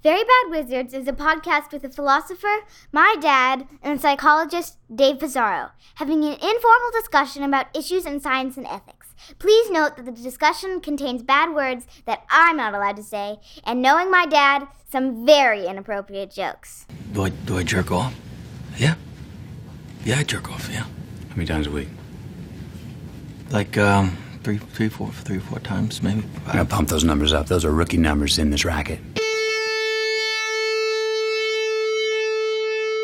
[0.00, 2.60] Very Bad Wizards is a podcast with a philosopher,
[2.92, 8.64] my dad, and psychologist, Dave Pizarro, having an informal discussion about issues in science and
[8.68, 9.08] ethics.
[9.40, 13.82] Please note that the discussion contains bad words that I'm not allowed to say, and
[13.82, 16.86] knowing my dad, some very inappropriate jokes.
[17.12, 18.14] Do I, do I jerk off?
[18.76, 18.94] Yeah.
[20.04, 20.84] Yeah, I jerk off, yeah.
[20.84, 21.88] How many times a week?
[23.50, 26.22] Like, um, three, three, four, three, four times, maybe.
[26.46, 27.48] I gotta pump those numbers up.
[27.48, 29.00] Those are rookie numbers in this racket.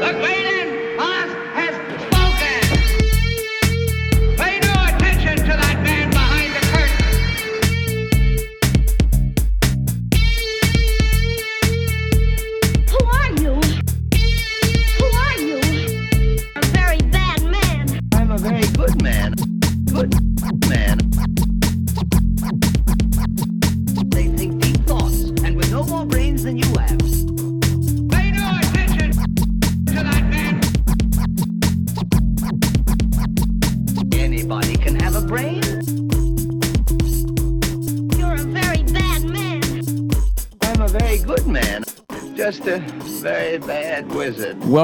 [0.05, 0.34] The Galen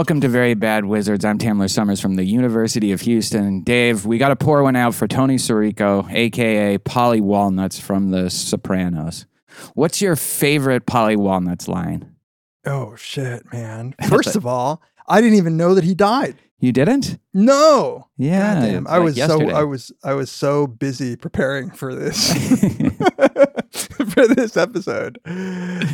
[0.01, 1.27] Welcome to Very Bad Wizards.
[1.27, 3.62] I'm Tamler Sommers from the University of Houston.
[3.62, 8.31] Dave, we got to pour one out for Tony Sirico, aka Paulie Walnuts from The
[8.31, 9.27] Sopranos.
[9.75, 12.17] What's your favorite Paulie Walnuts line?
[12.65, 13.95] Oh shit, man.
[14.09, 16.37] First of all, I didn't even know that he died.
[16.61, 17.19] You didn't?
[17.34, 18.09] No.
[18.17, 19.51] Yeah, I was yesterday.
[19.51, 22.33] so I was I was so busy preparing for this
[23.71, 25.19] for this episode.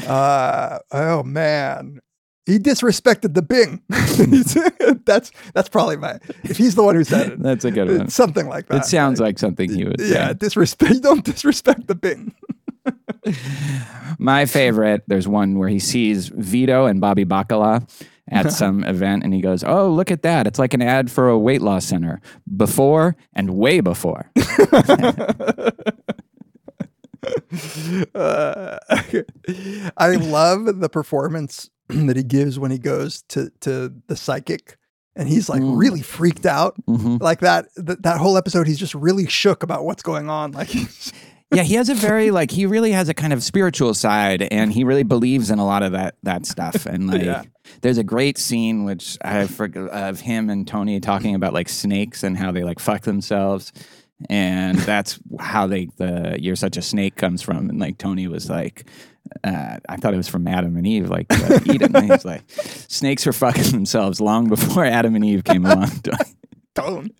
[0.07, 1.99] Uh oh man.
[2.47, 3.83] He disrespected the Bing.
[5.05, 7.43] that's that's probably my if he's the one who said it.
[7.43, 8.09] That's a good one.
[8.09, 8.83] Something like that.
[8.83, 10.35] It sounds like something he would yeah, say.
[10.35, 12.35] disrespect don't disrespect the Bing.
[14.19, 17.89] My favorite, there's one where he sees Vito and Bobby Bacala
[18.29, 20.47] at some event and he goes, Oh, look at that.
[20.47, 22.21] It's like an ad for a weight loss center
[22.57, 24.31] before and way before.
[28.15, 28.79] Uh,
[29.97, 31.71] I love the performance
[32.07, 34.77] that he gives when he goes to to the psychic
[35.15, 35.79] and he's like Mm.
[35.79, 36.75] really freaked out.
[36.87, 37.21] Mhm.
[37.23, 40.53] Like that, th- that whole episode he's just really shook about what's going on.
[40.53, 40.75] Like
[41.55, 44.73] yeah, he has a very like he really has a kind of spiritual side, and
[44.73, 46.85] he really believes in a lot of that that stuff.
[46.87, 47.45] And like, Yeah.
[47.83, 52.23] there's a great scene which I forget of him and Tony talking about like snakes
[52.23, 53.73] and how they like fuck themselves,
[54.29, 57.71] and that's how they the "You're such a snake" comes from.
[57.71, 58.87] And like Tony was like.
[59.45, 61.95] Uh, I thought it was from Adam and Eve, like uh, Eden.
[61.95, 65.91] And He's like, snakes were fucking themselves long before Adam and Eve came along.
[66.75, 67.11] tone.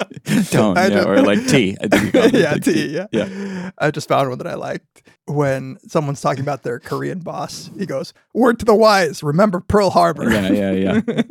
[0.50, 1.04] Don't, I yeah, know.
[1.04, 1.76] or like tea.
[1.80, 3.06] I think yeah, like T, yeah.
[3.12, 3.70] yeah.
[3.78, 5.02] I just found one that I liked.
[5.26, 9.90] When someone's talking about their Korean boss, he goes, "Word to the wise, remember Pearl
[9.90, 10.72] Harbor." Yeah, yeah,
[11.06, 11.22] yeah.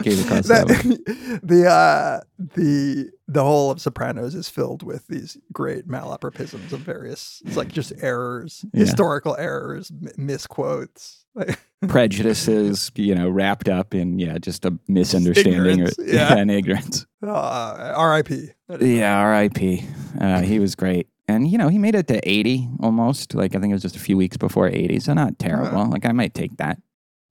[0.00, 0.66] I came across that.
[0.68, 6.80] that, the uh the the whole of Sopranos is filled with these great malapropisms of
[6.80, 8.80] various it's like just errors, Yeah.
[8.80, 11.24] historical errors, m- misquotes.
[11.34, 11.58] Like,
[11.88, 16.34] prejudices, you know, wrapped up in yeah, just a misunderstanding Ignorance, or yeah.
[16.36, 17.06] and ignorance.
[17.22, 18.50] uh, R.I.P.
[18.80, 19.84] Yeah, R.I.P.
[20.18, 23.34] Uh, he was great, and you know, he made it to eighty almost.
[23.34, 25.84] Like I think it was just a few weeks before eighty, so not terrible.
[25.90, 26.78] Like I might take that.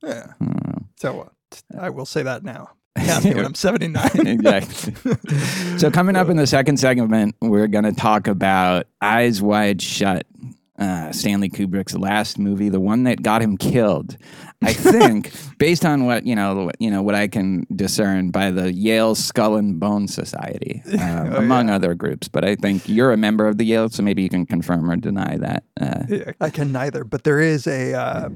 [0.04, 0.34] Yeah.
[0.40, 0.86] Know.
[0.98, 1.34] So what?
[1.80, 2.72] I will say that now.
[2.98, 4.10] Ask me when I'm 79.
[4.28, 4.94] exactly.
[5.78, 10.26] So coming up in the second segment, we're going to talk about Eyes Wide Shut,
[10.80, 14.16] uh, Stanley Kubrick's last movie, the one that got him killed.
[14.64, 18.52] I think, based on what you know, what- you know what I can discern by
[18.52, 21.00] the Yale Skull and Bone Society, um,
[21.34, 22.30] Oh, among other groups.
[22.30, 24.96] But I think you're a member of the Yale, so maybe you can confirm or
[24.96, 25.64] deny that.
[25.80, 27.94] Uh, I can neither, but there is a.
[27.94, 28.30] Uh,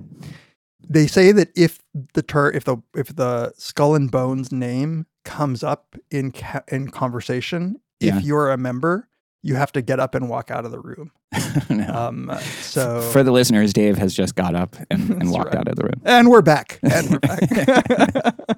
[0.90, 1.80] they say that if
[2.14, 6.90] the ter- if the if the skull and bones name comes up in ca- in
[6.90, 8.18] conversation, Yeah.
[8.18, 9.08] if you're a member,
[9.44, 11.12] you have to get up and walk out of the room.
[11.70, 11.88] no.
[11.94, 15.58] Um, so For the listeners, Dave has just got up and, and walked right.
[15.60, 16.02] out of the room.
[16.04, 18.50] and we're back, and we're back.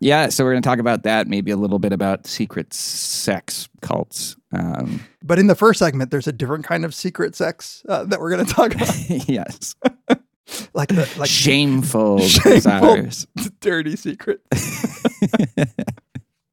[0.00, 3.68] Yeah, so we're going to talk about that, maybe a little bit about secret sex
[3.82, 4.36] cults.
[4.52, 8.20] Um, but in the first segment, there's a different kind of secret sex uh, that
[8.20, 8.94] we're going to talk about,
[9.28, 9.74] yes.
[10.74, 12.52] like the like Shameful, Shameful.
[12.52, 13.26] desires.
[13.60, 14.40] dirty secret.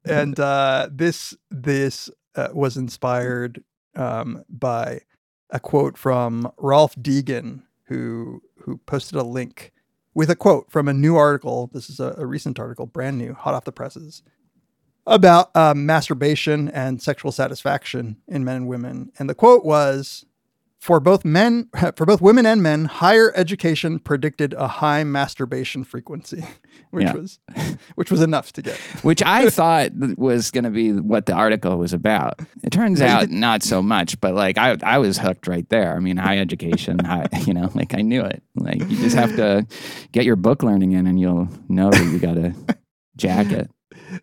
[0.05, 3.63] and uh, this this uh, was inspired
[3.95, 4.99] um, by
[5.49, 9.71] a quote from Rolf Degen, who who posted a link
[10.13, 11.69] with a quote from a new article.
[11.73, 14.21] This is a, a recent article, brand new, hot off the presses,
[15.07, 19.11] about um, masturbation and sexual satisfaction in men and women.
[19.19, 20.25] And the quote was,
[20.79, 26.43] for both men, for both women and men, higher education predicted a high masturbation frequency,
[26.91, 27.13] which Yeah.
[27.13, 27.39] was
[27.95, 28.77] which was enough to get.
[29.01, 32.39] which I thought was going to be what the article was about.
[32.63, 35.95] It turns Yeah, out not so much, but like I, I was hooked right there.
[35.95, 38.43] I mean, high education, high, you know, like I knew it.
[38.55, 39.65] Like you just have to
[40.11, 42.53] get your book learning in, and you'll know that you got to
[43.17, 43.71] jack it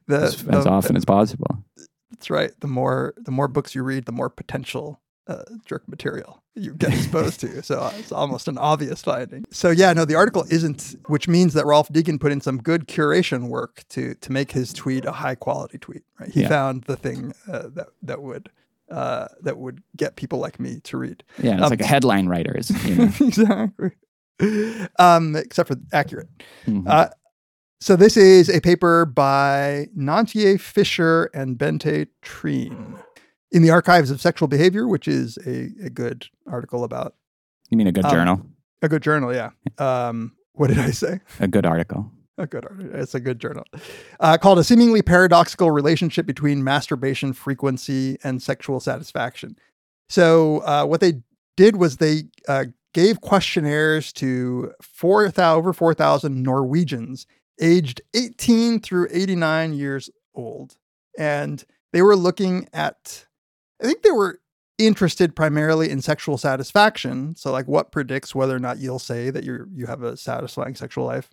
[0.06, 1.64] The, as, as the- often as possible.
[2.10, 2.52] That's right.
[2.60, 6.92] The more the more books you read, the more potential uh, jerk material you get
[6.92, 7.62] exposed to.
[7.62, 9.44] So uh, it's almost an obvious finding.
[9.50, 12.86] So yeah, no, the article isn't, which means that Rolf Degen put in some good
[12.86, 16.02] curation work to to make his tweet a high quality tweet.
[16.20, 16.30] Right?
[16.30, 16.48] He Yeah.
[16.48, 18.50] found the thing uh, that that would
[18.90, 21.24] uh, that would get people like me to read.
[21.42, 22.70] Yeah, it's Um, like a headline writers.
[22.86, 23.04] You know?
[23.20, 23.90] exactly.
[24.98, 26.28] Um, except for accurate.
[26.66, 27.10] Mhm.
[27.82, 32.96] So this is a paper by Nantje Fischer and Bente Træen
[33.50, 37.16] in the Archives of Sexual Behavior, which is a, a good article about
[37.70, 38.46] you mean a good um, journal?
[38.82, 39.34] a good journal.
[39.34, 39.50] Yeah.
[39.78, 41.22] Um, what did I say?
[41.40, 42.08] A good article.
[42.38, 42.94] A good article.
[42.94, 43.64] It's a good journal.
[44.20, 49.56] Uh, called a seemingly paradoxical relationship between masturbation frequency and sexual satisfaction.
[50.08, 51.14] So uh, what they
[51.56, 57.26] did was they uh, gave questionnaires to 4,000 over 4,000 Norwegians
[57.60, 60.76] aged 18 through 89 years old.
[61.18, 63.26] And they were looking at,
[63.80, 64.40] I think they were
[64.78, 67.36] interested primarily in sexual satisfaction.
[67.36, 70.74] So like what predicts whether or not you'll say that you're you have a satisfying
[70.74, 71.30] sexual life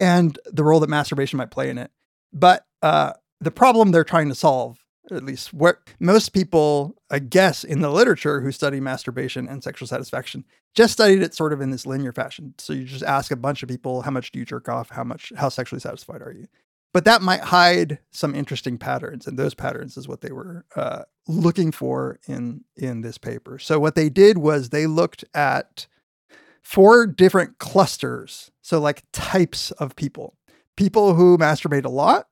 [0.00, 1.90] and the role that masturbation might play in it.
[2.32, 4.78] But uh, the problem they're trying to solve,
[5.12, 9.88] at least what most people, I guess, in the literature who study masturbation and sexual
[9.88, 10.44] satisfaction,
[10.74, 12.54] just studied it sort of in this linear fashion.
[12.58, 14.90] So you just ask a bunch of people, how much do you jerk off?
[14.90, 16.46] How much, how sexually satisfied are you?
[16.92, 21.02] But that might hide some interesting patterns, and those patterns is what they were uh,
[21.26, 23.58] looking for in in this paper.
[23.58, 25.86] So what they did was they looked at
[26.62, 28.50] four different clusters.
[28.62, 30.38] So, like types of people
[30.78, 32.28] people who masturbate a lot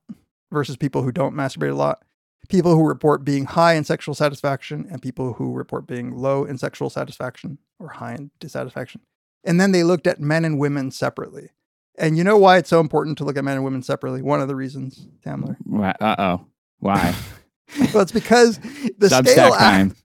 [0.51, 2.01] versus people who don't masturbate a lot,
[2.47, 6.57] people who report being high in sexual satisfaction, and people who report being low in
[6.57, 9.01] sexual satisfaction or high in dissatisfaction.
[9.43, 11.49] And then they looked at men and women separately.
[11.97, 14.21] And you know why it's so important to look at men and women separately?
[14.21, 15.55] One of the reasons, Tamler.
[15.99, 16.45] Uh oh.
[16.79, 17.15] Why?
[17.93, 18.59] well, it's because
[18.97, 19.95] the Substack scale time.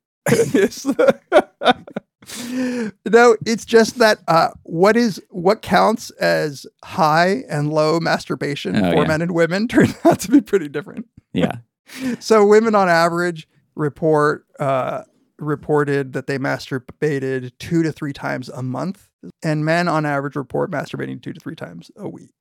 [0.54, 0.86] Yes.
[3.10, 8.92] no, it's just that uh, what is what counts as high and low masturbation Oh,
[8.92, 9.08] for yeah.
[9.08, 11.06] men and women turns out to be pretty different.
[11.32, 11.56] Yeah.
[12.20, 15.02] So women on average report uh,
[15.38, 19.08] reported that they masturbated two to three times a month,
[19.42, 22.32] and men on average report masturbating two to three times a week.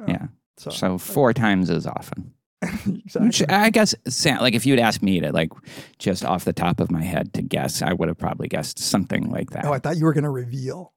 [0.00, 0.26] Uh, Yeah.
[0.56, 2.34] So, So four times as often.
[2.62, 3.26] exactly.
[3.26, 5.52] Which I guess, like, if you'd asked me to, like,
[6.00, 9.30] just off the top of my head to guess, I would have probably guessed something
[9.30, 9.64] like that.
[9.64, 10.92] Oh, I thought you were going to reveal.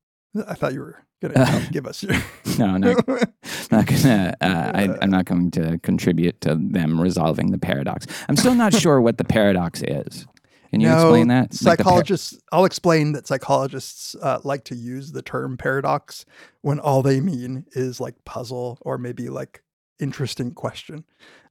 [0.47, 2.13] I thought you were going to give us your.
[2.57, 3.07] no, not,
[3.71, 4.33] not gonna.
[4.41, 8.07] Uh, I, I'm not going to contribute to them resolving the paradox.
[8.29, 10.25] I'm still not sure what the paradox is.
[10.71, 11.51] Can you No, explain that?
[11.63, 16.25] Like par- Psychologists, I'll explain that psychologists uh, like to use the term paradox
[16.61, 19.63] when all they mean is like puzzle or maybe like
[19.99, 21.03] interesting question.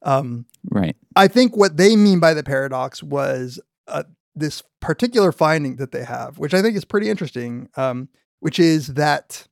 [0.02, 0.96] Um, right.
[1.16, 4.04] I think what they mean by the paradox was uh,
[4.34, 8.08] this particular finding that they have, which I think is pretty interesting, um,
[8.40, 9.46] which is that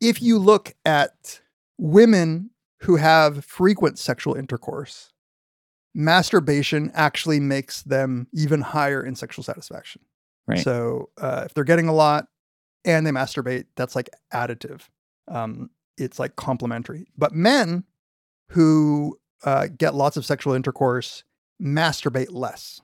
[0.00, 1.40] if you look at
[1.78, 2.50] women
[2.82, 5.12] who have frequent sexual intercourse,
[5.94, 10.02] masturbation actually makes them even higher in sexual satisfaction.
[10.46, 10.58] Right.
[10.58, 12.26] So uh, if they're getting a lot
[12.84, 14.82] and they masturbate, that's like additive.
[15.28, 17.06] Um, it's like complementary.
[17.16, 17.84] But men
[18.48, 21.24] who uh, get lots of sexual intercourse
[21.62, 22.80] masturbate less.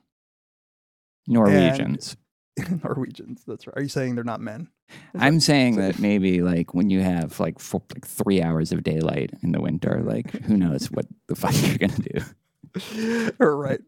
[1.27, 2.17] Norwegians.
[2.85, 3.43] Norwegians.
[3.47, 3.77] That's right.
[3.77, 4.69] Are you saying they're not men?
[5.15, 9.31] I'm saying that maybe like when you have like four, like three hours of daylight
[9.43, 13.35] in the winter, like who knows what the fuck you're gonna do?
[13.41, 13.81] All right.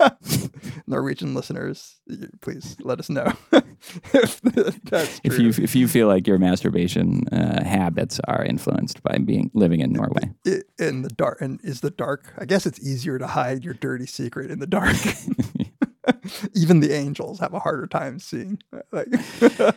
[0.86, 1.96] Norwegian listeners,
[2.40, 3.32] please let us know
[4.14, 5.20] if that's true.
[5.24, 9.80] If you if you feel like your masturbation uh, habits are influenced by being living
[9.80, 10.30] in Norway,
[10.78, 14.06] in the dark and is the dark i guess it's easier to hide your dirty
[14.06, 14.96] secret in the dark
[16.54, 18.58] even the angels have a harder time seeing
[18.92, 19.08] like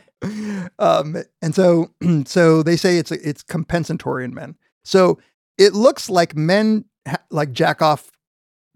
[0.80, 1.90] um and so
[2.26, 5.20] so they say it's it's compensatory in men so
[5.58, 8.12] it looks like men ha- like jack off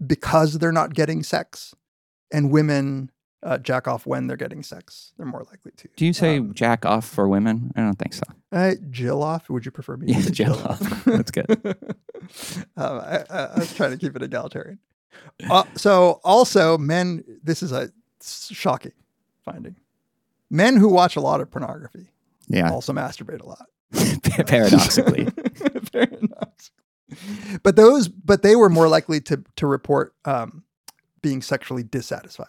[0.06, 1.74] because they're not getting sex
[2.32, 3.10] and women
[3.42, 6.52] uh, jack off when they're getting sex they're more likely to do you say Um,
[6.52, 7.72] jack off for women?
[7.76, 8.24] I don't think so.
[8.50, 9.48] uh, Jill off?
[9.48, 10.06] Would you prefer me?
[10.08, 11.04] to Yeah, say Jill off.
[11.04, 11.46] That's good.
[12.76, 14.80] um, I, I, I was trying to keep it egalitarian.
[15.50, 17.24] Uh, so, also, men.
[17.42, 17.90] This is a
[18.22, 18.92] shocking
[19.44, 19.76] finding.
[20.50, 22.08] Men who watch a lot of pornography
[22.48, 23.66] Yeah, also masturbate a lot.
[24.46, 25.26] paradoxically.
[25.92, 26.70] Paradox.
[27.62, 30.64] But those, but they were more likely to to report um,
[31.22, 32.48] being sexually dissatisfied.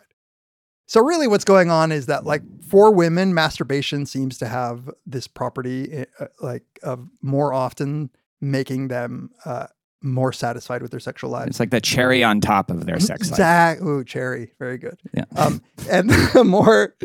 [0.87, 5.27] So really, what's going on is that, like, for women, masturbation seems to have this
[5.27, 8.09] property, uh, like, of more often
[8.39, 9.67] making them uh,
[10.01, 11.49] more satisfied with their sexual lives.
[11.49, 13.39] It's like the cherry on top of their sex life.
[13.39, 13.81] Exact.
[13.81, 14.53] Ooh, cherry.
[14.59, 14.99] Very good.
[15.13, 15.25] Yeah.
[15.35, 16.95] Um, and the more,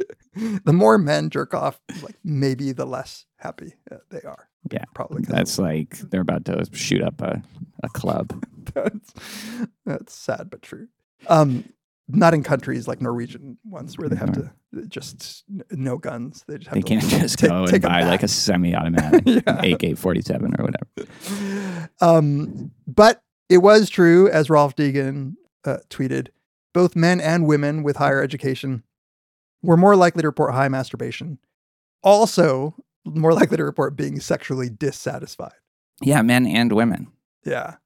[0.64, 4.48] the more men jerk off, like maybe the less happy uh, they are.
[4.70, 4.84] Yeah.
[4.94, 5.22] Probably.
[5.22, 7.42] of That's like they're about to shoot up a,
[7.82, 8.44] a club.
[8.74, 9.12] that's
[9.84, 10.88] that's sad but true.
[11.28, 11.64] Um,
[12.08, 14.52] not in countries like Norwegian ones where they have to
[14.88, 16.44] just no guns.
[16.48, 19.22] They just have They to can't just take- go take and buy like a semi-automatic
[19.26, 19.62] Yeah.
[19.62, 21.88] AK forty seven or whatever.
[22.00, 26.28] Um, but it was true, as Rolf Degen uh, tweeted,
[26.72, 28.82] both men and women with higher education
[29.62, 31.38] were more likely to report high masturbation.
[32.02, 35.52] Also, more likely to report being sexually dissatisfied.
[36.00, 37.08] Yeah, men and women.
[37.44, 37.76] Yeah,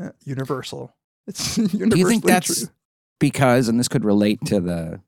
[0.00, 0.96] Uh, universal.
[1.26, 2.68] It's universally Do you think that's true.
[3.20, 5.00] Because, and this could relate to the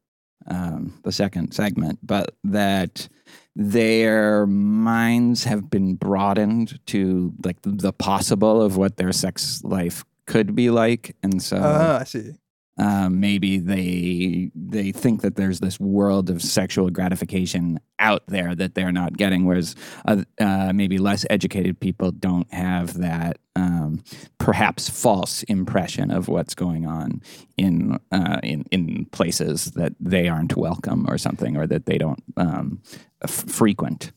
[0.47, 3.09] um, the second segment, but that
[3.55, 10.55] their minds have been broadened to like the possible of what their sex life could
[10.55, 12.33] be like, and so Ah, I see.
[12.79, 18.75] Um, maybe they they think that there's this world of sexual gratification out there that
[18.75, 19.75] they're not getting, whereas
[20.07, 24.03] uh, uh, maybe less educated people don't have that um,
[24.39, 27.21] perhaps false impression of what's going on
[27.59, 32.23] in uh, in in places that they aren't welcome or something, or that they don't
[32.39, 32.81] um,
[33.23, 34.13] f- frequent.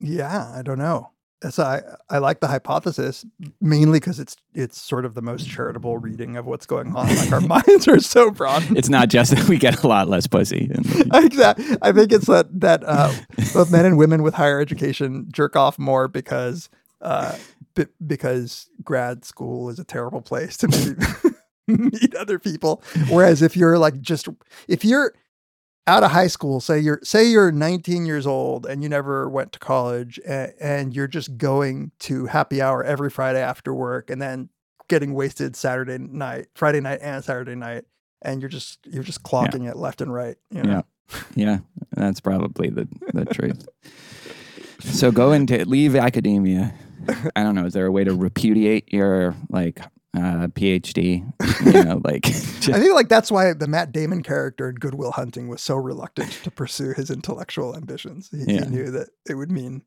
[0.00, 1.11] Yeah, I don't know.
[1.50, 3.24] So I, I like the hypothesis
[3.60, 7.08] mainly because it's it's sort of the most charitable reading of what's going on.
[7.08, 8.64] Like our minds are so broad.
[8.76, 10.70] It's not just that we get a lot less pussy.
[11.14, 11.76] Exactly.
[11.82, 13.12] I think it's that that uh,
[13.52, 16.70] both men and women with higher education jerk off more because
[17.00, 17.36] uh,
[17.74, 20.68] b- because grad school is a terrible place to
[21.66, 22.82] meet other people.
[23.08, 24.28] Whereas if you're like just
[24.68, 25.12] if you're
[25.86, 29.52] out of high school, say you're say you're 19 years old and you never went
[29.52, 34.20] to college, and, and you're just going to happy hour every Friday after work, and
[34.20, 34.48] then
[34.88, 37.84] getting wasted Saturday night, Friday night, and Saturday night,
[38.22, 40.36] and you're just you're just clocking it left and right.
[40.50, 40.70] You know?
[40.70, 40.82] Yeah.
[41.34, 41.58] Yeah,
[41.92, 43.68] that's probably the, the truth.
[44.80, 46.74] So go into leave academia.
[47.36, 47.66] I don't know.
[47.66, 49.80] Is there a way to repudiate your like
[50.16, 51.24] uh, PhD?
[51.64, 54.94] You know, like just- I think like that's why the Matt Damon character in Good
[54.94, 58.28] Will Hunting was so reluctant to pursue his intellectual ambitions.
[58.30, 58.64] He, Yeah.
[58.64, 59.82] he knew that it would mean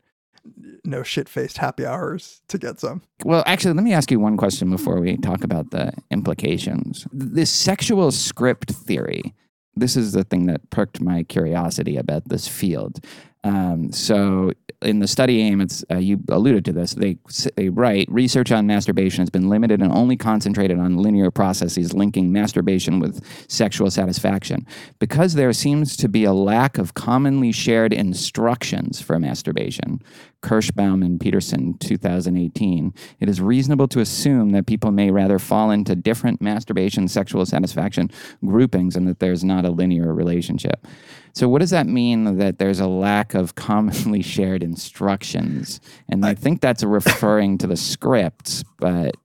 [0.83, 3.01] no shit faced happy hours to get some.
[3.23, 7.07] well, actually, let me ask you one question before we talk about the implications.
[7.11, 9.33] This sexual script theory.
[9.75, 13.03] This is the thing that perked my curiosity about this field.
[13.45, 16.95] Um, so, in the study aim, it's uh, you alluded to this.
[16.95, 17.17] They
[17.55, 22.31] they write research on masturbation has been limited and only concentrated on linear processes linking
[22.31, 24.65] masturbation with sexual satisfaction
[24.97, 30.01] because there seems to be a lack of commonly shared instructions for masturbation.
[30.45, 32.93] Kirschbaum and Peterson, 2018.
[33.19, 38.11] It is reasonable to assume that people may rather fall into different masturbation sexual satisfaction
[38.45, 40.85] groupings and that there's not a linear relationship.
[41.33, 45.81] So, what does that mean that there's a lack of commonly shared instructions?
[46.07, 49.15] And I think that's referring to the scripts, but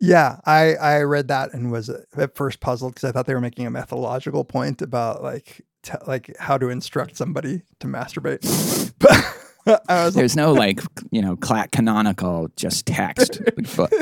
[0.00, 3.40] Yeah, I I read that and was at first puzzled because I thought they were
[3.40, 8.44] making a methodological point about like t- like how to instruct somebody to masturbate.
[8.98, 9.37] But I
[10.10, 13.40] there's no like, you know, cla- canonical just text.
[13.76, 13.92] But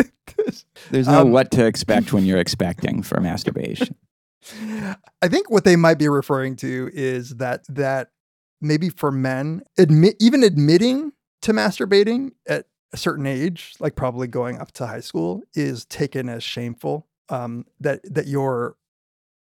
[0.90, 3.96] there's no Um, what to expect when you're expecting for masturbation.
[5.22, 8.10] I think what they might be referring to is that that
[8.60, 14.58] maybe for men, admit even admitting to masturbating at a certain age, like probably going
[14.58, 17.06] up to high school, is taken as shameful.
[17.28, 18.76] Um, that that you're,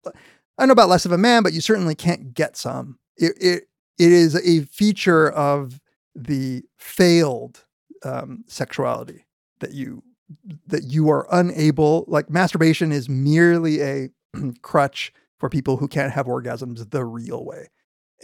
[0.08, 0.12] I
[0.60, 2.98] don't know about less of a man, but you certainly can't get some.
[3.18, 3.64] It it
[4.00, 5.80] it is a feature of
[6.16, 7.66] the failed
[8.04, 9.26] um, sexuality
[9.60, 10.04] that you
[10.68, 14.10] that you are unable like masturbation is merely a
[14.62, 17.70] crutch for people who can't have orgasms the real way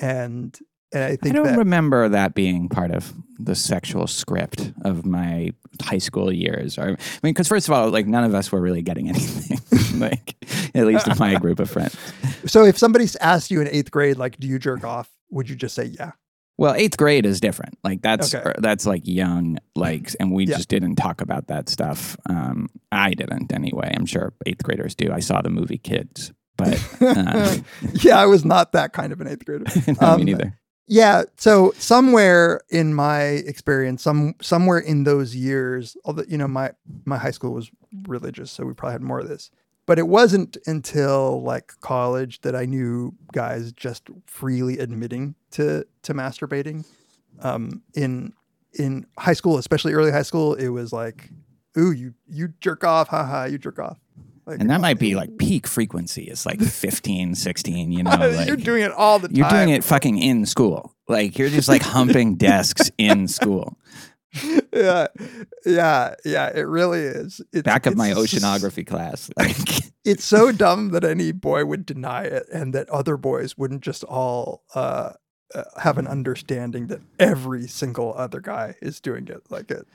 [0.02, 0.60] and
[0.94, 5.06] and i think I don't that remember that being part of the sexual script of
[5.06, 6.78] my high school years.
[6.78, 6.88] Or, I
[7.24, 10.36] mean, because first of all, like none of us were really getting anything, like
[10.76, 11.98] at least in my group of friends.
[12.46, 15.56] so if somebody asked you in eighth grade like do you jerk off would you
[15.56, 16.12] just say yeah
[16.62, 17.80] Well, eighth grade is different.
[17.84, 18.44] Like that's Okay.
[18.50, 20.58] er, that's like young, like, and we Yeah.
[20.58, 22.15] just didn't talk about that stuff.
[22.30, 23.91] Um, I didn't anyway.
[23.98, 25.12] I'm sure eighth graders do.
[25.12, 27.58] I saw the movie Kids, but uh,
[28.03, 29.65] yeah i was not that kind of an eighth grader
[30.01, 30.56] no, Um, me neither.
[30.88, 31.24] Yeah.
[31.38, 36.72] So somewhere in my experience, some somewhere in those years, although you know my
[37.06, 37.72] my high school was
[38.08, 39.50] religious, so we probably had more of this.
[39.88, 46.14] But it wasn't until like college that I knew guys just freely admitting to to
[46.14, 46.86] masturbating.
[47.42, 48.34] Um, in
[48.74, 51.30] in high school, especially early high school, it was like,
[51.78, 53.98] "Ooh, you you jerk off, haha, you jerk off."
[54.46, 56.24] Like, And that might be like peak frequency.
[56.24, 58.12] It's like 15, 16, you know.
[58.32, 59.38] Like, you're doing it all the time.
[59.38, 60.96] You're doing it fucking in school.
[61.08, 63.78] Like you're just like humping desks in school.
[64.74, 65.08] yeah,
[65.66, 66.48] yeah, yeah.
[66.56, 67.42] It really is.
[67.52, 69.30] It's, Back of my oceanography class.
[69.38, 69.58] Like
[70.04, 74.04] It's so dumb that any boy would deny it, and that other boys wouldn't just
[74.06, 75.14] all uh,
[75.54, 79.42] uh, have an understanding that every single other guy is doing it.
[79.50, 79.86] Like it.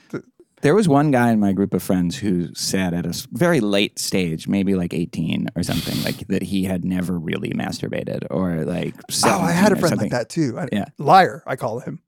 [0.62, 3.98] there was one guy in my group of friends who said at a very late
[3.98, 8.94] stage, maybe like 18 or something, like that he had never really masturbated or like
[9.24, 10.58] Oh, I had a 17 or friend like that too.
[10.58, 10.84] I, Yeah.
[10.98, 11.42] liar.
[11.46, 12.00] I call him.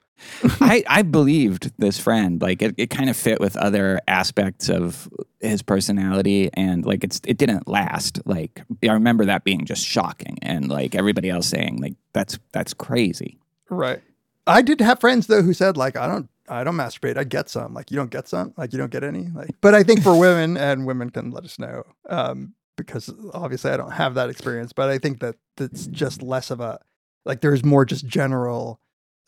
[0.60, 2.40] I, I believed this friend.
[2.40, 5.08] Like it, it kind of fit with other aspects of
[5.40, 8.20] his personality and like it's it didn't last.
[8.26, 12.74] Like I remember that being just shocking and like everybody else saying like that's that's
[12.74, 13.38] crazy.
[13.70, 14.00] Right.
[14.46, 17.18] I did have friends though who said like I don't I don't masturbate.
[17.18, 17.74] I get some.
[17.74, 18.54] Like you don't get some.
[18.56, 19.28] Like you don't get any.
[19.34, 23.70] Like but I think for women and women can let us know um, because obviously
[23.70, 24.72] I don't have that experience.
[24.72, 26.80] But I think that that's just less of a
[27.24, 28.80] like there's more just general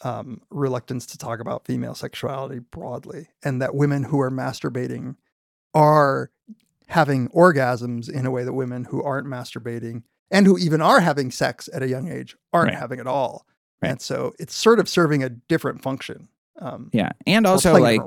[0.03, 5.17] um, reluctance to talk about female sexuality broadly, and that women who are masturbating
[5.75, 6.31] are
[6.89, 11.31] having orgasms in a way that women who aren't masturbating and who even are having
[11.31, 12.79] sex at a young age aren't Right.
[12.79, 13.47] having at all.
[13.83, 13.91] Right.
[13.93, 16.29] And so it's sort of serving a different function.
[16.61, 17.13] Um, Yeah.
[17.27, 18.03] And also like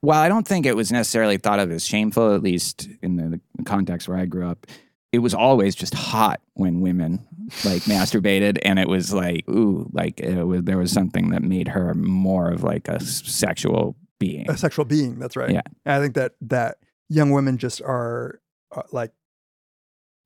[0.00, 3.40] while I don't think it was necessarily thought of as shameful, at least in the,
[3.56, 4.66] the context where I grew up,
[5.12, 7.26] it was always just hot when women
[7.64, 11.68] like masturbated, and it was like, ooh, like it was, there was something that made
[11.68, 14.50] her more of like a sexual being.
[14.50, 15.18] a sexual being.
[15.18, 15.50] That's right.
[15.50, 15.62] Yeah.
[15.84, 18.40] And I think that that young women just are
[18.74, 19.12] uh, like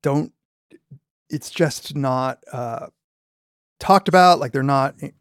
[0.01, 0.33] don't.
[1.29, 2.87] It's just not uh,
[3.79, 4.39] talked about.
[4.39, 4.95] Like they're not.
[4.99, 5.15] It,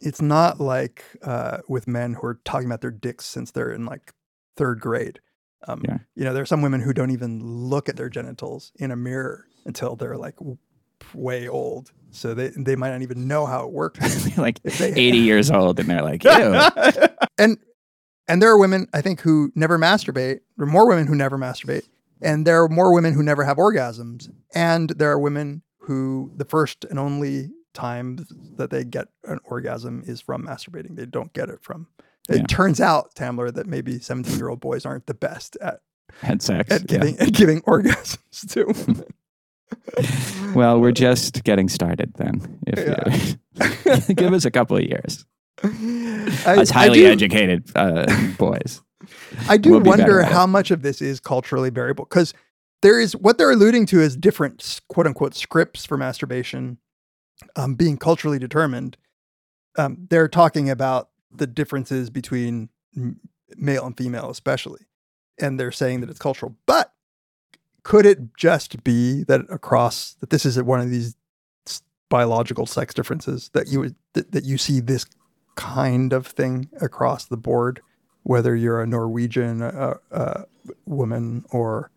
[0.00, 3.86] it's not like uh, with men who are talking about their dicks since they're in
[3.86, 4.12] like
[4.56, 5.20] third grade.
[5.66, 5.98] Um, Yeah.
[6.14, 8.96] You know, there are some women who don't even look at their genitals in a
[8.96, 10.34] mirror until they're like
[11.14, 11.90] way old.
[12.10, 14.36] So they they might not even know how it works.
[14.38, 16.60] like they- 80 years old, and they're like, ew.
[17.38, 17.58] and
[18.28, 20.40] and there are women I think who never masturbate.
[20.56, 21.88] There are more women who never masturbate,
[22.22, 24.30] and there are more women who never have orgasms.
[24.54, 28.24] And there are women who the first and only time
[28.56, 30.94] that they get an orgasm is from masturbating.
[30.96, 31.88] They don't get it from.
[32.28, 32.42] It Yeah.
[32.48, 35.80] turns out, Tamler, that maybe seventeen-year-old boys aren't the best at
[36.20, 36.70] Had sex.
[36.70, 36.86] at yeah.
[36.98, 39.04] giving at giving orgasms to women.
[40.54, 42.60] Well, we're just getting started then.
[42.66, 43.36] If
[44.08, 45.24] you give us a couple of years,
[45.62, 48.06] I, as highly do- educated uh,
[48.38, 48.80] boys.
[49.48, 52.32] I do We'll wonder how much of this is culturally variable because
[52.82, 56.78] there is what they're alluding to is different quote unquote scripts for masturbation
[57.56, 58.96] um, being culturally determined.
[59.76, 62.68] Um, they're talking about the differences between
[63.56, 64.82] male and female, especially,
[65.38, 66.54] and they're saying that it's cultural.
[66.66, 66.92] But
[67.82, 71.16] could it just be that across that this is one of these
[72.08, 75.06] biological sex differences that you would that, that you see this
[75.56, 77.80] kind of thing across the board,
[78.22, 80.42] whether you're a Norwegian uh, uh,
[80.86, 81.90] woman or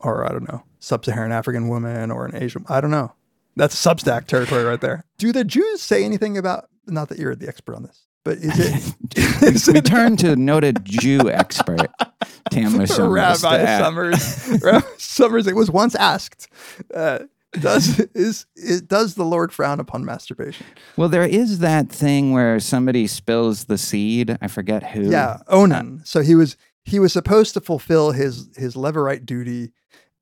[0.00, 2.64] or I don't know sub-Saharan African woman or an Asian.
[2.68, 3.14] I don't know.
[3.54, 5.04] That's Substack territory right there.
[5.16, 6.68] Do the Jews say anything about?
[6.86, 8.94] Not that you're the expert on this, but is it?
[9.42, 11.90] is we it- turn to noted Jew expert
[12.50, 13.42] Tamler Sommers.
[13.42, 14.62] Rabbi Sommers.
[14.62, 15.46] Rabbi Sommers.
[15.46, 16.48] It was once asked.
[16.94, 17.20] Uh,
[17.60, 20.64] does is, is does the Lord frown upon masturbation?
[20.96, 24.38] Well, there is that thing where somebody spills the seed.
[24.40, 25.10] I forget who.
[25.10, 26.00] Yeah, Onan.
[26.04, 29.72] So he was he was supposed to fulfill his his levirate duty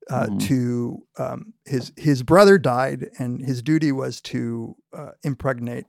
[0.09, 0.41] uh, Mhm.
[0.47, 5.85] to um, his his brother died, and his duty was to uh, impregnate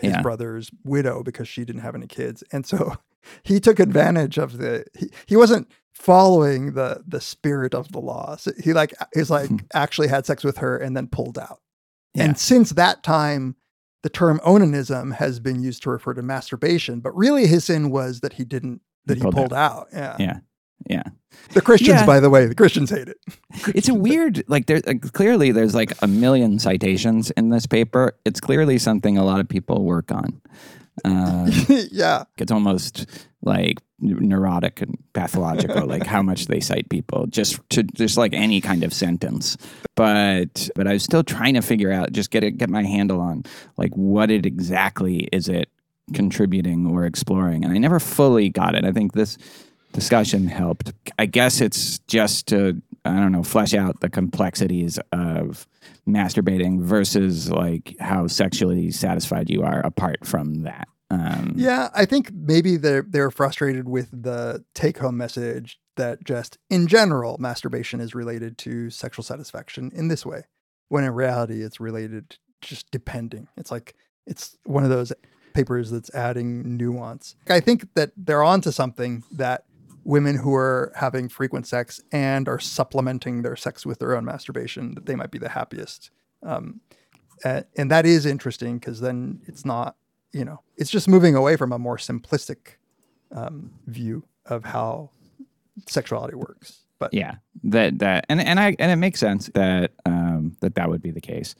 [0.00, 0.22] his Yeah.
[0.22, 2.96] brother's widow because she didn't have any kids, and so
[3.42, 8.36] he took advantage of the he, he wasn't following the the spirit of the law.
[8.36, 9.56] So he like he's like hmm.
[9.74, 11.60] actually had sex with her and then pulled out.
[12.14, 12.24] Yeah.
[12.24, 13.56] And since that time,
[14.02, 18.20] the term onanism has been used to refer to masturbation, but really his sin was
[18.20, 19.88] that he didn't that he pulled pulled, out.
[19.92, 20.16] Yeah.
[20.18, 20.38] Yeah.
[20.86, 21.02] Yeah.
[21.52, 22.06] The Christians, Yeah.
[22.06, 23.16] by the way, the Christians hate it.
[23.74, 28.16] It's a weird, like, there like, clearly there's like a million citations in this paper.
[28.24, 30.40] It's clearly something a lot of people work on.
[31.04, 31.50] Uh,
[31.90, 32.24] yeah.
[32.38, 33.06] it's almost
[33.42, 38.60] like neurotic and pathological, like how much they cite people, just to just like any
[38.60, 39.56] kind of sentence.
[39.96, 43.20] But but I was still trying to figure out, just get it, get my handle
[43.20, 43.44] on
[43.76, 45.68] like what it exactly is it
[46.14, 48.84] contributing or exploring, and I never fully got it.
[48.84, 49.38] I think this
[49.92, 50.92] discussion helped.
[51.18, 55.66] I guess it's just to I don't know flesh out the complexities of
[56.06, 60.88] masturbating versus like how sexually satisfied you are apart from that.
[61.10, 66.58] Um, Yeah, I think maybe they're they're frustrated with the take home message that just
[66.70, 70.44] in general masturbation is related to sexual satisfaction in this way,
[70.88, 73.48] when in reality it's related just depending.
[73.56, 73.94] It's like
[74.26, 75.12] it's one of those
[75.54, 77.34] papers that's adding nuance.
[77.48, 79.64] I think that they're onto something that
[80.08, 84.94] women who are having frequent sex and are supplementing their sex with their own masturbation
[84.94, 86.10] that they might be the happiest.
[86.42, 86.80] Um,
[87.44, 89.96] and, and that is interesting because then it's not
[90.32, 92.76] you know, it's just moving away from a more simplistic
[93.32, 95.10] um, view of how
[95.86, 96.84] sexuality works.
[96.98, 100.88] But yeah that that and and i and it makes sense that um that that
[100.88, 101.54] would be the case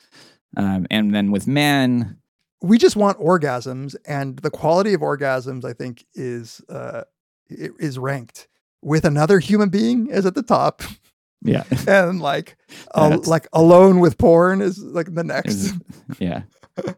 [0.57, 2.19] um and then with men
[2.61, 7.03] we just want orgasms, and the quality of orgasms, I think, is uh,
[7.51, 8.49] is ranked
[8.83, 10.83] with another human being is at the top,
[11.43, 12.57] yeah and like
[12.95, 15.75] al- like alone with porn is like the next.
[16.19, 16.43] yeah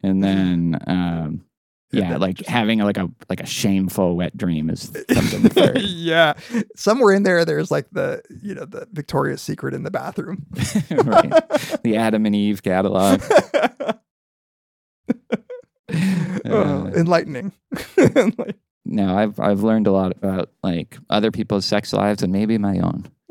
[0.03, 1.45] and then um
[1.93, 6.35] yeah like just- having like a like a shameful wet dream is something third yeah,
[6.77, 10.45] somewhere in there, there's like the you know the Victoria's Secret in the bathroom.
[10.91, 11.33] right
[11.83, 13.21] the adam and eve catalog
[15.93, 17.53] Uh, Uh, enlightening.
[18.85, 22.59] Like- no i've i've learned a lot about like other people's sex lives and maybe
[22.59, 23.11] my own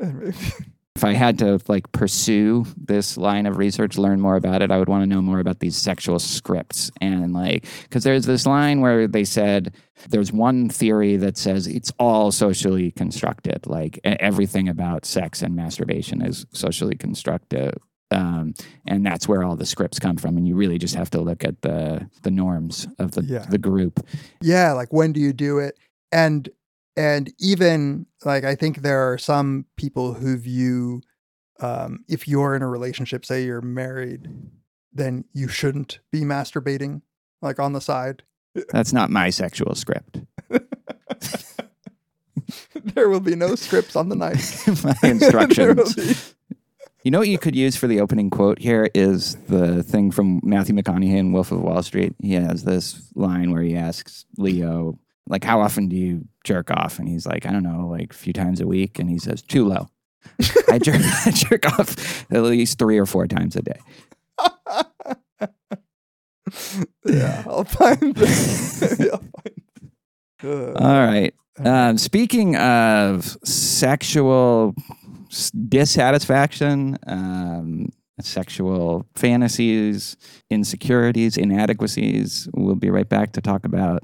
[1.00, 4.78] if I had to like pursue this line of research, learn more about it, I
[4.78, 6.90] would want to know more about these sexual scripts.
[7.00, 9.74] And like, because there's this line where they said
[10.08, 16.20] there's one theory that says it's all socially constructed, like everything about sex and masturbation
[16.20, 17.78] is socially constructed.
[18.12, 18.54] Um,
[18.86, 20.36] and that's where all the scripts come from.
[20.36, 23.46] And you really just have to look at the the norms of the Yeah.
[23.48, 24.04] the group.
[24.40, 25.78] yeah like when do you do it
[26.12, 26.48] and
[26.96, 31.02] and even like i think there are some people who view
[31.60, 34.28] um if you're in a relationship say you're married
[34.92, 37.02] then you shouldn't be masturbating
[37.42, 38.24] like on the side
[38.72, 40.18] That's not my sexual script.
[42.94, 44.42] there will be no scripts on the night
[44.84, 46.34] my instructions.
[47.02, 50.40] You know what you could use for the opening quote here is the thing from
[50.42, 52.14] Matthew McConaughey in Wolf of Wall Street.
[52.20, 56.98] He has this line where he asks Leo, like, how often do you jerk off?
[56.98, 58.98] And he's like, I don't know, like a few times a week.
[58.98, 59.88] And he says, too low.
[60.68, 63.80] I jerk, I jerk off at least three or four times a day.
[67.06, 69.62] yeah i'll find the, I'll find
[70.42, 71.32] Uh, All right.
[71.58, 74.74] Um, speaking of sexual
[75.68, 77.88] dissatisfaction, um,
[78.20, 80.16] sexual fantasies,
[80.50, 84.02] insecurities, inadequacies, we'll be right back to talk about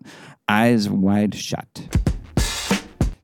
[0.48, 1.88] Eyes Wide Shut.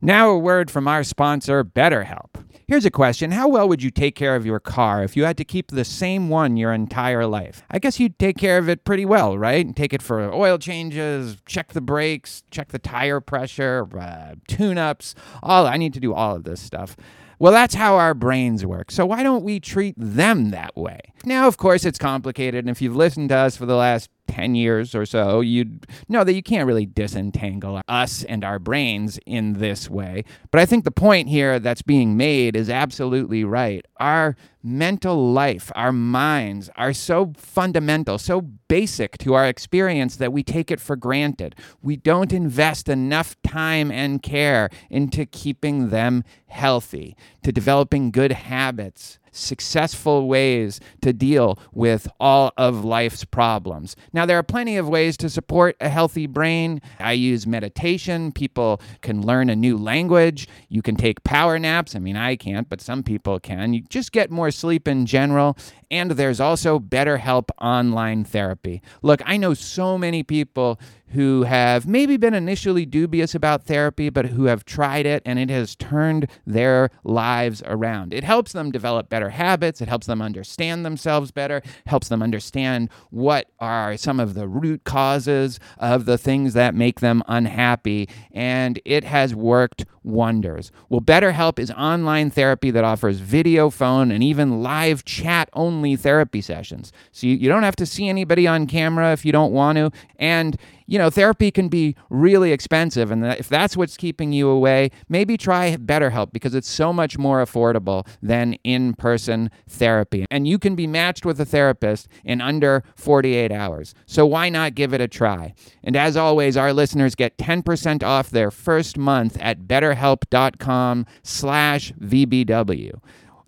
[0.01, 2.43] Now, a word from our sponsor, BetterHelp.
[2.67, 5.37] Here's a question How well would you take care of your car if you had
[5.37, 7.63] to keep the same one your entire life?
[7.71, 9.77] I guess you'd take care of it pretty well, right?
[9.77, 15.15] Take it for oil changes, check the brakes, check the tire pressure, uh, tune ups.
[15.43, 16.97] All I need to do all of this stuff.
[17.43, 18.93] Well, that's how our brains work.
[18.93, 21.01] So why don't we treat them that way?
[21.25, 22.65] Now, of course, it's complicated.
[22.65, 26.25] And if you've listened to us for the last 10 years or so, you'd know
[26.25, 30.25] that you can't really disentangle us and our brains in this way.
[30.51, 33.85] But I think the point here that's being made is absolutely right.
[33.99, 40.43] Our mental life, our minds are so fundamental, so basic to our experience that we
[40.43, 41.55] take it for granted.
[41.83, 49.19] We don't invest enough time and care into keeping them healthy, to developing good habits,
[49.33, 53.97] successful ways to deal with all of life's problems.
[54.13, 56.81] Now, there are plenty of ways to support a healthy brain.
[57.01, 58.31] I use meditation.
[58.33, 60.47] People can learn a new language.
[60.69, 61.97] You can take power naps.
[61.97, 63.73] I mean, I can't, but some people can.
[63.73, 65.57] You just get more sleep in general.
[65.91, 68.83] And there's also BetterHelp online therapy.
[69.03, 70.79] Look, I know so many people
[71.13, 75.51] who have maybe been initially dubious about therapy, but who have tried it and it
[75.51, 78.13] has turned their lives around.
[78.13, 82.89] It helps them develop better habits, it helps them understand themselves better, helps them understand
[83.11, 88.81] what are some of the root causes of the things that make them unhappy, and
[88.85, 90.73] it has worked wonders.
[90.89, 96.41] Well, BetterHelp is online therapy that offers video, phone, and even live chat only therapy
[96.41, 96.93] sessions.
[97.13, 99.91] So you, you don't have to see anybody on camera if you don't want to,
[100.17, 103.11] and you know, therapy can be really expensive.
[103.11, 107.45] And if that's what's keeping you away, maybe try BetterHelp because it's so much more
[107.45, 110.27] affordable than in person therapy.
[110.31, 113.95] And you can be matched with a therapist in under 48 hours.
[114.07, 115.55] So why not give it a try?
[115.83, 123.01] And as always, our listeners get 10% off their first month at betterhelp.com slash VBW.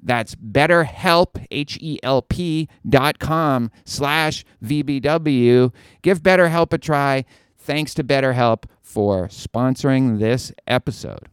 [0.04, 5.72] That's betterhelp, H-E-L-P dot com slash VBW.
[6.02, 7.24] Give BetterHelp a try.
[7.58, 11.28] Thanks to BetterHelp for sponsoring this episode.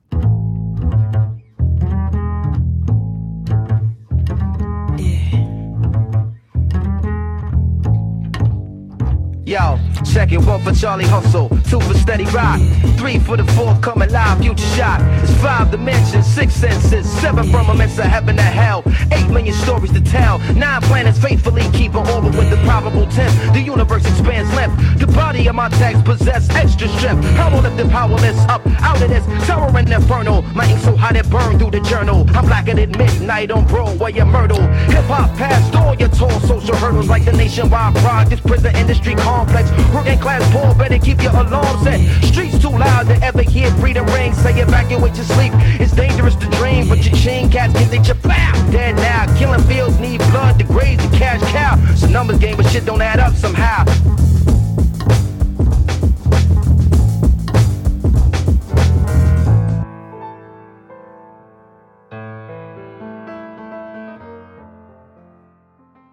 [9.52, 9.78] Yo,
[10.14, 12.62] check it, one for Charlie Hustle, two for Steady Rock,
[13.02, 15.02] three for the fourth coming live, future shot.
[15.24, 20.02] It's five dimensions, six senses, seven firmaments of heaven to hell, eight million stories to
[20.02, 23.36] tell, nine planets faithfully keep an orbit with the probable tenth.
[23.54, 27.26] The universe expands length, the body of my text possess extra strength.
[27.38, 30.44] How will lift the powerless up out of this terror and inferno?
[30.54, 32.28] My ink so hot it burned through the journal.
[32.36, 34.62] I'm blacking at midnight on Broadway and Myrtle.
[34.94, 38.28] Hip hop past all your tall social hurdles like the nationwide pride.
[38.30, 39.72] This prison industry complex.
[39.92, 42.00] Working class poor, better keep your alarm set.
[42.24, 44.34] Streets too loud to ever hear freedom ring.
[44.34, 45.54] Say evacuate your sleep.
[45.80, 48.72] It's dangerous to dream, but your chain cats get they chip out.
[48.72, 49.26] Dead now.
[49.38, 51.78] Killing fields need blood to graze the cash cow.
[52.06, 53.86] A numbers game, but shit don't add up somehow.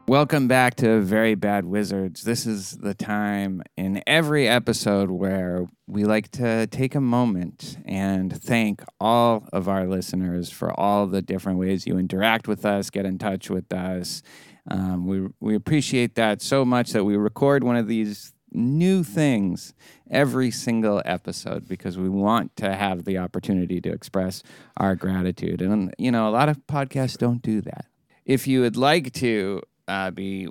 [0.08, 2.22] Welcome back to Very Bad Wizards.
[2.22, 8.32] This is the time in every episode where we like to take a moment and
[8.42, 13.04] thank all of our listeners for all the different ways you interact with us, get
[13.04, 14.22] in touch with us.
[14.70, 19.74] Um, we, we appreciate that so much that we record one of these new things
[20.10, 24.42] every single episode because we want to have the opportunity to express
[24.78, 25.60] our gratitude.
[25.60, 27.84] And, you know, a lot of podcasts don't do that.
[28.24, 30.48] If you would like to uh, be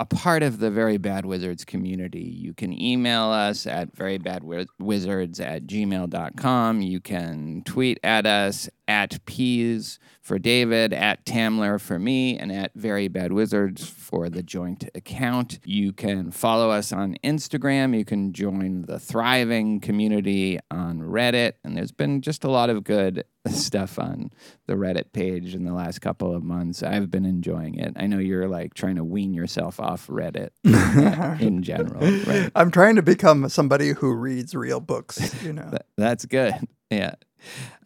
[0.00, 5.66] a part of the Very Bad Wizards community, you can email us at verybadwizards at
[5.66, 6.80] gmail.com.
[6.80, 12.72] You can tweet at us at Peas for David, at Tamler for me, and at
[12.74, 15.58] Very Bad Wizards for the joint account.
[15.66, 17.96] You can follow us on Instagram.
[17.96, 21.52] You can join the thriving community on Reddit.
[21.62, 24.30] And there's been just a lot of good stuff on
[24.66, 26.82] the Reddit page in the last couple of months.
[26.82, 27.92] I've been enjoying it.
[27.96, 30.50] I know you're like trying to wean yourself off Reddit
[31.40, 32.00] in general.
[32.00, 32.50] Right?
[32.54, 35.70] I'm trying to become somebody who reads real books, you know.
[35.98, 36.54] That's good.
[36.90, 37.14] Yeah.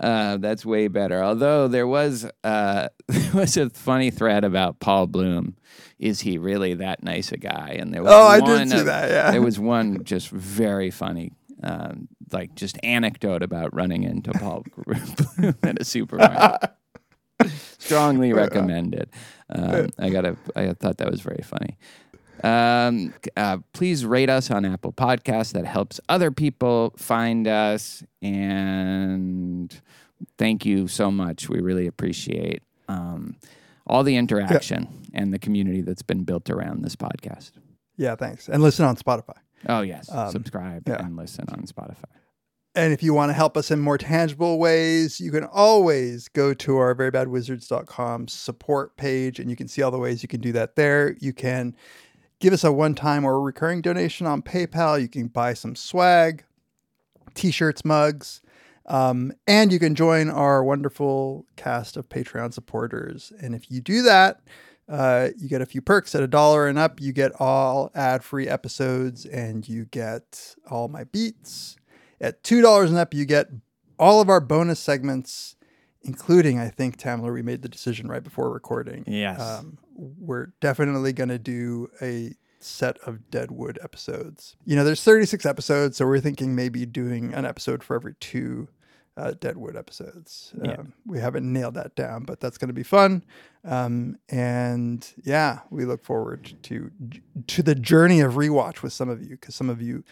[0.01, 1.23] Uh, that's way better.
[1.23, 5.57] Although there was uh, there was a funny thread about Paul Bloom.
[5.99, 7.77] Is he really that nice a guy?
[7.79, 9.31] And there was Oh, I did see of- that, yeah.
[9.33, 14.65] There was one just very funny, um, like just anecdote about running into Paul
[15.37, 16.71] Bloom at a supermarket.
[17.79, 19.11] Strongly recommended.
[19.49, 20.25] Um, I got
[20.57, 21.79] I thought that was very funny.
[22.45, 25.53] Um, uh, please rate us on Apple Podcasts.
[25.53, 28.03] That helps other people find us.
[28.23, 29.75] And
[30.37, 31.49] thank you so much.
[31.49, 33.37] We really appreciate um,
[33.87, 37.53] all the interaction and the community that's been built around this podcast.
[37.97, 38.49] Yeah, thanks.
[38.49, 39.37] And listen on Spotify.
[39.69, 40.09] Oh, yes.
[40.13, 41.05] Um, Subscribe yeah.
[41.05, 42.05] and listen on Spotify.
[42.75, 46.55] And if you want to help us in more tangible ways, you can always go
[46.55, 50.53] to our verybadwizards.com support page and you can see all the ways you can do
[50.53, 51.17] that there.
[51.19, 51.75] You can
[52.41, 55.01] give us a one time or recurring donation on PayPal.
[55.01, 56.45] You can buy some swag,
[57.35, 58.41] t shirts, mugs,
[58.87, 63.33] um, and you can join our wonderful cast of Patreon supporters.
[63.41, 64.41] And if you do that,
[64.89, 67.01] uh, you get a few perks at a dollar and up.
[67.01, 71.77] You get all ad free episodes and you get all my beats.
[72.21, 73.49] At $2 and up, you get
[73.99, 75.57] all of our bonus segments,
[76.03, 79.05] including, I think, Tamler, we made the decision right before recording.
[79.07, 79.41] Yes.
[79.41, 84.57] Um, we're definitely going to do a set of Deadwood episodes.
[84.65, 88.69] You know, there's 36 episodes, so we're thinking maybe doing an episode for every two
[89.17, 90.53] uh, Deadwood episodes.
[90.63, 90.75] Yeah.
[90.75, 93.25] Um, we haven't nailed that down, but that's going to be fun.
[93.65, 96.91] Um, and yeah, we look forward to
[97.49, 100.05] to the journey of rewatch with some of you because some of you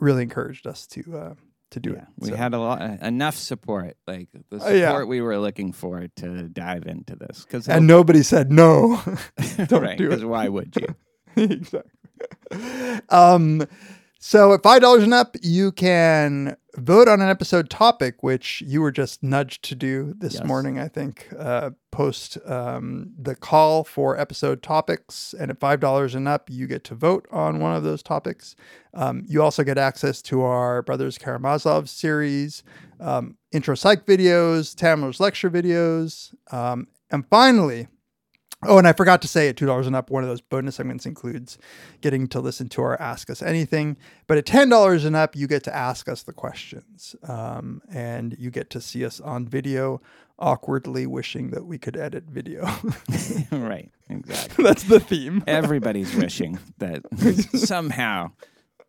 [0.00, 1.34] really encouraged us to uh,
[1.70, 2.04] to do Yeah, it.
[2.18, 5.04] we So- had a lot, enough support, like the Uh, support yeah.
[5.04, 7.42] we were looking for to dive into this.
[7.44, 9.00] Because and nobody said no.
[9.66, 10.10] Don't right, do it.
[10.10, 10.94] because why would you?
[11.36, 11.90] exactly.
[13.10, 13.66] Um,
[14.18, 18.80] so at five dollars and up, you can vote on an episode topic, which you
[18.80, 20.44] were just nudged to do this Yes.
[20.44, 21.28] morning, I think.
[21.38, 26.84] Uh, post um, the call for episode topics, and at $5 and up, you get
[26.84, 28.54] to vote on one of those topics.
[28.94, 32.62] Um, you also get access to our Brothers Karamazov series,
[33.00, 37.88] um, intro psych videos, Tamler's lecture videos, um, and finally,
[38.68, 40.76] Oh, and I forgot to say at two dollars and up, one of those bonus
[40.76, 41.58] segments includes
[42.00, 43.96] getting to listen to our Ask Us Anything.
[44.26, 48.36] But at ten dollars and up, you get to ask us the questions, um, and
[48.38, 50.00] you get to see us on video,
[50.38, 52.64] awkwardly wishing that we could edit video.
[53.52, 53.90] right.
[54.08, 54.64] Exactly.
[54.64, 55.42] That's the theme.
[55.46, 57.02] Everybody's wishing that
[57.54, 58.30] somehow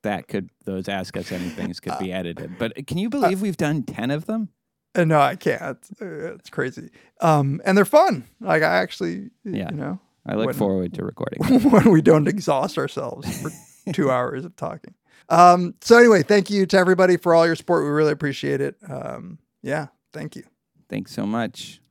[0.03, 2.57] that could those ask us anythings could be edited.
[2.57, 4.49] But can you believe we've done ten of them?
[4.95, 5.61] Uh, no, I can't.
[5.61, 6.89] Uh, It's crazy.
[7.21, 8.23] Um, and they're fun.
[8.39, 9.69] Like I actually, Yeah.
[9.71, 11.43] you know, I look when- forward to recording.
[11.71, 13.51] when we don't exhaust ourselves for
[13.93, 14.93] two hours of talking.
[15.29, 17.83] Um, so anyway, thank you to everybody for all your support.
[17.83, 18.75] We really appreciate it.
[18.89, 20.43] Um, yeah, thank you.
[20.89, 21.81] Thanks so much.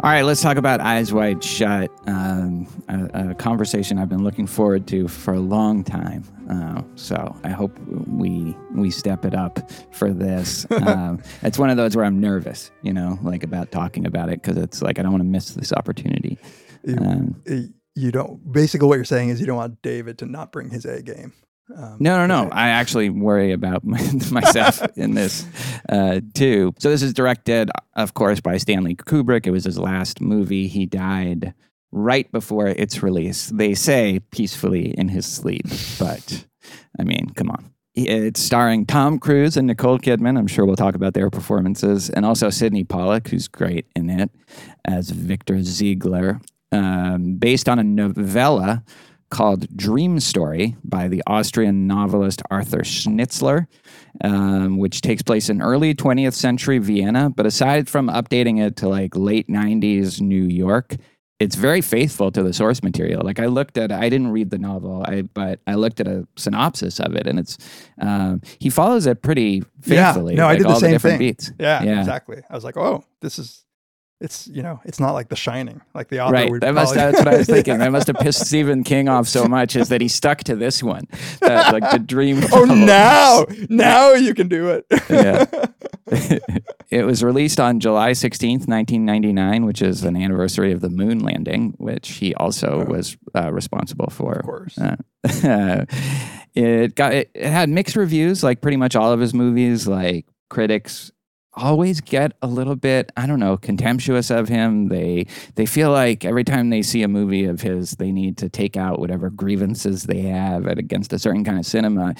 [0.00, 4.46] All right, let's talk about Eyes Wide Shut, um, a, a conversation I've been looking
[4.46, 6.22] forward to for a long time.
[6.50, 9.58] Uh, so I hope we we step it up
[9.92, 10.66] for this.
[10.86, 14.40] Um, it's one of those where I'm nervous, you know, like about talking about it
[14.40, 16.38] because it's like I don't want to miss this opportunity.
[16.86, 17.42] Um,
[17.96, 18.52] you don't.
[18.52, 21.32] Basically, what you're saying is you don't want David to not bring his A game.
[21.74, 22.50] Um, No, no, no.
[22.50, 24.00] I actually worry about my,
[24.30, 25.46] myself in this
[25.88, 26.74] uh, too.
[26.78, 29.46] So this is directed, of course, by Stanley Kubrick.
[29.46, 30.68] It was his last movie.
[30.68, 31.54] He died
[31.92, 33.48] right before its release.
[33.48, 35.66] They say peacefully in his sleep,
[35.98, 36.46] but
[36.98, 37.72] I mean, come on.
[37.94, 40.38] It's starring Tom Cruise and Nicole Kidman.
[40.38, 44.30] I'm sure we'll talk about their performances, and also Sydney Pollack, who's great in it
[44.84, 46.40] as Victor Ziegler,
[46.72, 48.84] um, based on a novella
[49.30, 53.66] called Dream Story by the Austrian novelist Arthur Schnitzler,
[54.22, 57.30] um, which takes place in early 20th century Vienna.
[57.30, 60.96] But aside from updating it to like late 90s New York,
[61.38, 63.20] it's very faithful to the source material.
[63.22, 66.26] Like I looked at, I didn't read the novel, I but I looked at a
[66.36, 67.58] synopsis of it, and it's
[68.00, 70.32] um, he follows it pretty faithfully.
[70.34, 71.28] yeah, no, I like did the same different thing.
[71.28, 71.52] beats.
[71.60, 71.98] Yeah, Yeah.
[72.00, 72.40] exactly.
[72.48, 73.65] I was like, oh, this is.
[74.20, 75.82] It's you know, it's not like The Shining.
[75.94, 76.50] Like the author Right.
[76.50, 77.78] would That must, probably- that's what I was thinking.
[77.78, 80.82] That must have pissed Stephen King off so much is that he stuck to this
[80.82, 81.06] one.
[81.40, 82.40] That, like the dream.
[82.52, 84.86] oh, now, now you can do it.
[85.10, 85.44] Yeah.
[86.90, 91.74] it was released on July 16th, 1999, which is an anniversary of the moon landing,
[91.78, 94.34] which he also was uh, responsible for.
[94.34, 94.78] Of course.
[94.78, 95.84] Uh,
[96.54, 99.86] it got it, it had mixed reviews, like pretty much all of his movies.
[99.88, 101.10] Like critics
[101.56, 104.88] always get a little bit, I don't know, contemptuous of him.
[104.88, 108.48] They they feel like every time they see a movie of his, they need to
[108.48, 112.14] take out whatever grievances they have at, against a certain kind of cinema.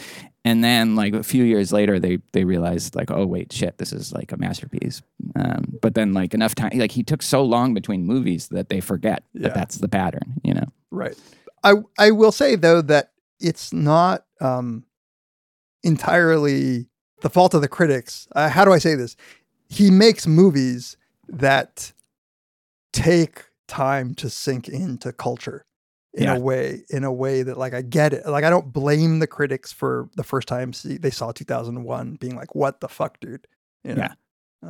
[0.44, 3.92] And then, like a few years later, they they realized, like, oh wait, shit, this
[3.92, 5.02] is like a masterpiece.
[5.34, 8.80] Um, but then, like enough time, like he took so long between movies that they
[8.80, 9.42] forget Yeah.
[9.48, 10.34] that that's the pattern.
[10.44, 10.68] You know?
[10.90, 11.16] Right.
[11.64, 14.84] I I will say though that it's not um
[15.82, 16.86] entirely
[17.26, 18.28] the fault of the critics.
[18.36, 19.16] Uh, how do I say this?
[19.68, 20.96] He makes movies
[21.28, 21.92] that
[22.92, 25.64] take time to sink into culture
[26.14, 26.36] in Yeah.
[26.36, 28.26] a way in a way that like I get it.
[28.26, 32.36] Like I don't blame the critics for the first time see, they saw 2001 being
[32.36, 33.46] like what the fuck dude.
[33.82, 34.02] You know?
[34.02, 34.14] Yeah.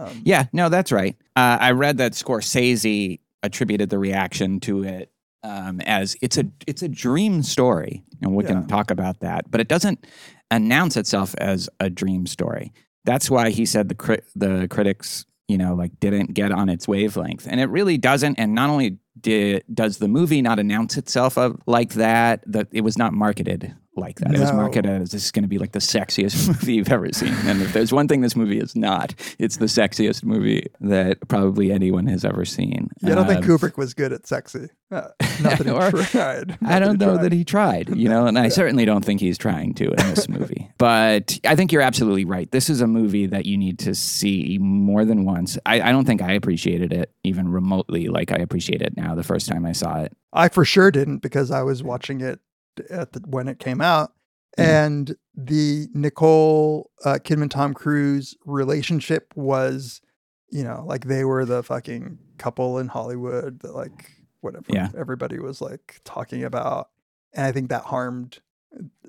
[0.00, 1.14] Um, Yeah, no, that's right.
[1.36, 5.12] Uh, I read that Scorsese attributed the reaction to it
[5.44, 8.52] um, as it's a it's a dream story, and we Yeah.
[8.54, 9.50] can talk about that.
[9.50, 10.06] But it doesn't
[10.50, 12.72] announce itself as a dream story.
[13.04, 16.88] That's why he said the cri- the critics, you know, like didn't get on its
[16.88, 18.36] wavelength, and it really doesn't.
[18.38, 22.98] And not only did does the movie not announce itself like that, that it was
[22.98, 24.34] not marketed like that.
[24.34, 27.12] It was marketed as this is going to be like the sexiest movie you've ever
[27.12, 27.32] seen.
[27.46, 31.72] And if there's one thing this movie is not, it's the sexiest movie that probably
[31.72, 32.88] anyone has ever seen.
[33.02, 34.68] yeah, I don't think Um, Kubrick was good at sexy.
[34.90, 35.08] Uh,
[35.42, 36.58] not that he Or- tried.
[36.64, 37.24] I don't know tried.
[37.24, 40.28] that he tried, you know, and I certainly don't think he's trying to in this
[40.28, 40.70] movie.
[40.78, 42.50] But I think you're absolutely right.
[42.52, 45.58] This is a movie that you need to see more than once.
[45.66, 49.24] I, I don't think I appreciated it even remotely like I appreciate it now the
[49.24, 50.16] first time I saw it.
[50.32, 52.38] I for sure didn't because I was watching it
[52.90, 54.12] at the, when it came out,
[54.58, 60.00] and the Nicole uh, Kidman Tom Cruise relationship was,
[60.50, 64.88] you know, like they were the fucking couple in Hollywood that like whatever Yeah.
[64.96, 66.88] everybody was like talking about,
[67.34, 68.38] and I think that harmed.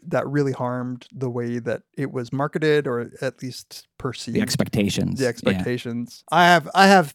[0.10, 5.18] That really harmed the way that it was marketed, or at least perceived The expectations.
[5.20, 5.30] the Yeah.
[5.30, 6.24] expectations.
[6.32, 7.14] I have, I have,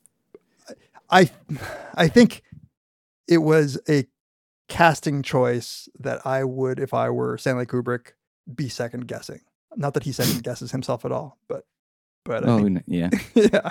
[1.09, 1.31] I,
[1.95, 2.43] I think
[3.27, 4.07] it was a
[4.73, 8.12] casting choice that I would, if I were Stanley Kubrick,
[8.53, 9.41] be second guessing.
[9.77, 11.64] Not that he second guesses himself at all, but
[12.25, 13.11] but I Oh, think, n- yeah.
[13.35, 13.70] yeah,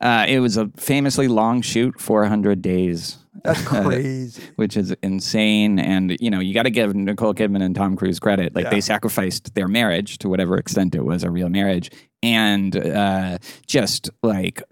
[0.00, 3.18] Uh, it was a famously long shoot, 400 days.
[3.44, 4.42] that's Uh, crazy.
[4.56, 5.78] which is insane.
[5.78, 8.54] And you know, you got to give Nicole Kidman and Tom Cruise credit.
[8.54, 8.70] Like Yeah.
[8.70, 11.90] they sacrificed their marriage to whatever extent it was a real marriage,
[12.22, 14.62] and uh, just like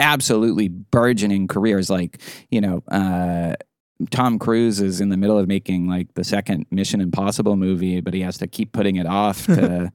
[0.00, 1.88] absolutely burgeoning careers.
[1.90, 2.20] Like
[2.50, 2.82] you know.
[2.90, 3.54] Uh,
[4.10, 8.14] Tom Cruise is in the middle of making like the second Mission Impossible movie, but
[8.14, 9.92] he has to keep putting it off to,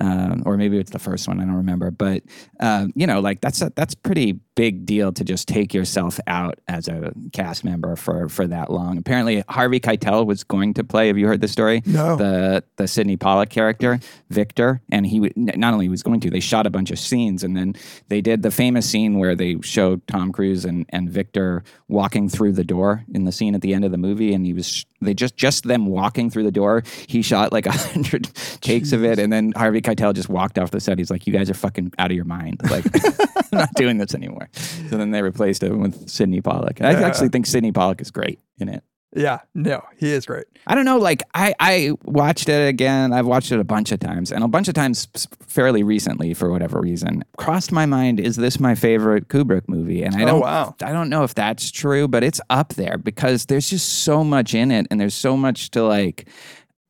[0.00, 1.40] um, or maybe it's the first one.
[1.40, 2.22] I don't remember, but
[2.60, 6.58] uh, you know, like that's a that's pretty big deal to just take yourself out
[6.66, 8.98] as a cast member for for that long.
[8.98, 11.06] Apparently, Harvey Keitel was going to play.
[11.06, 11.82] Have you heard the story?
[11.86, 12.16] No.
[12.16, 14.00] The the Sydney Pollack character,
[14.30, 17.44] Victor, and he w- not only was going to, they shot a bunch of scenes,
[17.44, 17.74] and then
[18.08, 22.52] they did the famous scene where they showed Tom Cruise and and Victor walking through
[22.52, 25.14] the door in the scene at the end of the movie, and he was they
[25.14, 26.82] just just them walking through the door.
[27.06, 28.30] He shot like a hundred
[28.60, 30.98] takes of it, and then Harvey Keitel just walked off the set.
[30.98, 32.60] He's like, "You guys are fucking out of your mind.
[32.70, 32.84] Like,
[33.36, 36.80] I'm not doing this anymore." So then they replaced him with Sydney Pollack.
[36.80, 38.82] And I actually think Sydney Pollack is great in it.
[39.16, 40.44] Yeah, no, he is great.
[40.66, 40.98] I don't know.
[40.98, 43.14] Like I, I watched it again.
[43.14, 45.08] I've watched it a bunch of times, and a bunch of times
[45.46, 47.24] fairly recently for whatever reason.
[47.38, 50.02] Crossed my mind: Is this my favorite Kubrick movie?
[50.02, 50.40] And I Oh, don't.
[50.40, 50.74] wow.
[50.82, 54.54] I don't know if that's true, but it's up there because there's just so much
[54.54, 56.28] in it, and there's so much to like.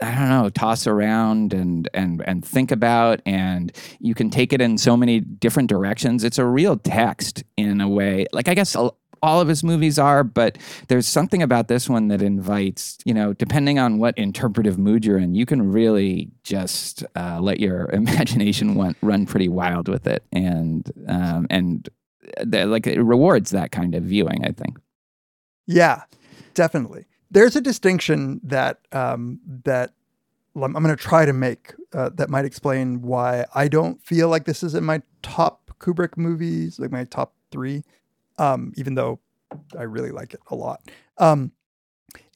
[0.00, 4.60] I don't know, toss around and and and think about, and you can take it
[4.60, 6.22] in so many different directions.
[6.22, 8.26] It's a real text in a way.
[8.32, 8.76] Like I guess
[9.22, 10.58] all of his movies are, but
[10.88, 15.18] there's something about this one that invites, you know, depending on what interpretive mood you're
[15.18, 20.24] in, you can really just uh, let your imagination run, run pretty wild with it,
[20.32, 21.88] and um, and
[22.42, 24.44] the, like it rewards that kind of viewing.
[24.44, 24.78] I think.
[25.66, 26.02] Yeah,
[26.54, 27.06] definitely.
[27.30, 29.92] There's a distinction that um, that
[30.54, 34.44] I'm going to try to make uh, that might explain why I don't feel like
[34.44, 37.84] this is in my top Kubrick movies, like my top three,
[38.39, 39.20] um, even though
[39.78, 40.80] I really like it a lot.
[41.16, 41.53] Um,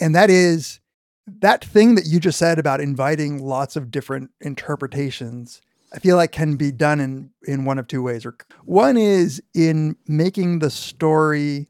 [0.00, 0.80] and that is
[1.26, 5.60] that thing that you just said about inviting lots of different interpretations.
[5.94, 8.24] I feel like can be done in in one of two ways.
[8.26, 11.68] Or one is in making the story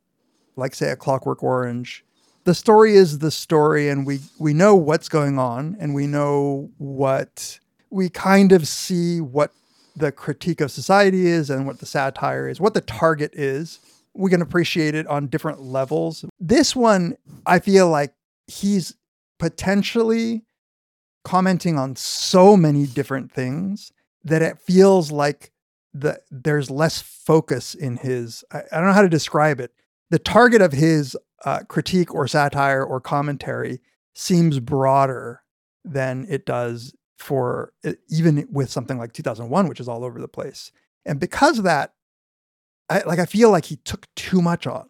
[0.57, 2.05] like say a clockwork orange
[2.45, 6.70] the story is the story and we we know what's going on and we know
[6.78, 7.59] what
[7.91, 9.53] we kind of see what
[9.95, 13.78] the critique of society is and what the satire is what the target is
[14.14, 16.24] we can appreciate it on different levels.
[16.38, 18.14] This one i feel like
[18.46, 18.94] he's
[19.38, 20.44] potentially
[21.24, 23.92] commenting on so many different things
[24.24, 25.52] that it feels like
[25.94, 29.72] the there's less focus in his I, I don't know how to describe it.
[30.10, 33.80] The target of his uh, critique or satire or commentary
[34.14, 35.42] seems broader
[35.84, 37.72] than it does for
[38.08, 40.72] even with something like 2001 which is all over the place.
[41.04, 41.94] And because of that
[42.93, 44.84] I, like i feel like he took too much on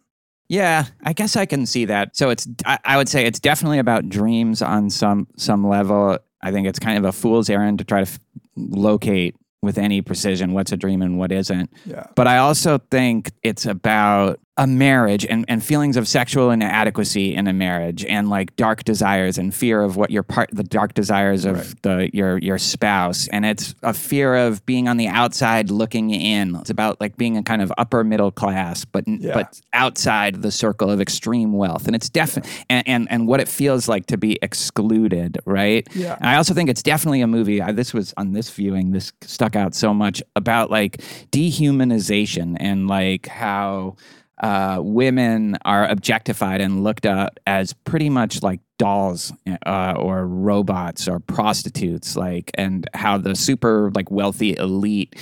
[0.49, 2.15] Yeah, I guess I can see that.
[2.15, 6.19] So it's I, I would say it's definitely about dreams on some some level.
[6.45, 8.19] I think it's kind of a fool's errand to try to f-
[8.55, 11.69] locate with any precision what's a dream and what isn't.
[11.85, 17.33] yeah But I also think it's about a marriage and, and feelings of sexual inadequacy
[17.33, 20.93] in a marriage and like dark desires and fear of what your part the dark
[20.93, 25.71] desires of the your your spouse and it's a fear of being on the outside
[25.71, 29.33] looking in it's about like being a kind of upper middle class but Yeah.
[29.33, 33.47] but outside the circle of extreme wealth and it's definitely and, and and what it
[33.47, 36.15] feels like to be excluded right Yeah.
[36.19, 37.59] and I also think it's definitely a movie.
[37.59, 38.91] I, this was on this viewing.
[38.91, 40.97] This stuck out so much about like
[41.31, 43.95] dehumanization and like how
[44.43, 49.31] uh, women are objectified and looked at as pretty much like dolls
[49.65, 52.17] uh, or robots or prostitutes.
[52.17, 55.15] Like and how the super like wealthy elite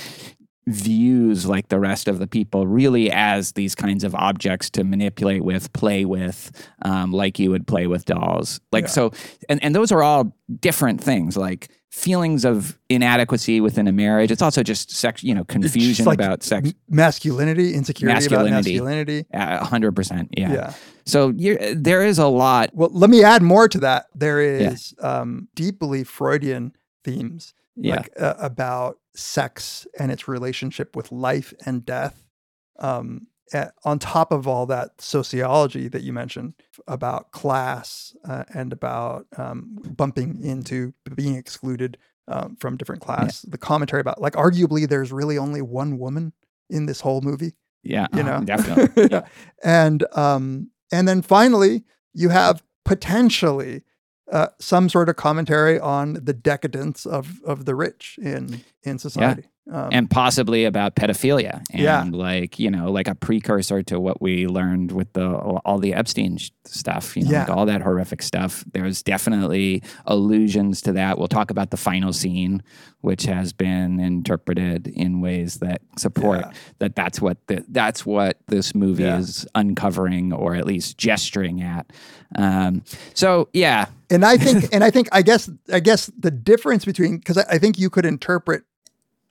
[0.66, 5.44] views like the rest of the people really as these kinds of objects to manipulate
[5.44, 6.50] with play with
[6.82, 8.60] um, like you would play with dolls.
[8.70, 8.88] Like Yeah.
[8.90, 9.12] so
[9.48, 14.30] and, and those are all different things like feelings of inadequacy within a marriage.
[14.30, 16.72] It's also just sex you know confusion like about sex.
[16.88, 18.72] masculinity insecurity about Masculinity.
[18.72, 19.26] masculinity?
[19.32, 20.74] A hundred percent yeah, yeah.
[21.04, 24.06] So there is a lot well let me add more to that.
[24.14, 26.72] There is um, deeply freudian
[27.04, 32.24] themes yeah like uh, about sex and its relationship with life and death.
[32.78, 36.54] Um, a- on top of all that sociology that you mentioned
[36.86, 41.98] about class uh, and about um, bumping into being excluded
[42.28, 46.32] um, from different class, the commentary about like arguably there's really only one woman
[46.70, 47.52] in this whole movie
[47.82, 49.26] yeah you uh, know definitely yeah.
[49.62, 53.82] and um and then finally, you have potentially
[54.30, 59.44] uh, some sort of commentary on the decadence of of the rich in in society.
[59.70, 62.04] Um, and possibly about pedophilia and Yeah.
[62.12, 66.36] like you know like a precursor to what we learned with the all the epstein
[66.64, 67.54] stuff you know like Yeah.
[67.54, 72.60] all that horrific stuff there's definitely allusions to that we'll talk about the final scene
[73.02, 76.52] which has been interpreted in ways that support Yeah.
[76.80, 81.86] that that's what the, that's what this movie is uncovering or at least gesturing at
[82.34, 82.82] um,
[83.14, 87.16] so yeah and I think, and I think, I guess, I guess the difference between
[87.16, 88.64] because I, I think you could interpret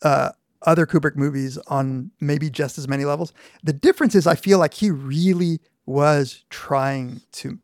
[0.03, 0.31] uh,
[0.63, 3.33] other Kubrick movies on maybe just as many levels.
[3.63, 7.57] The difference is, I feel like he really was trying to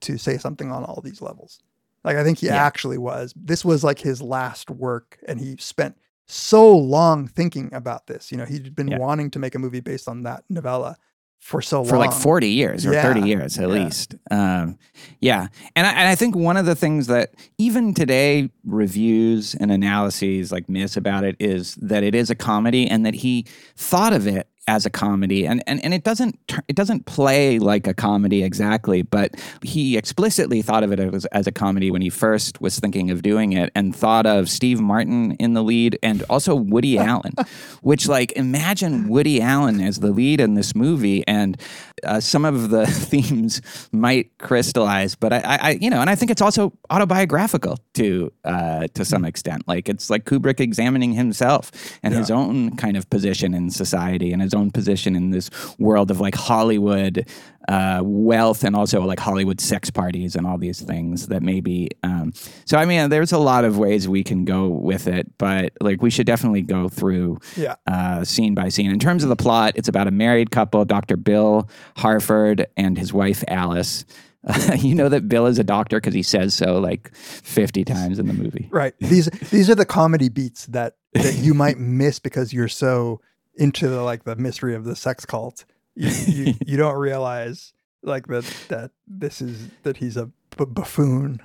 [0.00, 1.60] to say something on all these levels.
[2.04, 2.56] Like I think he Yeah.
[2.64, 3.34] actually was.
[3.36, 8.32] This was like his last work, and he spent so long thinking about this.
[8.32, 8.98] You know, he'd been Yeah.
[8.98, 10.96] wanting to make a movie based on that novella
[11.40, 13.74] for so for like 40 years or 30 years at Yeah.
[13.84, 14.14] least.
[14.30, 14.78] Um,
[15.20, 15.48] yeah.
[15.74, 20.52] And I, and I think one of the things that even today reviews and analyses
[20.52, 24.26] like miss about it is that it is a comedy and that he thought of
[24.26, 25.46] it as a comedy.
[25.46, 30.62] And, and and it doesn't it doesn't play like a comedy exactly but he explicitly
[30.62, 33.70] thought of it as, as a comedy when he first was thinking of doing it
[33.74, 37.34] and thought of Steve Martin in the lead and also Woody Allen
[37.82, 41.60] which like imagine Woody Allen as the lead in this movie and
[42.04, 43.60] uh, some of the themes
[43.92, 48.32] might crystallize but I, I, I you know and I think it's also autobiographical to
[48.44, 49.66] uh, to some extent.
[49.66, 51.70] Like it's like Kubrick examining himself
[52.02, 55.48] and his own kind of position in society and his own position in this
[55.78, 57.24] world of like Hollywood
[57.68, 61.88] uh, wealth and also like Hollywood sex parties and all these things that maybe.
[62.02, 62.32] Um,
[62.64, 66.02] so I mean, there's a lot of ways we can go with it, but like
[66.02, 67.76] we should definitely go through Yeah.
[67.86, 68.90] uh, scene by scene.
[68.90, 71.16] In terms of the plot, it's about a married couple, Dr.
[71.16, 74.04] Bill Harford and his wife Alice.
[74.78, 78.26] you know that Bill is a doctor because he says so like 50 times in
[78.26, 78.68] the movie.
[78.72, 78.94] Right.
[78.98, 83.20] These these are the comedy beats that that you might miss because you're so
[83.60, 85.64] into the like the mystery of the sex cult.
[85.94, 91.40] You you, you don't realize like that that this is that he's a b- buffoon.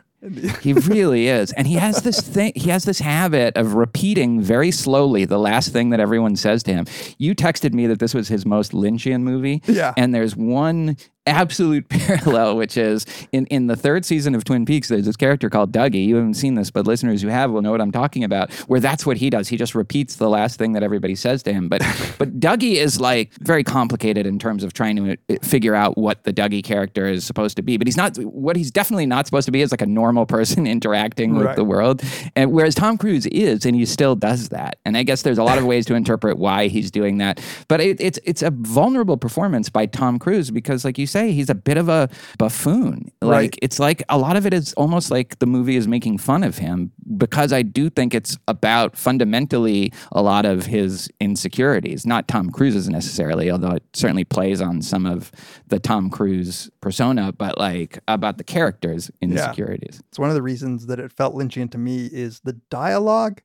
[0.62, 1.52] He really is.
[1.52, 5.72] And he has this thing, he has this habit of repeating very slowly the last
[5.72, 6.86] thing that everyone says to him.
[7.20, 9.62] You texted me that this was his most Lynchian movie.
[9.68, 9.94] Yeah.
[9.98, 10.98] And there's one
[11.28, 15.50] absolute parallel, which is in, in the third season of Twin Peaks, there's this character
[15.50, 16.06] called Dougie.
[16.06, 18.80] You haven't seen this, but listeners who have will know what I'm talking about, where
[18.80, 19.48] that's what he does.
[19.48, 21.70] He just repeats the last thing that everybody says to him.
[21.70, 21.82] But
[22.18, 26.24] but Dougie is like very complicated in terms of trying to uh, figure out what
[26.24, 27.78] the Dougie character is supposed to be.
[27.78, 30.68] But he's not what he's definitely not supposed to be is like a normal person
[30.76, 31.56] interacting with Right.
[31.56, 32.02] the world.
[32.36, 34.80] And whereas Tom Cruise is, and he still does that.
[34.86, 37.40] And I guess there's a lot of ways to interpret why he's doing that.
[37.68, 41.50] But it, it's it's a vulnerable performance by Tom Cruise because, like you say, he's
[41.50, 43.12] a bit of a buffoon.
[43.22, 43.56] Like Right.
[43.62, 46.58] it's like a lot of it is almost like the movie is making fun of
[46.58, 52.50] him because I do think it's about fundamentally a lot of his insecurities, not Tom
[52.50, 55.32] Cruise's necessarily, although it certainly plays on some of
[55.68, 60.02] the Tom Cruise persona, but like about the character's insecurities.
[60.10, 63.42] It's one of the reasons that it felt Lynchian to me is the dialogue.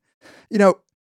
[0.49, 0.75] You know,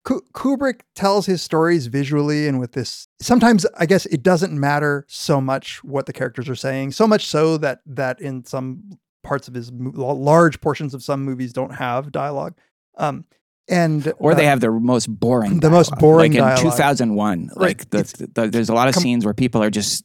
[0.05, 3.07] Kubrick tells his stories visually and with this.
[3.21, 7.27] Sometimes I guess it doesn't matter so much what the characters are saying, so much
[7.27, 8.83] so that that in some
[9.23, 12.55] parts of his large portions of some movies don't have dialogue.
[12.97, 13.25] Um,
[13.69, 16.73] and Or they uh, have the most boring, the most boring Like in dialogue.
[16.73, 17.57] 2001, Right.
[17.59, 20.03] like the, the, there's a lot of com- scenes where people are just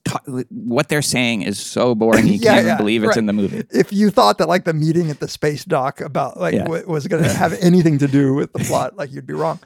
[0.50, 3.32] what they're saying is so boring you Yeah, can't even yeah, believe it's in the
[3.32, 3.64] movie.
[3.70, 6.64] if you thought that like the meeting at the space dock about like Yeah.
[6.64, 9.58] w- was going to have anything to do with the plot, like you'd be wrong.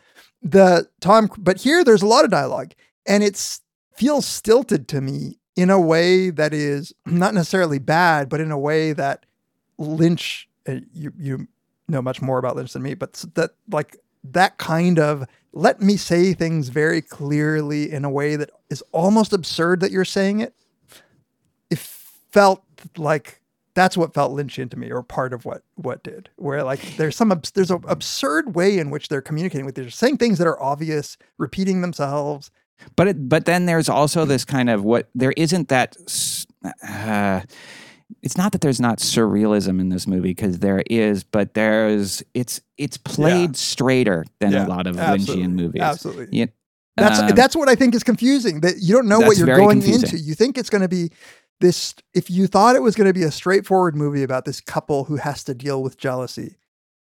[0.43, 2.72] The Tom, but here there's a lot of dialogue,
[3.07, 3.61] and it's
[3.95, 8.59] feels stilted to me in a way that is not necessarily bad, but in a
[8.59, 9.26] way that
[9.76, 11.49] Lynch, uh, you you
[11.88, 15.97] know much more about Lynch than me, but that like that kind of let me
[15.97, 20.55] say things very clearly in a way that is almost absurd that you're saying it
[21.70, 22.62] it felt
[22.97, 23.39] like
[23.80, 26.28] that's what felt Lynchian to me, or part of what what did.
[26.36, 29.74] Where like there's some abs- there's an absurd way in which they're communicating with.
[29.74, 32.50] They're saying things that are obvious, repeating themselves.
[32.96, 35.96] But it, but then there's also this kind of what there isn't that.
[36.86, 37.40] Uh,
[38.22, 42.60] it's not that there's not surrealism in this movie because there is, but there's it's
[42.76, 45.82] it's played straighter than Yeah, a lot of absolutely, Lynchian movies.
[45.82, 46.38] absolutely.
[46.38, 46.46] Yeah,
[46.96, 48.60] That's um, that's what I think is confusing.
[48.62, 50.08] That you don't know what you're going confusing.
[50.10, 50.18] into.
[50.18, 51.10] You think it's going to be
[51.61, 51.94] this.
[52.14, 55.16] If you thought it was going to be a straightforward movie about this couple who
[55.16, 56.56] has to deal with jealousy,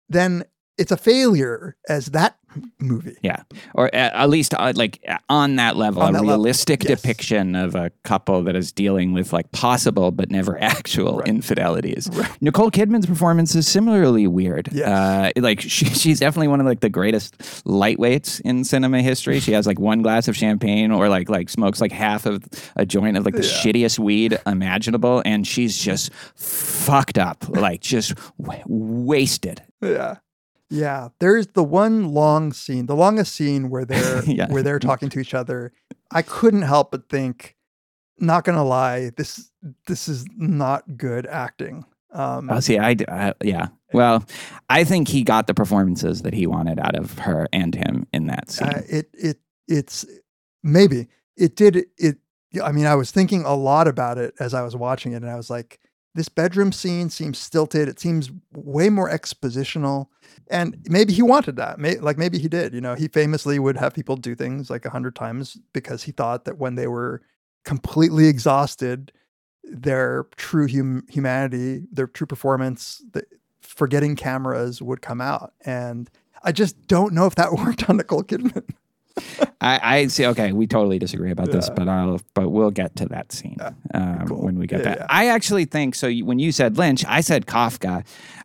[0.09, 0.45] then
[0.77, 2.37] it's a failure as that
[2.79, 3.15] movie.
[3.21, 3.43] Yeah,
[3.73, 7.01] or at, least uh, like uh, on that level, On a that level, realistic yes.
[7.01, 12.09] depiction of a couple that is dealing with like possible but never actual infidelities.
[12.41, 14.69] Nicole Kidman's performance is similarly weird.
[14.71, 14.87] Yes.
[14.87, 19.39] Uh, like she, she's definitely one of like the greatest lightweights in cinema history.
[19.39, 22.43] She has like one glass of champagne or like like smokes like half of
[22.75, 28.13] a joint of like the shittiest weed imaginable, and she's just fucked up, like just
[28.39, 29.61] w- wasted.
[29.81, 30.17] Yeah.
[30.73, 31.09] Yeah.
[31.19, 34.51] There's the one long scene, the longest scene where they're Yeah.
[34.51, 35.71] where they're talking to each other.
[36.11, 37.55] I couldn't help but think,
[38.19, 39.51] not gonna lie, this
[39.87, 41.85] this is not good acting.
[42.11, 42.95] Um Oh, see, I
[43.43, 43.67] yeah.
[43.93, 44.23] Well,
[44.69, 48.27] I think he got the performances that he wanted out of her and him in
[48.27, 48.67] that scene.
[48.69, 50.05] uh, it it it's
[50.63, 51.07] maybe
[51.37, 52.17] it did it
[52.63, 55.29] I mean, I was thinking a lot about it as I was watching it, and
[55.29, 55.79] I was like,
[56.15, 57.87] this bedroom scene seems stilted.
[57.87, 60.07] It seems way more expositional.
[60.49, 61.79] And maybe he wanted that.
[61.79, 62.73] May, like maybe he did.
[62.73, 66.11] You know, he famously would have people do things like a hundred times because he
[66.11, 67.21] thought that when they were
[67.63, 69.11] completely exhausted,
[69.63, 73.23] their true hum- humanity, their true performance, the,
[73.61, 75.53] forgetting cameras would come out.
[75.65, 76.09] And
[76.43, 78.69] I just don't know if that worked on Nicole Kidman.
[79.61, 80.25] I, I see.
[80.25, 81.73] Okay, we totally disagree about this, Yeah.
[81.75, 83.57] but I'll but we'll get to that scene
[83.93, 84.41] um, cool.
[84.41, 84.97] when we get Yeah, that.
[85.01, 85.05] yeah.
[85.09, 86.07] I actually think so.
[86.07, 88.03] you- When you said Lynch, I said Kafka.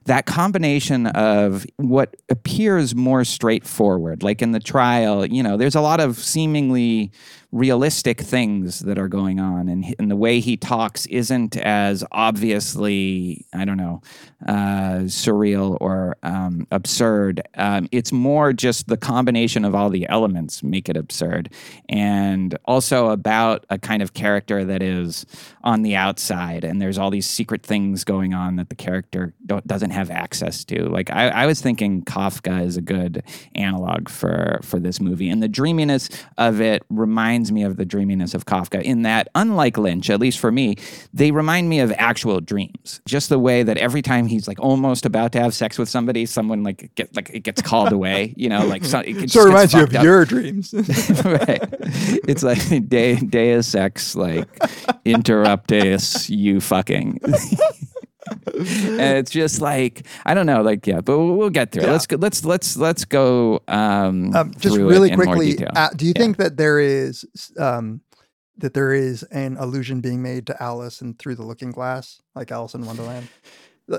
[0.08, 5.82] That combination of what appears more straightforward, like in the trial, you know, there's a
[5.82, 7.12] lot of seemingly
[7.50, 13.46] realistic things that are going on, and, and the way he talks isn't as obviously,
[13.54, 14.02] I don't know,
[14.46, 17.40] uh, surreal or um, absurd.
[17.54, 21.50] Um, it's more just the combination of all the elements make it absurd,
[21.88, 25.24] and also about a kind of character that is
[25.64, 29.32] on the outside, and there's all these secret things going on that the character
[29.66, 30.88] doesn't have access to.
[30.88, 33.22] Like I, I was thinking, Kafka is a good
[33.54, 38.34] analog for for this movie, and the dreaminess of it reminds me of the dreaminess
[38.34, 38.82] of Kafka.
[38.82, 40.76] In that, unlike Lynch, at least for me,
[41.12, 43.00] they remind me of actual dreams.
[43.06, 46.26] Just the way that every time he's like almost about to have sex with somebody,
[46.26, 48.34] someone like get like it gets called away.
[48.38, 50.04] You know, like so, it just so it reminds you of up.
[50.04, 50.72] your dreams.
[51.24, 51.60] right.
[52.28, 54.48] It's like day day Deus sex, like
[55.04, 57.20] interruptus you fucking.
[58.46, 61.82] It's just like I don't know, like yeah, but we'll, we'll get through.
[61.82, 61.86] it.
[61.86, 61.92] Yeah.
[61.92, 62.16] Let's go.
[62.16, 63.62] Let's let's let's go.
[63.68, 66.22] Um, um, just really quickly, uh, do you Yeah.
[66.22, 67.24] think that there is
[67.58, 68.00] um,
[68.58, 72.50] that there is an allusion being made to Alice and Through the Looking Glass, like
[72.50, 73.28] Alice in Wonderland?
[73.90, 73.98] Uh,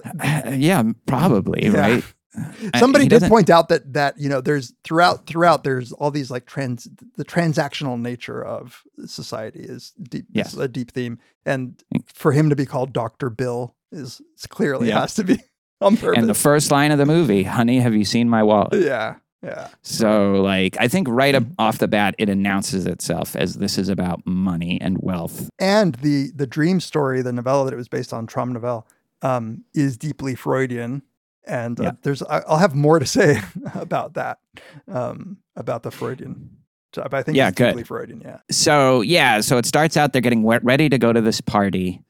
[0.54, 1.80] yeah, probably Yeah.
[1.80, 2.04] right.
[2.38, 6.30] Uh, Somebody did point out that that you know there's throughout throughout there's all these
[6.30, 10.54] like trans the transactional nature of society is deep Yes.
[10.54, 14.90] is a deep theme and for him to be called Doctor Bill is, is clearly
[14.90, 15.02] Yeah.
[15.02, 15.40] has to be
[15.82, 16.18] on purpose.
[16.20, 19.70] And the first line of the movie, "Honey, have you seen my wallet?" yeah, yeah,
[19.82, 23.88] So, like, I think right up off the bat, it announces itself as this is
[23.90, 25.50] about money and wealth.
[25.60, 28.84] and the the dream story, the novella that it was based on, Traumnovelle,
[29.22, 31.02] um, is deeply Freudian.
[31.48, 31.92] And uh, Yeah.
[32.04, 33.42] there's, I, I'll have more to say
[33.74, 34.40] about that,
[34.88, 36.50] um, about the Freudian.
[36.98, 37.88] I think Yeah, it's good.
[37.88, 38.22] Freudian.
[38.22, 38.40] Yeah.
[38.52, 42.02] so yeah, so it starts out they're getting ready to go to this party.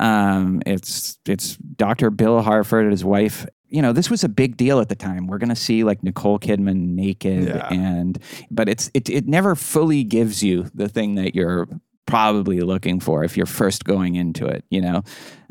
[0.00, 2.10] Um, it's it's Dr.
[2.10, 3.46] Bill Harford and his wife.
[3.70, 5.26] You know, this was a big deal at the time.
[5.26, 7.68] We're gonna see like Nicole Kidman naked, Yeah.
[7.72, 8.18] and
[8.50, 11.68] but it's it it never fully gives you the thing that you're
[12.06, 14.64] probably looking for if you're first going into it.
[14.70, 15.02] You know,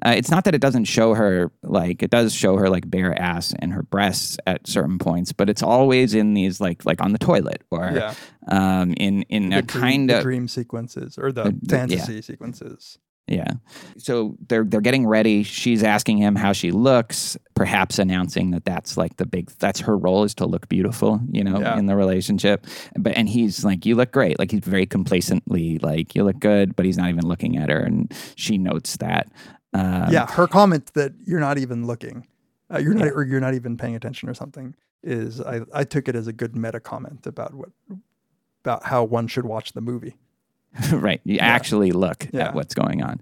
[0.03, 3.13] uh, it's not that it doesn't show her like it does show her like bare
[3.21, 7.11] ass and her breasts at certain points, but it's always in these like like on
[7.11, 8.13] the toilet or Yeah.
[8.47, 11.57] um in in the a dream, kind the of dream sequences or the, The- the-
[11.61, 11.77] yeah.
[11.77, 12.97] fantasy sequences.
[13.27, 13.51] Yeah.
[13.97, 15.43] So they're they're getting ready.
[15.43, 19.97] She's asking him how she looks, perhaps announcing that that's like the big that's her
[19.97, 21.77] role is to look beautiful, you know, Yeah.
[21.77, 22.65] in the relationship.
[22.97, 26.75] But and he's like, "You look great." Like he's very complacently like, "You look good,"
[26.75, 29.27] but he's not even looking at her, and she notes that.
[29.73, 32.25] Um, yeah, her comment that you're not even looking,
[32.73, 34.73] uh, you're not or you're not even paying attention or something
[35.03, 37.69] is I I took it as a good meta comment about what
[38.63, 40.15] about how one should watch the movie.
[40.91, 41.21] right.
[41.23, 42.47] You actually look Yeah.
[42.49, 43.19] at what's going on.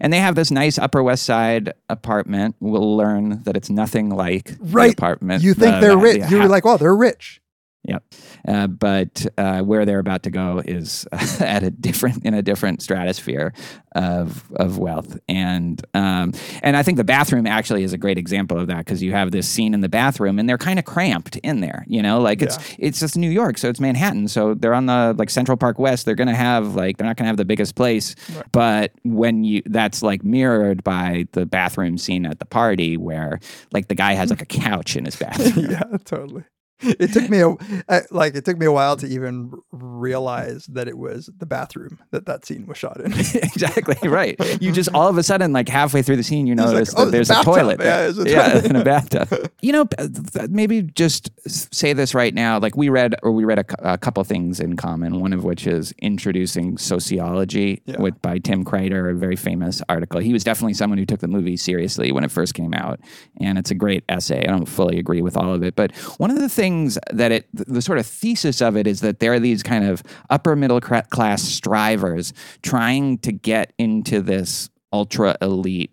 [0.00, 2.56] And they have this nice Upper West Side apartment.
[2.60, 4.92] We'll learn that it's nothing like the Right.
[4.92, 5.42] apartment.
[5.42, 6.22] You think the- they're the- rich?
[6.22, 7.40] the You're like, oh, they're rich.
[7.88, 8.04] Yep.
[8.46, 11.06] Uh, but uh, where they're about to go is
[11.40, 13.52] at a different in a different stratosphere
[13.92, 16.32] of of wealth, and um,
[16.62, 19.30] and I think the bathroom actually is a great example of that because you have
[19.30, 21.84] this scene in the bathroom and they're kind of cramped in there.
[21.88, 25.14] You know, like it's it's just New York, so it's Manhattan, so they're on the
[25.16, 26.04] like Central Park West.
[26.04, 28.14] They're gonna have like they're not gonna have the biggest place,
[28.52, 33.40] but when you that's like mirrored by the bathroom scene at the party where
[33.72, 35.70] like the guy has like a couch in his bathroom.
[35.70, 36.44] yeah, totally.
[36.98, 37.54] It took me a
[37.88, 41.98] I- like it took me a while to even realize that it was the bathroom
[42.12, 43.12] that that scene was shot in.
[43.34, 44.36] exactly right.
[44.62, 47.04] You just all of a sudden, like halfway through the scene, you like, notice "Oh,
[47.06, 47.80] that there's a a, toilet.
[47.80, 48.26] Yeah, there.
[48.26, 48.64] a yeah, toilet.
[48.66, 49.50] in a bathtub.
[49.60, 50.08] You know, uh,
[50.50, 52.58] maybe just say this right now.
[52.60, 55.20] Like we read, or we read a, a couple things in common.
[55.20, 58.00] One of which is introducing sociology Yeah.
[58.00, 60.20] with by Tim Kreider, a very famous article.
[60.20, 63.00] He was definitely someone who took the movie seriously when it first came out,
[63.40, 64.40] and it's a great essay.
[64.40, 66.67] I don't fully agree with all of it, but one of the things
[67.12, 69.84] that it, the, the sort of thesis of it is that there are these kind
[69.84, 75.92] of upper middle class strivers trying to get into this ultra elite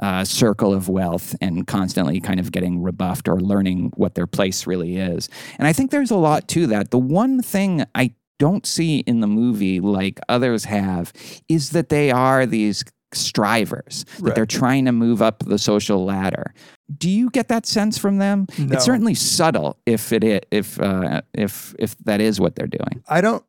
[0.00, 4.66] uh, circle of wealth and constantly kind of getting rebuffed or learning what their place
[4.66, 5.28] really is.
[5.58, 6.90] And I think there's a lot to that.
[6.90, 11.12] The one thing I don't see in the movie, like others have,
[11.48, 14.34] is that they are these strivers, that Right.
[14.34, 16.54] they're trying to move up the social ladder.
[16.98, 18.46] Do you get that sense from them?
[18.58, 18.74] No.
[18.74, 23.02] It's certainly subtle if it if uh, if if that is what they're doing.
[23.08, 23.44] I don't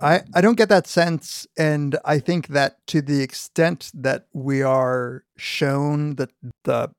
[0.00, 4.62] I, I don't get that sense and I think that to the extent that we
[4.62, 6.30] are shown that
[6.64, 6.90] the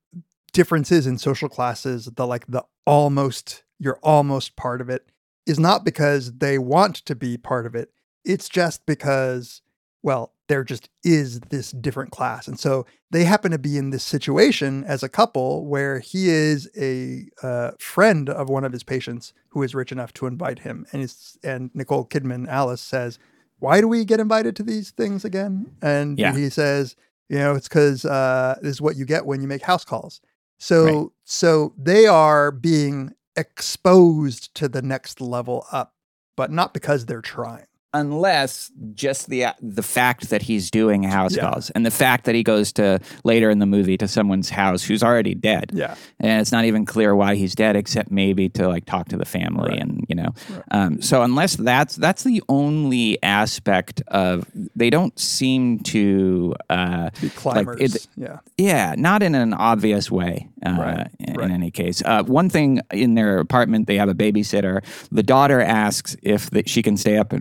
[0.54, 5.10] differences in social classes, the like the almost you're almost part of it
[5.46, 7.90] is not because they want to be part of it.
[8.24, 9.62] It's just because
[10.02, 12.48] well, there just is this different class.
[12.48, 16.70] And so they happen to be in this situation as a couple where he is
[16.78, 20.86] a uh, friend of one of his patients who is rich enough to invite him.
[20.92, 21.14] And,
[21.44, 23.20] and Nicole Kidman, Alice, says,
[23.60, 25.72] Why do we get invited to these things again?
[25.82, 26.34] And Yeah.
[26.36, 26.96] he says,
[27.30, 30.20] You know, it's because uh, this is what you get when you make house calls.
[30.60, 31.08] So, Right.
[31.24, 35.94] so they are being exposed to the next level up,
[36.36, 37.66] but not because they're trying.
[37.94, 41.44] Unless just the the fact that he's doing house Yeah.
[41.50, 44.84] calls and the fact that he goes to later in the movie to someone's house
[44.84, 45.96] who's already dead Yeah.
[46.20, 49.26] and it's not even clear why he's dead except maybe to like talk to the
[49.26, 49.80] family Right.
[49.80, 50.34] and you know
[50.72, 57.30] um, so unless that's that's the only aspect of they don't seem to uh, Be
[57.30, 57.96] climbers.
[57.96, 58.40] it- yeah.
[58.58, 60.48] yeah, not in an obvious way.
[60.66, 61.46] Uh, Right, in, right.
[61.46, 64.82] in any case, uh, one thing in their apartment, they have a babysitter.
[65.12, 67.34] The daughter asks if that she can stay up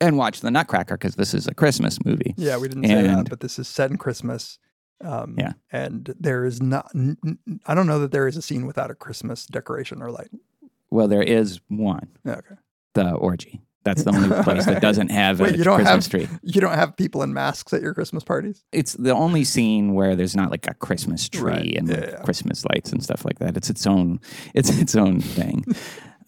[0.00, 2.34] and, and watch the Nutcracker because this is a Christmas movie.
[2.36, 4.58] Yeah, we didn't say that, but this is set in Christmas.
[5.00, 5.52] Um, Yeah.
[5.70, 6.90] And there is not,
[7.66, 10.30] I don't know that there is a scene without a Christmas decoration or light.
[10.90, 12.54] Well, there is one, Yeah, Okay.
[12.94, 13.60] the orgy.
[13.84, 16.28] That's the only place that doesn't have Wait, a you don't Christmas have tree.
[16.42, 18.64] you don't have people in masks at your Christmas parties?
[18.72, 21.76] It's the only scene where there's not like a Christmas tree Right.
[21.76, 22.22] and Yeah, like, yeah.
[22.22, 23.56] Christmas lights and stuff like that.
[23.56, 24.20] It's its own.
[24.54, 25.64] It's its own thing.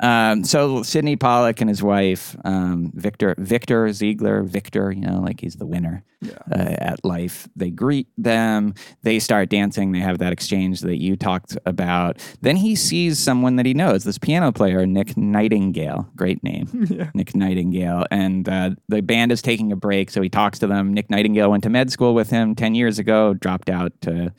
[0.01, 5.41] um, so Sydney Pollack and his wife, um, Victor Victor Ziegler, Victor, you know, like
[5.41, 6.33] he's the winner Yeah.
[6.51, 7.49] uh, at life.
[7.57, 8.75] They greet them.
[9.03, 9.93] They start dancing.
[9.93, 12.19] They have that exchange that you talked about.
[12.41, 16.09] Then he sees someone that he knows, this piano player, Nick Nightingale.
[16.17, 16.69] Great name,
[17.15, 18.07] Nick Nightingale.
[18.11, 20.93] And uh, the band is taking a break, so he talks to them.
[20.95, 24.33] Nick Nightingale went to med school with him 10 years ago, dropped out to,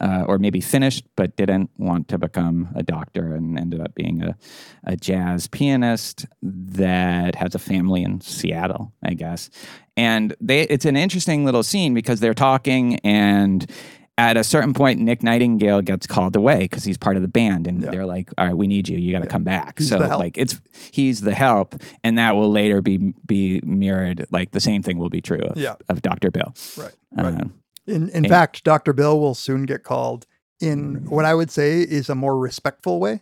[0.00, 4.22] uh, or maybe finished, but didn't want to become a doctor and ended up being
[4.22, 4.36] a,
[4.84, 9.50] a jazz pianist that has a family in Seattle, I guess.
[9.96, 13.70] And they, it's an interesting little scene because they're talking and
[14.18, 17.66] at a certain point, Nick Nightingale gets called away because he's part of the band,
[17.66, 17.90] and Yeah.
[17.90, 18.96] they're like, "All right, we need you.
[18.96, 20.58] You got to come back." He's so, like, it's
[20.90, 24.24] he's the help, and that will later be be mirrored.
[24.30, 25.74] Like the same thing will be true of, Yeah.
[25.90, 26.54] of Doctor Bill.
[26.78, 26.94] Right.
[27.14, 27.26] right.
[27.42, 27.52] Um,
[27.86, 28.94] In in and- fact, Dr.
[28.94, 30.24] Bill will soon get called
[30.62, 33.20] in what I would say is a more respectful way.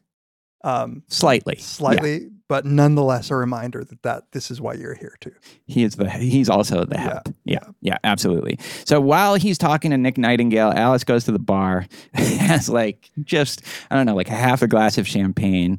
[0.64, 5.34] Um, slightly, slightly, but nonetheless a reminder that, that this is why you're here too.
[5.66, 7.28] He is the he's also the Yeah, help.
[7.44, 8.58] Yeah, yeah, absolutely.
[8.86, 13.62] So while he's talking to Nick Nightingale, Alice goes to the bar, has like just
[13.90, 15.78] I don't know, like a half a glass of champagne,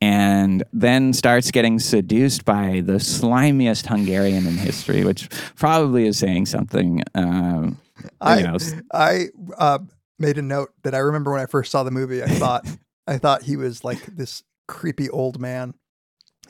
[0.00, 6.46] and then starts getting seduced by the slimiest Hungarian in history, which probably is saying
[6.46, 7.02] something.
[7.14, 7.78] Um,
[8.22, 8.56] I you know,
[8.92, 9.26] I
[9.58, 9.78] uh,
[10.18, 12.22] made a note that I remember when I first saw the movie.
[12.22, 12.66] I thought
[13.06, 15.74] I thought he was like this creepy old man,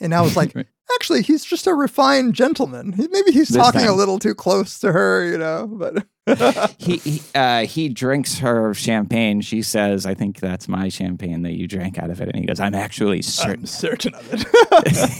[0.00, 0.54] And I was like,
[0.94, 2.92] actually, he's just a refined gentleman.
[2.92, 5.66] He, maybe he's This talking a little too close to her, you know.
[5.66, 6.06] But
[6.78, 9.40] he he, uh, he drinks her champagne.
[9.40, 12.46] She says, "I think that's my champagne that you drank out of it." And he
[12.46, 14.46] goes, "I'm actually certain." I'm certain of it.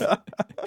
[0.02, 0.16] Uh,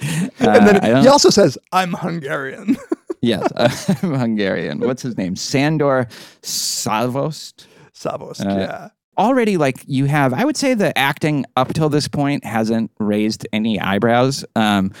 [0.38, 2.76] and then I he also says, "I'm Hungarian."
[3.20, 3.68] yes, uh,
[4.02, 4.80] I'm Hungarian.
[4.80, 5.34] What's his name?
[5.34, 6.06] Sandor
[6.42, 7.66] Szavost.
[7.92, 8.88] Szavost, Uh, yeah.
[9.18, 13.46] Already like you have i would say the acting up till this point hasn't raised
[13.52, 14.92] any eyebrows um,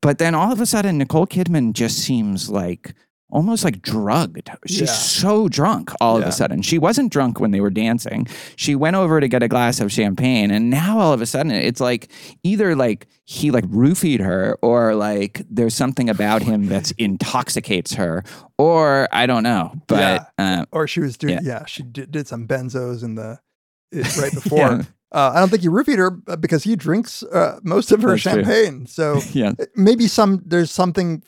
[0.00, 2.94] but then all of a sudden nicole kidman just seems like
[3.30, 4.48] almost like drugged.
[4.64, 4.86] She's Yeah.
[4.86, 6.62] so drunk all of a sudden.
[6.62, 8.28] She wasn't drunk when they were dancing.
[8.54, 11.50] She went over to get a glass of champagne and now all of a sudden
[11.50, 12.12] it's like
[12.44, 18.22] either like he like roofied her or like there's something about him that's intoxicates her
[18.56, 21.40] or i don't know but uh, Or she was doing, yeah.
[21.42, 23.40] yeah, she did, did some benzos in the
[24.18, 24.58] right before.
[24.58, 24.82] Yeah.
[25.12, 28.10] uh, I don't think he roofied her uh, because he drinks uh, most of her
[28.10, 28.32] That's true.
[28.44, 28.86] champagne.
[28.86, 31.22] So yeah maybe some there's something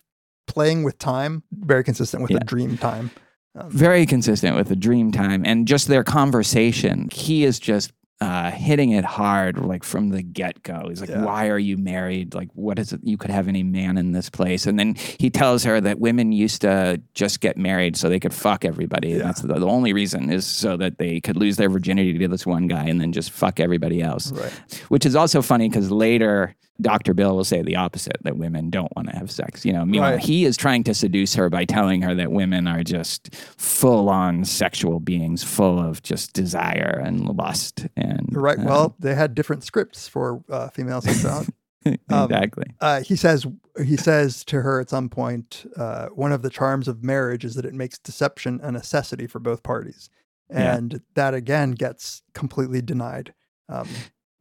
[0.47, 2.39] playing with time, very consistent with Yeah.
[2.39, 3.11] the dream time.
[3.59, 7.91] Um, very consistent with the dream time and just their conversation he is just
[8.21, 11.23] uh, hitting it hard like from the get-go he's like Yeah.
[11.23, 14.31] why are you married like what is it you could have any man in this
[14.31, 18.19] place and then he tells her that women used to just get married so they
[18.19, 19.19] could fuck everybody Yeah.
[19.19, 22.47] that's the, the only reason is so that they could lose their virginity to this
[22.47, 24.53] one guy and then just fuck everybody else Right.
[24.89, 27.15] which is also funny because later Dr.
[27.15, 29.65] Bill will say the opposite that women don't want to have sex.
[29.65, 30.21] You know, meanwhile, Right.
[30.21, 34.45] he is trying to seduce her by telling her that women are just full on
[34.45, 37.87] sexual beings, full of just desire and lust.
[37.97, 38.59] And Right.
[38.59, 41.53] uh, Well, they had different scripts for uh, female sexuality.
[42.11, 42.65] um, exactly.
[42.81, 43.47] uh, he says
[43.85, 47.55] he says to her at some point, uh, one of the charms of marriage is
[47.55, 50.09] that it makes deception a necessity for both parties,
[50.51, 50.77] Yeah.
[50.77, 53.35] and that again gets completely denied
[53.69, 53.89] um,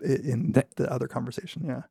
[0.03, 1.63] in That- the other conversation.
[1.65, 1.81] Yeah.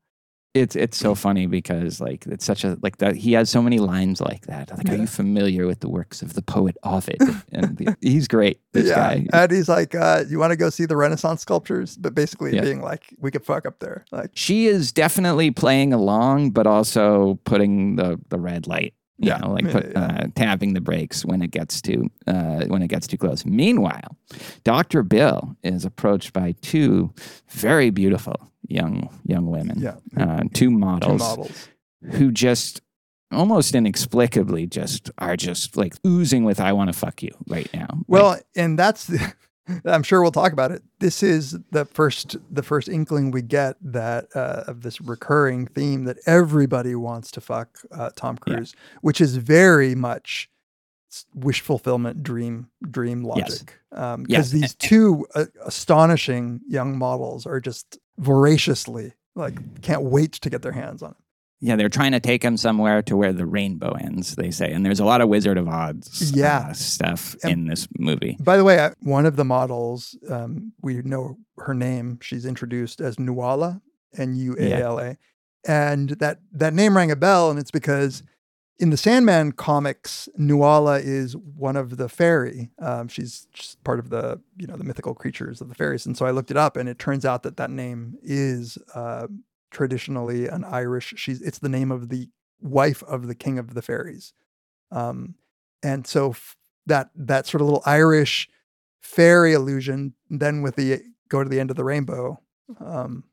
[0.54, 3.80] It's it's so funny because like it's such a like that he has so many
[3.80, 4.70] lines like that.
[4.76, 7.20] Like, are you familiar with the works of the poet Ovid?
[7.52, 8.60] And the, he's great.
[8.72, 8.94] This yeah.
[8.94, 9.26] guy.
[9.32, 12.62] And he's like, uh, "You want to go see the Renaissance sculptures?" But basically, Yeah.
[12.62, 17.40] being like, "We could fuck up there." Like, she is definitely playing along, but also
[17.44, 18.94] putting the the red light.
[19.18, 19.38] You Yeah.
[19.38, 20.00] know, like put, yeah.
[20.04, 23.44] Uh, tapping the brakes when it gets too uh, when it gets too close.
[23.46, 24.16] Meanwhile,
[24.64, 27.12] Doctor Bill is approached by two
[27.48, 28.34] very beautiful
[28.68, 29.80] young young women.
[29.80, 29.96] Yeah.
[30.16, 31.68] uh, two two models, models.
[32.12, 32.80] who just
[33.30, 37.86] almost inexplicably just are just like oozing with "I want to fuck you" right now.
[37.90, 39.32] Like, Well, and that's the,
[39.84, 40.82] I'm sure we'll talk about it.
[40.98, 46.04] This is the first the first inkling we get that uh, of this recurring theme
[46.04, 48.54] that everybody wants to fuck uh, Tom Yeah.
[48.56, 50.48] Cruise, which is very much
[51.34, 53.78] wish fulfillment dream dream logic.
[53.90, 54.50] Because Yes.
[54.50, 60.72] these two uh, astonishing young models are just voraciously like can't wait to get their
[60.72, 61.16] hands on it.
[61.64, 64.70] Yeah, they're trying to take him somewhere to where the rainbow ends, they say.
[64.70, 66.66] And there's a lot of Wizard of Oz Yeah.
[66.68, 68.36] uh, stuff And- in this movie.
[68.38, 72.18] By the way, I, one of the models, um, we know her name.
[72.20, 73.80] She's introduced as Nuala,
[74.16, 75.16] N U A L A,
[75.66, 78.22] and that that name rang a bell, and it's because
[78.78, 82.70] in the Sandman comics, Nuala is one of the fairy.
[82.78, 83.46] Um, she's
[83.84, 86.50] part of the you know the mythical creatures of the fairies, and so I looked
[86.50, 89.28] it up, and it turns out that that name is uh,
[89.74, 91.12] traditionally an Irish.
[91.16, 92.28] She's it's the name of the
[92.62, 94.32] wife of the king of the fairies,
[94.90, 95.34] um,
[95.82, 96.56] and so f-
[96.86, 98.48] that that sort of little Irish
[99.02, 100.14] fairy illusion.
[100.30, 102.40] Then with the go to the end of the rainbow,
[102.80, 103.24] um,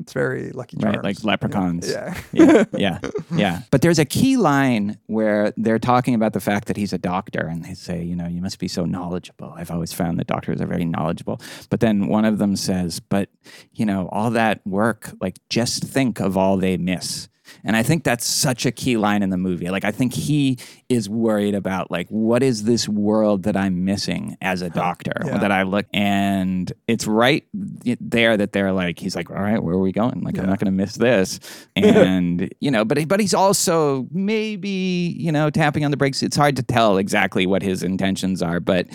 [0.00, 0.96] it's very lucky charms.
[0.96, 1.88] Right, like leprechauns.
[1.88, 2.98] Yeah, Yeah, yeah,
[3.34, 3.62] yeah.
[3.70, 7.46] But there's a key line where they're talking about the fact that he's a doctor,
[7.46, 9.52] and they say, you know, you must be so knowledgeable.
[9.56, 11.40] I've always found that doctors are very knowledgeable.
[11.70, 13.28] But then one of them says, but,
[13.72, 17.28] you know, all that work, like, just think of all they miss.
[17.64, 19.68] And I think that's such a key line in the movie.
[19.70, 24.36] Like, I think he is worried about, like, what is this world that I'm missing
[24.40, 25.38] as a doctor Yeah.
[25.38, 29.74] that I look, and it's right there that they're like, he's like, all right, where
[29.74, 30.22] are we going?
[30.22, 31.40] Like, I'm not going to miss this.
[31.76, 36.22] And, you know, but, but he's also maybe, you know, tapping on the brakes.
[36.22, 38.86] It's hard to tell exactly what his intentions are, but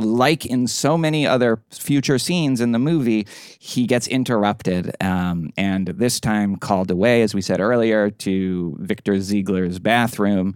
[0.00, 3.26] like in so many other future scenes in the movie,
[3.58, 9.20] he gets interrupted um, and this time called away, as we said earlier, to Victor
[9.20, 10.54] Ziegler's bathroom.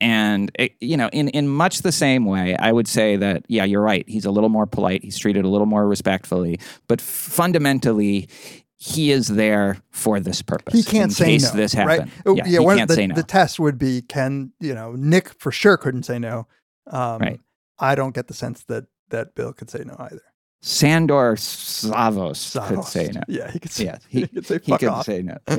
[0.00, 3.64] And it, you know, in in much the same way, I would say that yeah,
[3.64, 4.04] you're right.
[4.08, 5.02] He's a little more polite.
[5.02, 8.28] He's treated a little more respectfully, but fundamentally,
[8.76, 10.74] he is there for this purpose.
[10.74, 11.56] he can't in say case no.
[11.60, 12.00] This right?
[12.00, 12.10] happened.
[12.26, 13.14] Oh, Yeah, yeah, he can't the, say no.
[13.14, 16.48] the test would be can you know Nick for sure couldn't say no.
[16.90, 17.40] Um, Right.
[17.78, 20.22] I don't get the sense that that Bill could say no either.
[20.66, 23.20] Sandor Savos could say no.
[23.28, 25.36] Yeah, he could say, Yeah, he, he, could say he could say no.
[25.46, 25.58] I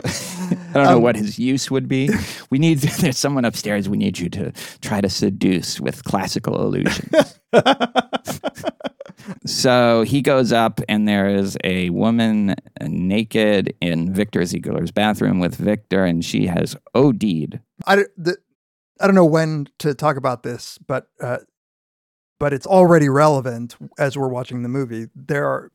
[0.73, 2.09] don't know Um, what his use would be.
[2.49, 3.87] We need there's someone upstairs.
[3.87, 4.51] We need you to
[4.81, 7.39] try to seduce with classical illusions.
[9.45, 15.55] so he goes up, and there is a woman naked in Victor Ziegler's bathroom with
[15.55, 17.59] Victor, and she has OD'd.
[17.85, 18.37] I, don't- the,
[18.99, 21.37] I don't know when to talk about this, but uh,
[22.39, 25.07] but it's already relevant as we're watching the movie.
[25.15, 25.71] There are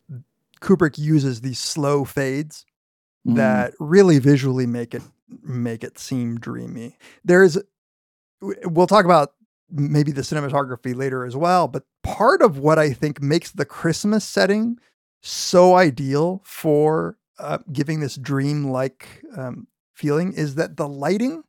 [0.60, 2.64] Kubrick uses these slow fades
[3.26, 3.36] Mm.
[3.36, 5.02] that really visually make it
[5.42, 6.96] make it seem dreamy.
[7.22, 7.58] There's
[8.40, 9.34] we'll talk about
[9.70, 14.24] maybe the cinematography later as well, but part of what I think makes the Christmas
[14.24, 14.78] setting
[15.22, 21.42] so ideal for uh, giving this dream-like um, feeling is that the lighting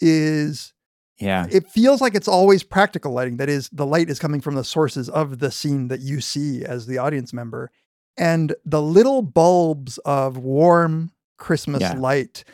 [0.00, 0.74] is
[1.18, 3.36] yeah, it feels like it's always practical lighting.
[3.38, 6.64] That is, the light is coming from the sources of the scene that you see
[6.64, 7.70] as the audience member.
[8.16, 11.94] And the little bulbs of warm Christmas Yeah.
[11.94, 12.44] light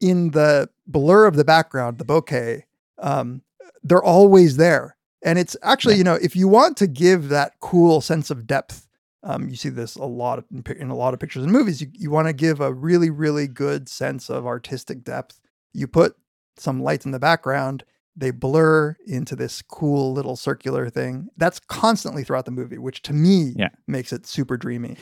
[0.00, 2.62] in the blur of the background, the bokeh,
[2.98, 3.42] um,
[3.82, 4.96] they're always there.
[5.22, 5.98] And it's actually, Yeah.
[5.98, 8.86] you know, if you want to give that cool sense of depth,
[9.22, 10.44] um, you see this a lot of,
[10.76, 11.80] in a lot of pictures and movies.
[11.80, 15.40] You, you want to give a really, really good sense of artistic depth.
[15.72, 16.14] You put
[16.58, 17.84] some lights in the background,
[18.16, 21.28] they blur into this cool little circular thing.
[21.36, 23.68] That's constantly throughout the movie, which to me Yeah.
[23.86, 24.96] makes it super dreamy.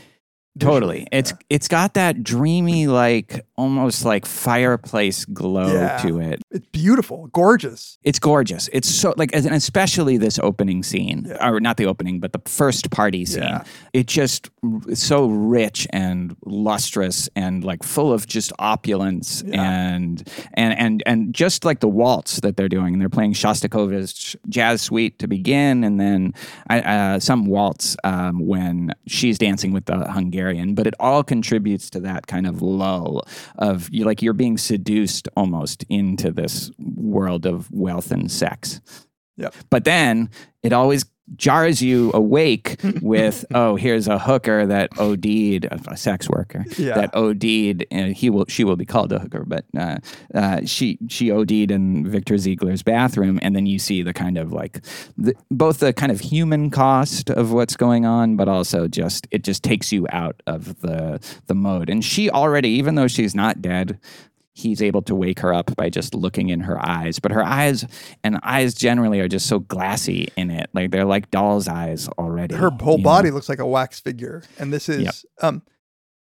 [0.58, 1.08] Totally.
[1.10, 5.96] It's it's got that dreamy, like almost like fireplace glow Yeah.
[5.98, 6.42] to it.
[6.52, 7.98] it's beautiful, gorgeous.
[8.04, 8.68] It's gorgeous.
[8.72, 11.50] It's so like, and especially this opening scene, Yeah.
[11.50, 13.60] or not the opening, but the first party scene.
[13.92, 14.48] It just
[14.86, 20.22] it's so rich and lustrous and like full of just opulence and
[20.54, 22.92] and and and just like the waltz that they're doing.
[22.94, 26.32] And They're playing Shostakovich's jazz suite to begin, and then
[26.70, 30.43] uh, some waltz um, when she's dancing with the Hungarian.
[30.74, 33.22] But it all contributes to that kind of lull
[33.56, 38.80] of you like you're being seduced almost into this world of wealth and sex.
[39.36, 39.54] Yep.
[39.70, 40.30] But then
[40.62, 41.04] it always
[41.36, 46.94] jars you awake with, oh, here's a hooker that OD'd, a sex worker Yeah.
[46.96, 49.96] that OD'd, and he will, she will be called a hooker, but uh,
[50.34, 54.52] uh, she she OD'd in Victor Ziegler's bathroom, and then you see the kind of
[54.52, 54.84] like
[55.16, 59.44] the, both the kind of human cost of what's going on, but also just it
[59.44, 61.88] just takes you out of the the mode.
[61.88, 63.98] And she already, even though she's not dead,
[64.54, 67.18] he's able to wake her up by just looking in her eyes.
[67.18, 67.84] But her eyes
[68.22, 70.70] and eyes generally are just so glassy in it.
[70.72, 72.54] Like they're like doll's eyes already.
[72.54, 73.34] Her whole body know?
[73.34, 74.42] looks like a wax figure.
[74.58, 75.14] And this is, Yep.
[75.42, 75.62] um,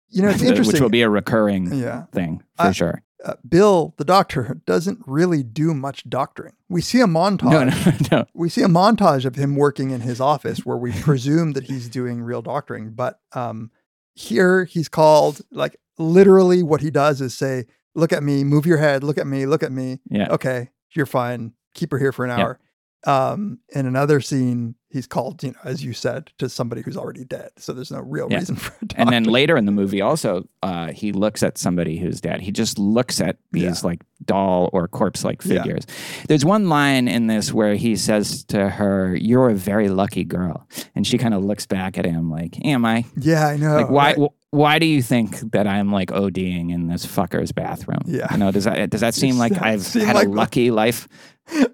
[0.09, 0.73] you know, it's interesting.
[0.75, 2.05] Which will be a recurring Yeah.
[2.13, 3.03] thing for sure.
[3.25, 6.55] uh, Bill, the doctor, doesn't really do much doctoring.
[6.71, 7.51] We see a montage.
[7.51, 7.65] No,
[8.11, 8.25] no, no.
[8.35, 11.89] we see a montage of him working in his office where we presume that he's
[11.91, 12.93] doing real doctoring.
[12.93, 13.71] But um,
[14.15, 18.79] here he's called like literally what he does is say, "Look at me, move your
[18.79, 20.01] head, look at me, look at me.
[20.11, 20.29] Yeah.
[20.31, 21.53] Okay, you're fine.
[21.75, 22.45] Keep her here for an Yeah.
[22.45, 22.59] hour."
[23.05, 27.25] Um, in another scene, he's called, you know, as you said, to somebody who's already
[27.25, 27.51] dead.
[27.57, 28.39] So there's no real Yeah.
[28.39, 28.95] reason for it.
[28.97, 32.43] And then later in the movie, also, uh, he looks at somebody who's dead.
[32.43, 33.89] He just looks at these Yeah.
[33.89, 35.85] like doll or corpse like figures.
[35.89, 36.25] Yeah.
[36.29, 40.69] There's one line in this where he says to her, You're a very lucky girl.
[40.95, 43.05] And she kind of looks back at him like, Am I?
[43.17, 43.75] yeah, I know.
[43.79, 44.05] like, why?
[44.15, 44.19] right?
[44.31, 48.03] wh- why do you think that I'm like ODing in this fucker's bathroom?
[48.07, 48.31] Yeah.
[48.33, 50.71] You know, does that does that seem like I've seem had like a my- lucky
[50.71, 51.09] life?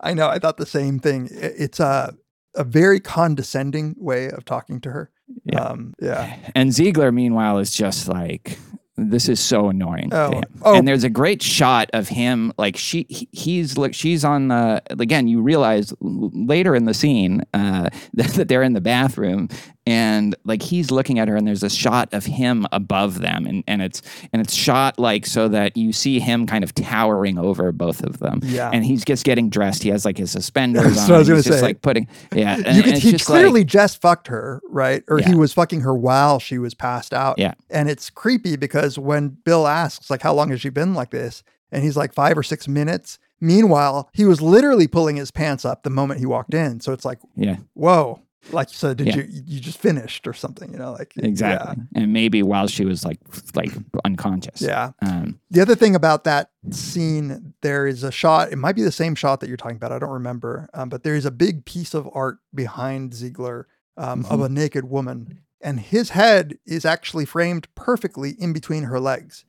[0.00, 0.28] I know.
[0.28, 1.28] I thought the same thing.
[1.30, 2.14] It's a
[2.54, 5.10] a very condescending way of talking to her.
[5.44, 5.60] Yeah.
[5.60, 6.36] Um, yeah.
[6.54, 8.58] And Ziegler, meanwhile, is just like,
[8.96, 10.44] this is so annoying Oh, to him.
[10.62, 10.74] oh.
[10.74, 14.82] And there's a great shot of him, like she, he, he's like, she's on the.
[14.90, 19.48] Again, you realize later in the scene uh, that, that they're in the bathroom,
[19.88, 23.64] and like he's looking at her, and there's a shot of him above them, and,
[23.66, 24.02] and it's
[24.34, 28.18] and it's shot like so that you see him kind of towering over both of
[28.18, 28.40] them.
[28.42, 28.68] Yeah.
[28.70, 29.82] And he's just getting dressed.
[29.82, 31.08] He has like his suspenders That's on.
[31.08, 32.56] what I was gonna he's just like putting, yeah.
[32.66, 35.02] And, you could, he just like- clearly just fucked her, right?
[35.08, 37.38] Or he was fucking her while she was passed out.
[37.38, 37.54] Yeah.
[37.70, 41.42] And it's creepy because when Bill asks, like, how long has she been like this?
[41.72, 43.18] And he's like, five or six minutes.
[43.40, 46.80] Meanwhile, he was literally pulling his pants up the moment he walked in.
[46.80, 47.56] So it's like, yeah.
[47.72, 48.20] whoa.
[48.52, 49.16] Like, so did Yeah.
[49.16, 50.92] you, you just finished or something, you know?
[50.92, 51.76] Like, Exactly.
[51.94, 53.18] And maybe while she was like
[53.54, 53.72] like
[54.04, 54.60] unconscious.
[54.62, 54.92] Yeah.
[55.02, 58.52] Um, The other thing about that scene, there is a shot.
[58.52, 59.92] It might be the same shot that you're talking about.
[59.92, 60.68] I don't remember.
[60.72, 63.66] Um, but there is a big piece of art behind Ziegler
[63.96, 69.00] um, of a naked woman, and his head is actually framed perfectly in between her
[69.00, 69.44] legs,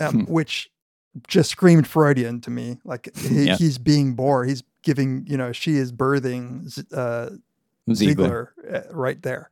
[0.00, 0.70] um, which
[1.28, 2.78] just screamed Freudian to me.
[2.84, 3.56] Like he, Yeah.
[3.56, 4.44] he's being bore.
[4.46, 5.26] He's giving.
[5.28, 7.36] You know, she is birthing uh,
[7.92, 8.52] Ziegler.
[8.62, 9.50] Ziegler uh, right there.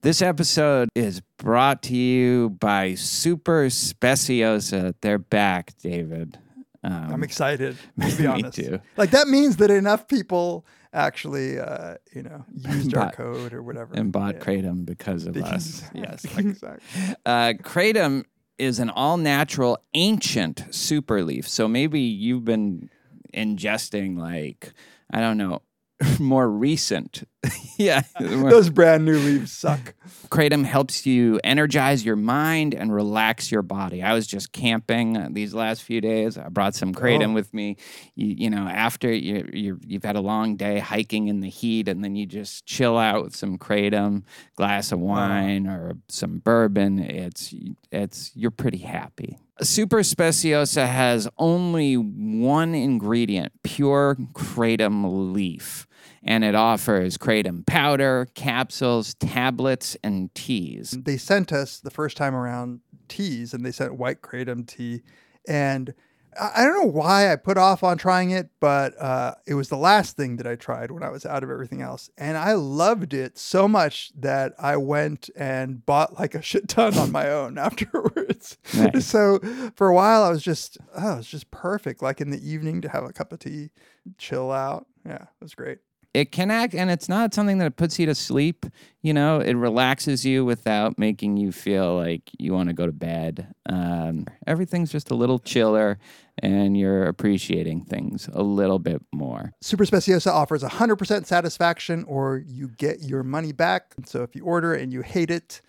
[0.00, 4.94] This episode is brought to you by Super Speciosa.
[5.00, 6.38] They're back, David.
[6.84, 7.76] Um, I'm excited.
[8.00, 8.78] To be me honest, too.
[8.96, 13.92] like that means that enough people actually, uh, you know, used our code or whatever
[13.94, 14.40] and bought Yeah.
[14.40, 15.90] Kratom because of Because- us.
[15.94, 16.24] Yes.
[16.24, 17.14] exactly.
[17.26, 18.24] Uh, Kratom
[18.56, 21.48] is an all natural ancient super leaf.
[21.48, 22.88] So maybe you've been
[23.34, 24.72] ingesting, like,
[25.10, 25.62] I don't know,
[26.20, 27.24] more recent.
[27.76, 28.02] yeah.
[28.20, 29.94] Those brand new leaves suck.
[30.28, 34.02] Kratom helps you energize your mind and relax your body.
[34.02, 36.36] I was just camping uh, these last few days.
[36.38, 37.34] I brought some Kratom Oh.
[37.34, 37.76] with me.
[38.14, 41.88] You, you know, after you, you you've had a long day hiking in the heat,
[41.88, 44.22] and then you just chill out with some Kratom,
[44.56, 46.98] glass of wine or some bourbon.
[46.98, 47.54] It's
[47.90, 49.38] it's you're pretty happy.
[49.62, 55.88] Super Speciosa has only one ingredient: pure Kratom leaf
[56.22, 60.90] and it offers kratom powder, capsules, tablets, and teas.
[60.90, 65.02] They sent us the first time around teas, and they sent white kratom tea,
[65.48, 65.94] and
[66.40, 69.76] I don't know why I put off on trying it, but uh, it was the
[69.76, 73.12] last thing that I tried when I was out of everything else, and I loved
[73.12, 77.58] it so much that I went and bought like a shit ton on my own
[77.58, 78.56] afterwards.
[78.74, 79.06] Nice.
[79.06, 79.38] So
[79.74, 82.80] for a while, I was just oh, it was just perfect, like in the evening
[82.82, 83.70] to have a cup of tea,
[84.16, 84.86] chill out.
[85.04, 85.78] Yeah, it was great.
[86.18, 88.66] It can act, and it's not something that puts you to sleep.
[89.02, 92.92] You know, it relaxes you without making you feel like you want to go to
[92.92, 93.54] bed.
[93.68, 95.96] Um, everything's just a little chiller,
[96.38, 99.52] and you're appreciating things a little bit more.
[99.60, 103.94] Super Speciosa offers 100% satisfaction or you get your money back.
[104.04, 105.60] So if you order and you hate it,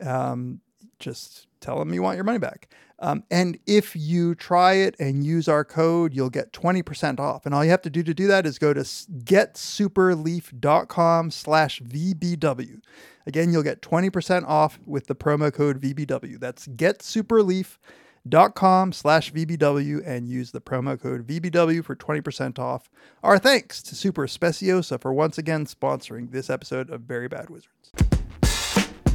[0.00, 0.62] um,
[0.98, 2.70] just tell them you want your money back.
[3.00, 7.46] Um, and if you try it and use our code, you'll get 20% off.
[7.46, 12.80] And all you have to do to do that is go to getsuperleaf.com slash VBW.
[13.26, 16.40] Again, you'll get 20% off with the promo code VBW.
[16.40, 22.90] That's getsuperleaf.com slash VBW and use the promo code VBW for 20% off.
[23.22, 27.77] Our thanks to Super Speciosa for once again sponsoring this episode of Very Bad Wizards.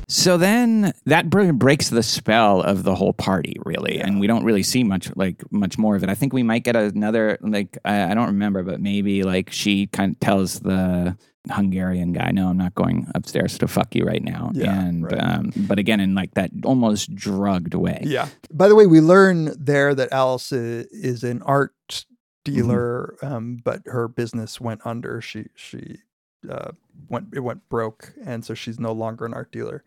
[0.07, 4.43] So then that br- breaks the spell of the whole party, really, and we don't
[4.43, 6.09] really see much like much more of it.
[6.09, 9.87] I think we might get another like I, I don't remember, but maybe like she
[9.87, 11.17] kind of tells the
[11.49, 15.19] Hungarian guy, "No, I'm not going upstairs to fuck you right now." Yeah, and right.
[15.19, 18.01] um, but again, in like that almost drugged way.
[18.03, 18.29] Yeah.
[18.51, 22.05] By the way, we learn there that Alice is an art
[22.43, 25.21] dealer, um, but her business went under.
[25.21, 25.97] She she
[26.49, 26.71] uh,
[27.09, 29.83] went it went broke, and so she's no longer an art dealer,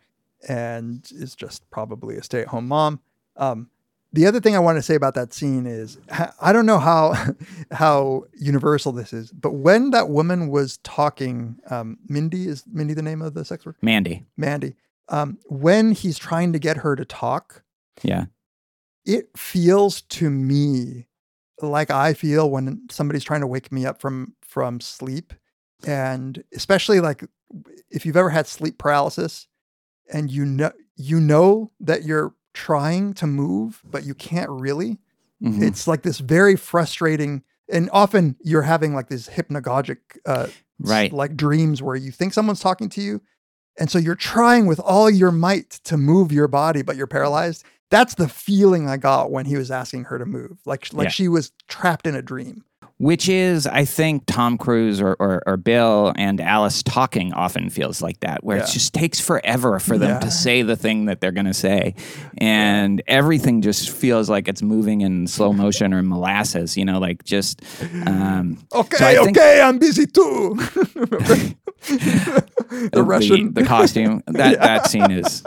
[0.47, 3.01] and is just probably a stay at home mom.
[3.37, 3.69] Um,
[4.13, 5.99] the other thing I want to say about that scene is
[6.41, 7.15] I don't know how
[7.71, 13.03] how universal this is, but when that woman was talking, um, Mindy is Mindy the
[13.03, 14.25] name of the sex worker, Mandy.
[14.37, 14.77] Mandy.
[15.09, 17.63] Um, when he's trying to get her to talk,
[18.03, 18.27] Yeah.
[19.05, 21.07] it feels to me
[21.63, 25.35] like I feel when somebody's trying to wake me up from from sleep,
[25.87, 27.25] and especially like
[27.91, 29.47] if you've ever had sleep paralysis,
[30.13, 34.99] and you know you know that you're trying to move but you can't really.
[35.43, 35.63] Mhm.
[35.63, 40.47] It's like this very frustrating, and often you're having like these hypnagogic, uh,
[40.79, 41.13] Right.
[41.13, 43.21] like dreams where you think someone's talking to you,
[43.79, 47.65] and so you're trying with all your might to move your body, but you're paralyzed.
[47.91, 51.11] That's the feeling I got when he was asking her to move, like like Yeah.
[51.11, 52.65] she was trapped in a dream.
[52.99, 58.01] Which is, I think, Tom Cruise or, or, or Bill and Alice talking often feels
[58.01, 58.63] like that, where Yeah.
[58.65, 60.19] it just takes forever for them Yeah.
[60.21, 61.95] to say the thing that they're going to say.
[62.39, 67.23] And everything just feels like it's moving in slow motion or molasses, you know, like
[67.25, 67.61] just.
[68.07, 70.57] Um, Okay, so I think- okay, I'm busy too.
[71.87, 75.43] the the, Russian, the costume that that scene is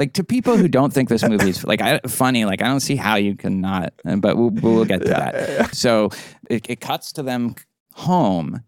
[0.00, 2.80] like to people who don't think this movie is like I, funny like i don't
[2.80, 6.10] see how you can not uh, but we'll, we'll get to that so
[6.48, 7.54] it, it cuts to them
[7.94, 8.62] home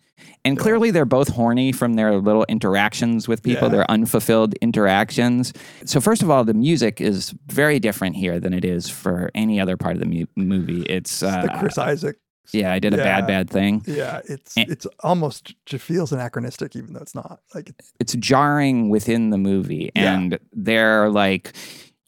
[0.44, 3.74] and clearly they're both horny from their little interactions with people Yeah.
[3.74, 5.52] their unfulfilled interactions
[5.84, 9.60] so first of all the music is very different here than it is for any
[9.60, 12.16] other part of the mu- movie it's uh, the Chris Isaak.
[12.52, 13.26] Yeah i did a bad Yeah.
[13.26, 17.40] bad thing Yeah, it's And- it's almost just feels anachronistic, even though it's not.
[17.54, 20.14] Like it's it's jarring within the movie Yeah.
[20.14, 21.52] and they're like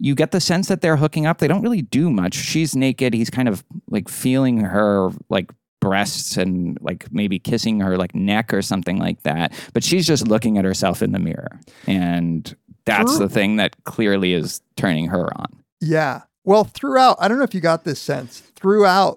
[0.01, 3.14] you get the sense that they're hooking up they don't really do much she's naked
[3.14, 8.53] he's kind of like feeling her like breasts and like maybe kissing her like neck
[8.53, 12.57] or something like that but she's just looking at herself in the mirror and
[12.87, 13.26] that's True.
[13.26, 15.47] the thing that clearly is turning her on
[15.80, 16.22] Yeah.
[16.46, 18.41] Well, throughout, I don't know if you got this sense.
[18.54, 19.17] Throughout,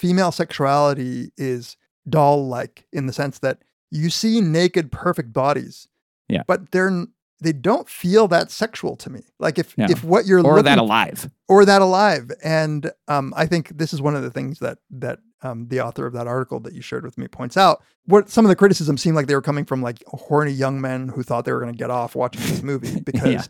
[0.00, 1.76] female sexuality is
[2.08, 3.58] doll like in the sense that
[3.90, 5.88] you see naked, perfect bodies.
[6.28, 6.42] Yeah.
[6.46, 7.06] But they're
[7.42, 9.22] they don't feel that sexual to me.
[9.38, 9.86] Like if No.
[9.88, 11.30] if what you're or looking that alive.
[11.48, 12.30] or that alive.
[12.44, 16.06] And um, I think this is one of the things that that um, the author
[16.06, 17.82] of that article that you shared with me points out.
[18.04, 21.08] What some of the criticisms seemed like they were coming from like horny young men
[21.08, 23.42] who thought they were going to get off watching this movie because Yeah.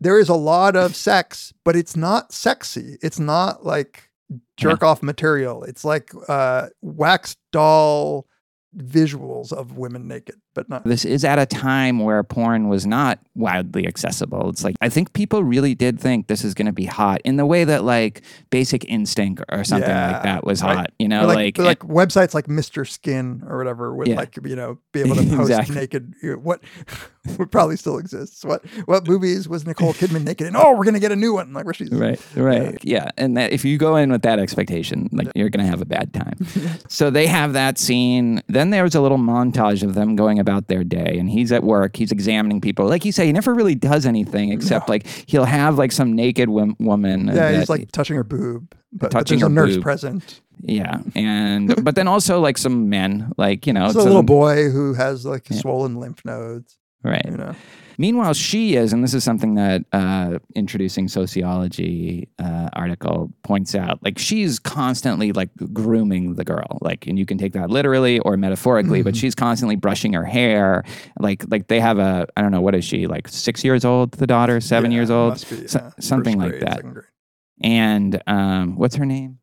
[0.00, 2.98] there is a lot of sex, but it's not sexy.
[3.02, 4.07] It's not like
[4.56, 5.64] jerk off material.
[5.64, 8.26] It's like uh, wax doll
[8.76, 10.84] visuals of women naked, but not.
[10.84, 14.50] This is at a time where porn was not widely accessible.
[14.50, 17.36] It's like I think people really did think this is going to be hot in
[17.36, 20.76] the way that like Basic Instinct or something Yeah, like that was right.
[20.76, 20.90] hot.
[20.98, 22.86] You know, Or like, like, like websites like Mr.
[22.86, 24.16] Skin or whatever would Yeah.
[24.16, 25.74] like you know be able to post Exactly.
[25.74, 26.14] naked.
[26.42, 26.60] what
[27.38, 28.44] would probably still exists.
[28.44, 30.56] What what movies was Nicole Kidman naked in?
[30.56, 31.52] Oh, we're gonna get a new one.
[31.52, 32.78] Like where she's Right, right.
[32.82, 33.10] Yeah.
[33.16, 35.84] And that, if you go in with that expectation, like you're going to have a
[35.84, 36.36] bad time.
[36.88, 38.42] so they have that scene.
[38.48, 41.96] Then there's a little montage of them going about their day and he's at work.
[41.96, 42.86] He's examining people.
[42.86, 46.48] Like you say, he never really does anything except like he'll have like some naked
[46.48, 47.26] wom- woman.
[47.28, 49.82] yeah, that- he's like touching her boob, but, but touching there's a nurse boob.
[49.82, 50.40] present.
[50.60, 50.98] yeah.
[51.14, 54.94] And, but then also like some men, like, you know, There's a little boy who
[54.94, 56.77] has like swollen lymph nodes.
[57.02, 57.24] Right.
[57.24, 57.54] You know.
[58.00, 64.00] Meanwhile, she is, and this is something that uh, introducing sociology uh, article points out.
[64.04, 68.36] Like she's constantly like grooming the girl, like, and you can take that literally or
[68.36, 69.04] metaphorically, Mm-hmm.
[69.04, 70.84] but she's constantly brushing her hair.
[71.18, 73.26] Like, like they have a, I don't know, what is she like?
[73.26, 76.84] Six years old, the daughter, seven Yeah, years old, be, So- something like that.
[77.60, 79.40] And um, what's her name?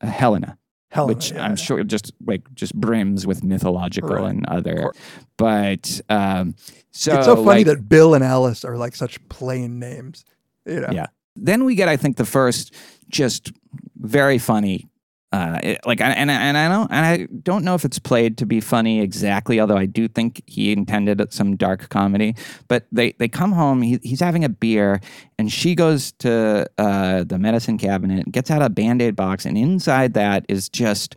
[0.00, 0.57] Uh, Helena
[0.90, 4.30] Helena, which yeah, I'm sure just like just brims with mythological Right.
[4.30, 4.92] and other.
[5.36, 6.54] But um,
[6.90, 10.24] so it's so funny like, that Bill and Alice are like such plain names.
[10.64, 10.88] You know.
[10.90, 11.06] yeah.
[11.36, 12.74] Then we get, I think, the first
[13.08, 13.52] just
[13.96, 14.88] very funny.
[15.30, 18.46] Uh, it- like and and I don't and I don't know if it's played to
[18.46, 22.34] be funny exactly, although I do think he intended some dark comedy.
[22.66, 25.00] But they they come home, he, he's having a beer,
[25.38, 29.58] and she goes to uh, the medicine cabinet, gets out a band aid box, and
[29.58, 31.14] inside that is just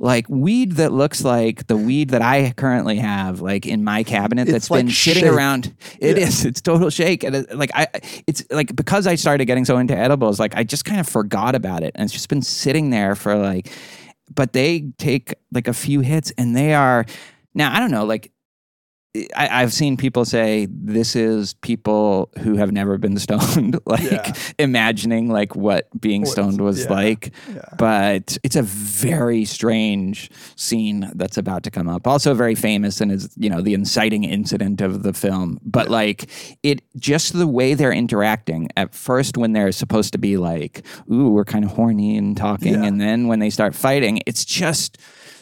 [0.00, 4.42] like weed that looks like the weed that I currently have, like in my cabinet
[4.42, 5.32] It's that's like been sitting shake.
[5.32, 5.74] around.
[5.98, 6.44] It is.
[6.44, 6.48] Yeah.
[6.50, 7.24] It's total shake.
[7.24, 7.88] And it, like I,
[8.26, 11.54] it's like because I started getting so into edibles, like I just kind of forgot
[11.54, 13.70] about it, and it's just been sitting there for like.
[14.34, 17.04] But they take like a few hits, and they are
[17.54, 17.74] now.
[17.74, 18.30] I don't know, like.
[19.36, 24.32] I, I've seen people say this is people who have never been stoned, like Yeah.
[24.58, 27.32] imagining like what being What- stoned was yeah, like.
[27.52, 27.62] yeah.
[27.78, 32.06] But it's a very strange scene that's about to come up.
[32.06, 35.58] Also very famous and is, you know, the inciting incident of the film.
[35.64, 36.30] But like
[36.62, 41.30] it just the way they're interacting at first when they're supposed to be like, ooh,
[41.30, 44.98] we're kind of horny and talking, and then when they start fighting, it's just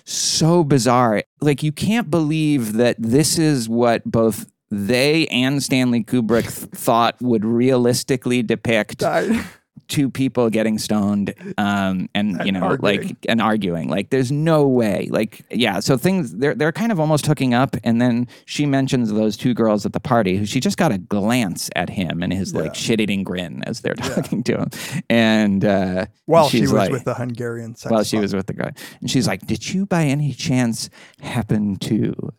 [0.07, 1.23] so bizarre.
[1.41, 7.21] Like you can't believe that this is what both they and Stanley Kubrick th- thought
[7.21, 9.03] would realistically depict
[9.89, 13.03] two people getting stoned um, and, you know arguing.
[13.03, 13.89] like and arguing.
[13.89, 15.09] Like there's no way.
[15.11, 19.13] Like yeah so things they're they're kind of almost hooking up and then she mentions
[19.13, 22.33] those two girls at the party who she just got a glance at him and
[22.33, 24.71] his like shit-eating grin as they're talking to him.
[25.09, 28.55] And uh While she was like, with the Hungarian sex while she was with the
[28.55, 28.73] guy.
[29.01, 30.91] And she's like did you by any chance
[31.21, 32.33] happen to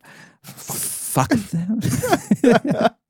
[0.44, 1.80] fuck them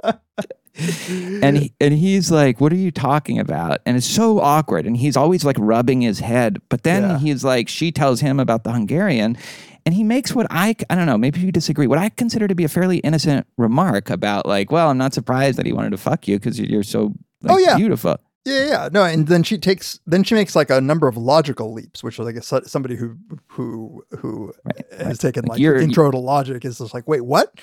[0.79, 4.85] and he, and he's like, "What are you talking about?" And it's so awkward.
[4.85, 6.59] And he's always like rubbing his head.
[6.69, 7.19] But then Yeah.
[7.19, 9.37] he's like, she tells him about the Hungarian,
[9.85, 11.17] and he makes what I I don't know.
[11.17, 11.87] Maybe you disagree.
[11.87, 15.57] What I consider to be a fairly innocent remark about like, "Well, I'm not surprised
[15.57, 17.75] that he wanted to fuck you because you're so like, Oh, yeah.
[17.77, 21.17] beautiful." Yeah, yeah, no, and then she takes, then she makes like a number of
[21.17, 23.17] logical leaps, which is like a, somebody who
[23.47, 24.53] who who
[24.97, 27.59] has taken like You're- intro to logic is just like, wait, what?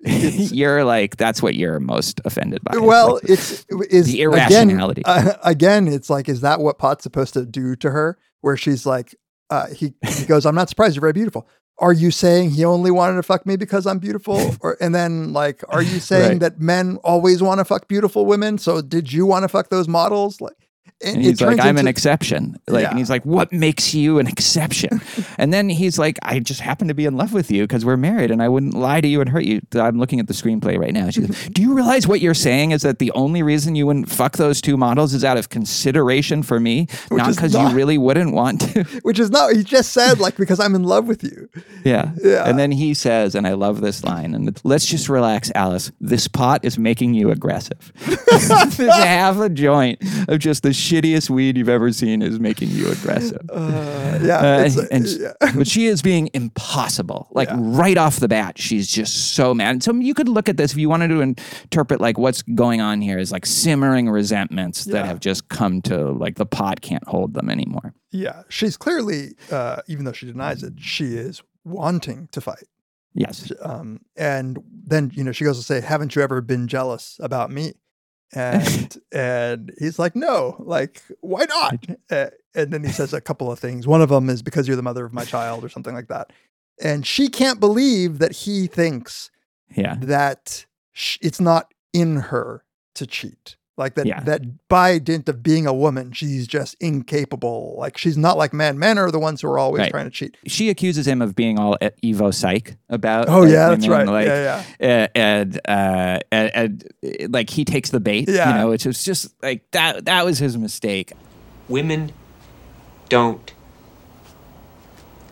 [0.04, 2.76] You're like, that's what you're most offended by.
[2.78, 5.02] Well, like, it's is the irrationality.
[5.06, 8.18] Again, uh, again, it's like, is that what Pot's supposed to do to her?
[8.42, 9.14] Where she's like,
[9.50, 11.48] uh, he he goes, I'm not surprised you're very beautiful.
[11.78, 14.54] Are you saying he only wanted to fuck me because I'm beautiful?
[14.60, 16.40] Or and then like, are you saying Right.
[16.40, 18.58] that men always want to fuck beautiful women?
[18.58, 20.40] So did you want to fuck those models?
[20.40, 20.63] Like,
[21.04, 22.56] And he's like, I'm an exception.
[22.66, 22.90] Like, Yeah.
[22.90, 25.00] and he's like, what makes you an exception?
[25.38, 27.96] and then he's like, I just happen to be in love with you because we're
[27.96, 29.60] married, and I wouldn't lie to you and hurt you.
[29.74, 31.10] I'm looking at the screenplay right now.
[31.10, 34.08] She goes, Do you realize what you're saying is that the only reason you wouldn't
[34.10, 38.32] fuck those two models is out of consideration for me, not because you really wouldn't
[38.32, 38.84] want to.
[39.02, 39.52] which is not.
[39.54, 41.48] He just said like because I'm in love with you.
[41.84, 42.12] yeah.
[42.22, 42.48] Yeah.
[42.48, 45.92] And then he says, and I love this line, and let's just relax, Alice.
[46.00, 47.92] This pot is making you aggressive.
[48.78, 53.40] Half a joint of just the shittiest weed you've ever seen is making you aggressive.
[53.50, 55.32] Uh, yeah, Uh, uh, and yeah.
[55.56, 57.28] but she is being impossible.
[57.32, 57.56] Like Yeah.
[57.58, 59.70] right off the bat, she's just so mad.
[59.70, 62.80] And so you could look at this if you wanted to interpret like what's going
[62.80, 67.06] on here is like simmering resentments that have just come to like the pot can't
[67.06, 67.94] hold them anymore.
[68.12, 72.64] yeah, she's clearly, uh, even though she denies it, she is wanting to fight.
[73.14, 73.50] Yes.
[73.62, 77.50] Um, and then you know she goes to say, "Haven't you ever been jealous about
[77.50, 77.74] me?"
[78.36, 83.50] And and he's like, "No, like why not?" Uh, and then he says a couple
[83.52, 83.86] of things.
[83.86, 86.32] One of them is because you're the mother of my child, or something like that.
[86.82, 89.30] And she can't believe that he thinks
[89.76, 89.96] Yeah.
[90.00, 92.64] that sh- it's not in her
[92.96, 93.56] to cheat.
[93.76, 94.20] Like that, Yeah.
[94.20, 97.74] that by dint of being a woman, she's just incapable.
[97.76, 98.78] Like she's not like men.
[98.78, 99.90] Men are the ones who are always Right.
[99.90, 100.36] trying to cheat.
[100.46, 103.28] She accuses him of being all Evo psych about.
[103.28, 104.06] Oh like, yeah, that's right.
[104.06, 104.86] Like, yeah, yeah.
[104.88, 108.48] uh, and, uh, and, and like he takes the bait, Yeah.
[108.48, 110.04] you know, which was just like that.
[110.04, 111.12] That was his mistake.
[111.68, 112.12] Women
[113.08, 113.52] don't.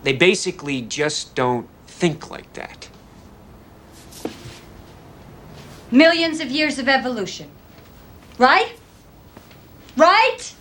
[0.03, 2.89] They basically just don't think like that.
[5.91, 7.49] Millions of years of evolution.
[8.37, 8.71] Right?
[9.95, 10.53] Right?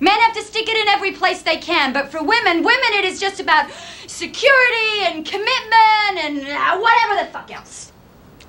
[0.00, 3.04] Men have to stick it in every place they can, but for women, women, it
[3.04, 3.70] is just about
[4.06, 7.92] security and commitment and uh, whatever the fuck else.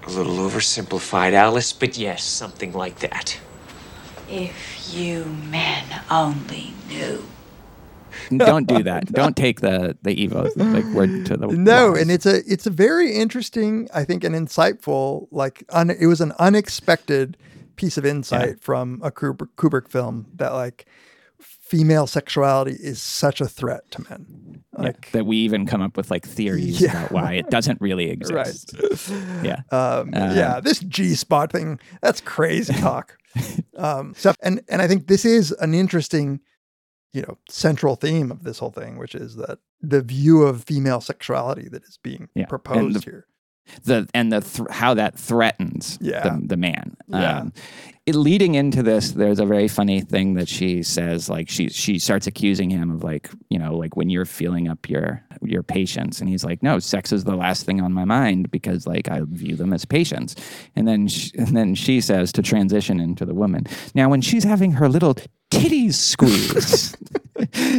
[0.06, 3.40] A little oversimplified, Alice, but yes, something like that.
[4.30, 7.24] If you men only knew.
[8.38, 9.11] Don't do that.
[9.11, 12.02] Don't take the the Evo like word to the No, wise.
[12.02, 16.19] and it's a it's a very interesting, I think, an insightful, like un, it was
[16.19, 17.38] an unexpected
[17.78, 20.86] piece of insight from a Kubrick, Kubrick film that like
[21.40, 24.64] female sexuality is such a threat to men.
[24.74, 26.91] Yeah, Like, that we even come up with like theories Yeah.
[26.91, 28.74] about why it doesn't really exist.
[29.44, 29.62] Yeah.
[29.72, 33.18] um, Uh, yeah, this G spot thing, that's crazy talk.
[33.78, 36.40] um, stuff, and and I think this is an interesting,
[37.14, 41.02] you know, central theme of this whole thing, which is that the view of female
[41.02, 43.26] sexuality that is being Yeah, proposed the- here.
[43.84, 46.23] The and the th- how that threatens Yeah.
[46.23, 46.95] the, the man.
[47.07, 47.39] Yeah.
[47.39, 47.53] Um,
[48.06, 51.30] it, leading into this, there's a very funny thing that she says.
[51.30, 54.89] Like she she starts accusing him of like you know like when you're feeling up
[54.89, 58.49] your your patients, and he's like, no, sex is the last thing on my mind
[58.49, 60.35] because like I view them as patients.
[60.76, 63.65] And then she, and then she says to transition into the woman.
[63.94, 65.15] Now when she's having her little
[65.52, 66.95] titties squeeze.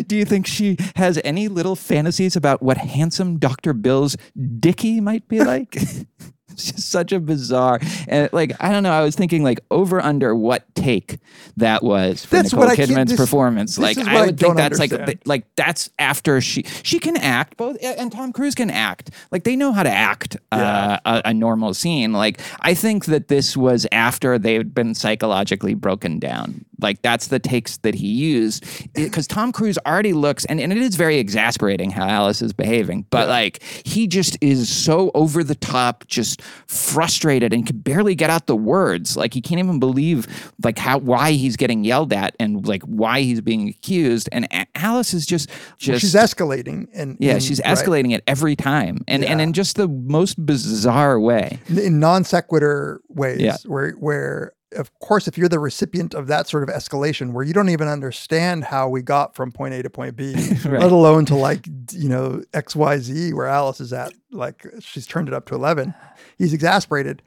[0.06, 3.72] Do you think she has any little fantasies about what handsome Dr.
[3.72, 4.16] Bill's
[4.60, 5.76] dicky might be like?
[6.58, 7.78] it's just such a bizarre
[8.08, 8.90] and like I don't know.
[8.92, 11.18] I was thinking like over under what take
[11.56, 13.76] that was for That's Nicole Kidman's this- performance.
[13.76, 15.22] this like I what I think that's like understand.
[15.26, 19.56] like that's after she she can act both and Tom Cruise can act like they
[19.56, 22.12] know how to act uh, a, a normal scene.
[22.12, 26.64] Like I think that this was after they'd been psychologically broken down.
[26.80, 28.64] Like that's the takes that he used
[28.94, 33.06] because Tom Cruise already looks and, and it is very exasperating how Alice is behaving,
[33.10, 38.30] but like he just is so over the top, just frustrated and can barely get
[38.30, 39.16] out the words.
[39.16, 43.20] Like he can't even believe like how why he's getting yelled at and like why
[43.22, 44.28] he's being accused.
[44.32, 47.76] And A- Alice is just Well, just she's escalating, and yeah, and- she's right.
[47.76, 51.58] escalating it every time, and and in just the most bizarre way.
[51.68, 53.56] in non sequitur ways Yeah.
[53.66, 57.52] where where of course if you're the recipient of that sort of escalation where you
[57.52, 60.34] don't even understand how we got from point A to point B
[60.64, 60.80] Right.
[60.80, 65.34] let alone to like you know XYZ where Alice is at like she's turned it
[65.34, 65.94] up to 11
[66.36, 67.22] he's exasperated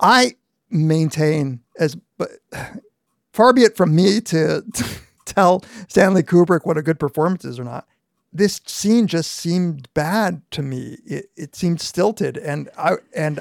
[0.00, 0.34] I
[0.70, 2.30] maintain as but
[3.32, 4.64] far be it from me to
[5.24, 7.86] tell Stanley Kubrick what a good performance is or not
[8.32, 10.98] this scene just seemed bad to me.
[11.04, 13.40] It, it seemed stilted, and I and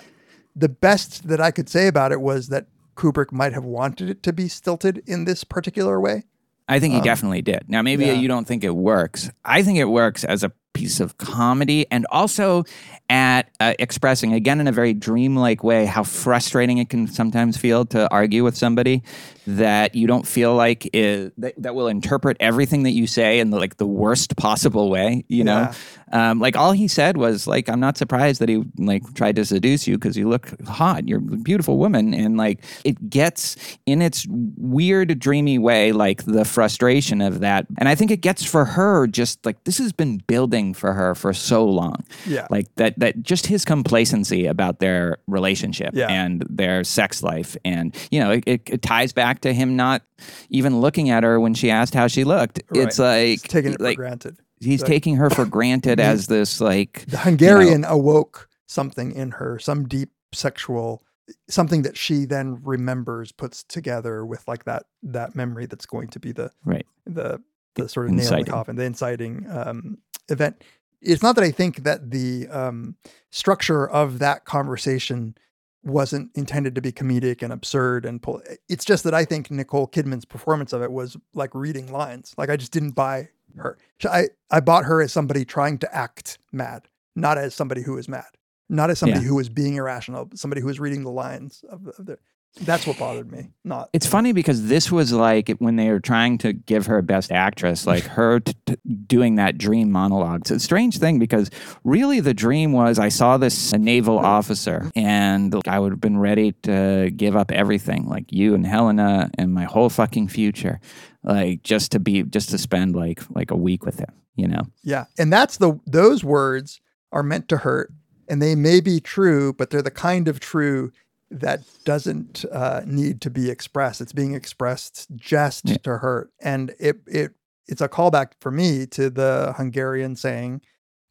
[0.55, 2.65] the best that I could say about it was that
[2.99, 6.25] Kubrick might have wanted it to be stilted in this particular way.
[6.67, 7.63] I think he Um, definitely did.
[7.67, 8.13] Now, maybe yeah.
[8.13, 9.31] you don't think it works.
[9.45, 12.63] I think it works as a piece of comedy and also
[13.09, 17.85] at uh, expressing, again, in a very dreamlike way, how frustrating it can sometimes feel
[17.85, 19.01] to argue with somebody
[19.47, 23.49] that you don't feel like is, that, that will interpret everything that you say in
[23.49, 25.71] the, like the worst possible way, you know?
[26.11, 29.45] Um, like all he said was like, I'm not surprised that he like tried to
[29.45, 31.07] seduce you because you look hot.
[31.07, 32.13] You're a beautiful woman.
[32.13, 33.55] And like it gets
[33.85, 37.67] in its weird, dreamy way, like the frustration of that.
[37.77, 41.15] And I think it gets for her just like this has been building for her
[41.15, 42.03] for so long.
[42.25, 42.47] Yeah.
[42.49, 46.07] Like that that just his complacency about their relationship Yeah.
[46.09, 47.55] and their sex life.
[47.63, 50.01] And you know, it, it, it ties back to him not
[50.49, 52.61] even looking at her when she asked how she looked.
[52.73, 54.37] It's like taking it like, for granted.
[54.59, 59.57] He's Like, taking her for granted as this like the Hungarian awoke something in her,
[59.59, 61.01] some deep sexual
[61.47, 66.19] something that she then remembers, puts together with like that that memory that's going to
[66.19, 66.85] be the Right.
[67.05, 67.41] the
[67.75, 70.63] the sort of nail in the coffin, the inciting um, event.
[71.01, 72.95] It's not that I think that the um,
[73.31, 75.35] structure of that conversation
[75.83, 78.41] wasn't intended to be comedic and absurd and pull.
[78.67, 82.33] It's just that I think Nicole Kidman's performance of it was like reading lines.
[82.37, 83.77] Like I just didn't buy her.
[84.05, 88.07] I I bought her as somebody trying to act mad, not as somebody who is
[88.07, 88.25] mad,
[88.69, 89.27] not as somebody Yeah.
[89.27, 92.17] who was being irrational, but somebody who is reading the lines of, of the.
[92.61, 93.51] That's what bothered me.
[93.63, 97.31] Not It's funny because this was like when they were trying to give her best
[97.31, 100.41] actress, like her t- t- doing that dream monologue.
[100.41, 101.51] It's a strange thing because
[101.83, 104.99] really the dream was I saw this naval officer mm-hmm.
[104.99, 109.53] and I would have been ready to give up everything, like you and Helena and
[109.53, 110.81] my whole fucking future,
[111.23, 114.61] like just to be just to spend like like a week with him, you know.
[114.83, 115.05] Yeah.
[115.17, 116.79] And that's the those words
[117.11, 117.91] are meant to hurt
[118.27, 120.91] and they may be true, but they're the kind of true
[121.31, 124.01] that doesn't uh, need to be expressed.
[124.01, 125.77] It's being expressed just Yeah.
[125.83, 126.31] to hurt.
[126.39, 127.33] And it it
[127.67, 130.61] it's a callback for me to the Hungarian saying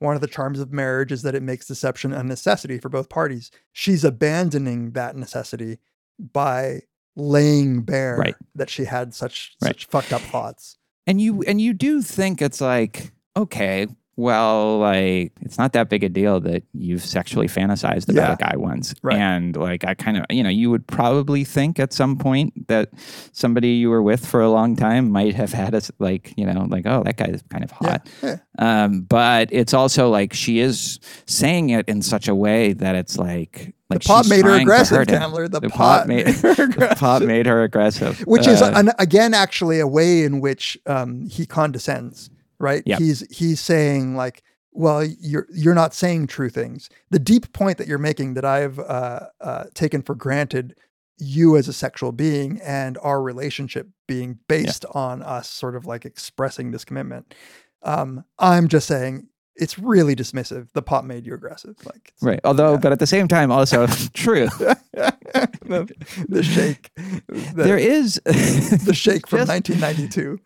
[0.01, 3.09] one of the charms of marriage is that it makes deception a necessity for both
[3.09, 3.51] parties.
[3.72, 5.78] She's abandoning that necessity
[6.18, 6.82] by
[7.19, 8.36] laying bare Right.
[8.55, 9.69] that she had such Right.
[9.70, 10.77] such fucked up thoughts.
[11.07, 13.86] And you and you do think it's like, okay,
[14.19, 18.32] well, like it's not that big a deal that you've sexually fantasized about Yeah.
[18.32, 18.93] a guy once.
[19.01, 19.16] Right.
[19.16, 22.90] And like I kind of, you know, you would probably think at some point that
[23.32, 26.66] somebody you were with for a long time might have had a like, you know,
[26.69, 28.09] like, oh, that guy's kind of hot.
[28.20, 28.39] yeah.
[28.59, 33.16] Um, but it's also like she is saying it in such a way that it's
[33.19, 35.07] like like the pot made her aggressive.
[35.07, 35.49] Tamler.
[35.49, 38.19] The, The pot, pot made- The pot made her aggressive.
[38.27, 42.82] which is Uh, an, again actually a way in which um, he condescends right?
[42.86, 42.98] Yep.
[42.98, 46.89] he's he's saying like well you're you're not saying true things.
[47.10, 50.74] The deep point that you're making that i've uh, uh, taken for granted
[51.18, 56.05] you as a sexual being and our relationship being based on us sort of like
[56.05, 57.35] expressing this commitment
[57.82, 59.26] um, i'm just saying
[59.59, 62.40] it's really dismissive the pot made you aggressive like Right.
[62.44, 64.47] Although, but at the same time, also true.
[64.93, 65.89] the,
[66.28, 70.40] the shake the, there is the shake from Just- 1992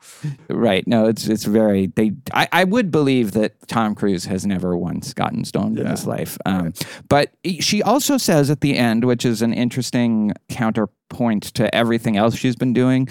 [0.50, 0.86] right.
[0.86, 1.86] No, it's it's very.
[1.88, 2.12] They.
[2.32, 6.36] I, I would believe that Tom Cruise has never once gotten stoned in his life.
[6.46, 6.72] Um,
[7.08, 12.36] But she also says at the end, which is an interesting counterpoint to everything else
[12.36, 13.08] she's been doing.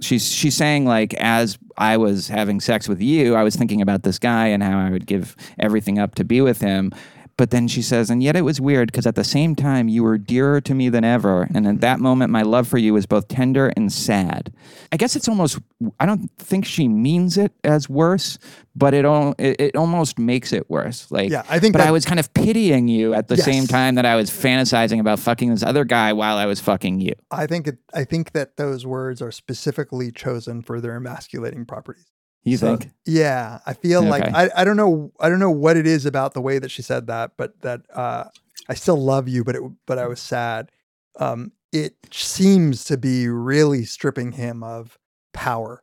[0.00, 4.02] She's she's saying like as I was having sex with you, I was thinking about
[4.02, 6.92] this guy and how I would give everything up to be with him.
[7.40, 10.02] But then she says, and yet it was weird because at the same time you
[10.02, 13.06] were dearer to me than ever, and at that moment my love for you was
[13.06, 14.52] both tender and sad.
[14.92, 15.58] I guess it's almost
[15.98, 18.38] I don't think she means it as worse,
[18.76, 21.10] but it al- it, it almost makes it worse.
[21.10, 23.46] Like Yeah, I think But I was kind of pitying you at the Yes.
[23.46, 27.00] same time that I was fantasizing about fucking this other guy while I was fucking
[27.00, 27.14] you.
[27.30, 32.04] I think it, I think that those words are specifically chosen for their emasculating properties.
[32.42, 32.92] You So, think?
[33.04, 36.32] Yeah, I feel like I, I don't know I don't know what it is about
[36.34, 38.24] the way that she said that, but that uh,
[38.68, 40.70] I still love you, but it but I was sad.
[41.18, 44.98] Um, it seems to be really stripping him of
[45.32, 45.82] power.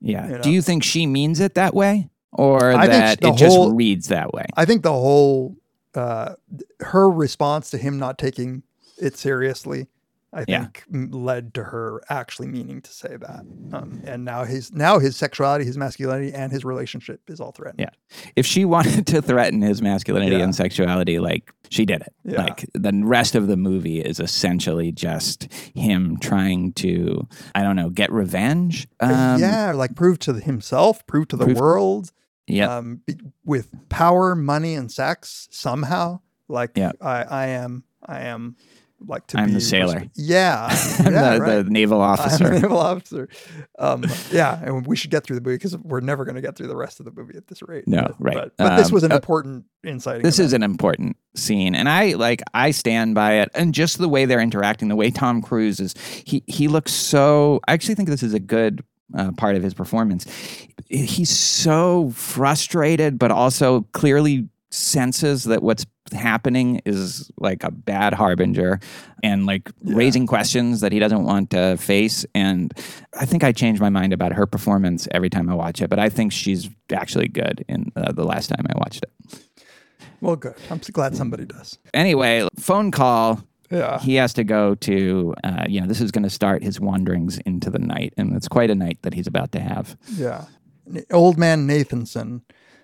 [0.00, 0.28] Yeah.
[0.28, 3.56] You Do you think she means it that way, or I that the it just
[3.56, 4.44] whole- reads that way?
[4.56, 5.56] I think the whole
[5.94, 6.34] uh,
[6.80, 8.62] her response to him not taking
[8.98, 9.86] it seriously,
[10.34, 13.40] I think, m- led to her actually meaning to say that.
[13.72, 17.80] Um, and now his now his sexuality, his masculinity, and his relationship is all threatened.
[17.80, 17.90] Yeah.
[18.34, 20.44] If she wanted to threaten his masculinity Yeah.
[20.44, 22.12] and sexuality, like she did it.
[22.24, 22.42] Yeah.
[22.42, 27.90] Like the rest of the movie is essentially just him trying to, I don't know,
[27.90, 28.88] get revenge.
[29.00, 32.12] Um, yeah, like prove to himself, prove to the prove- world,
[32.46, 32.76] Yeah.
[32.78, 33.02] um,
[33.44, 36.20] with power, money, and sex somehow.
[36.48, 36.92] Like Yeah.
[37.00, 38.56] I, I am, I am
[39.00, 40.04] like to I'm be the sailor.
[40.14, 40.68] Yeah,
[41.00, 41.62] I'm yeah, the, right.
[41.64, 42.46] the naval officer.
[42.52, 43.28] a naval officer.
[43.78, 46.56] Um, yeah, and we should get through the movie because we're never going to get
[46.56, 47.86] through the rest of the movie at this rate.
[47.86, 48.34] No, but, right.
[48.36, 50.22] But, but this Um, was an uh, important insight.
[50.22, 53.50] This is an important scene, and I like I stand by it.
[53.54, 55.94] And just the way they're interacting, the way Tom Cruise is,
[56.24, 57.60] he he looks so.
[57.68, 58.84] I actually think this is a good
[59.16, 60.26] uh, part of his performance.
[60.88, 68.80] He's so frustrated, but also clearly senses that what's happening is like a bad harbinger
[69.22, 72.72] and like raising questions that he doesn't want to face and
[73.18, 75.98] i think i change my mind about her performance every time i watch it but
[75.98, 79.44] i think she's actually good in uh, the last time i watched it
[80.24, 80.54] well, good.
[80.70, 81.78] I'm glad somebody does.
[81.92, 83.44] anyway, phone call.
[83.70, 83.98] Yeah.
[83.98, 87.38] He has to go to, uh, you know, this is going to start his wanderings
[87.38, 88.14] into the night.
[88.16, 89.98] And it's quite a night that he's about to have.
[90.16, 90.46] Yeah.
[91.10, 92.42] Old man Nathanson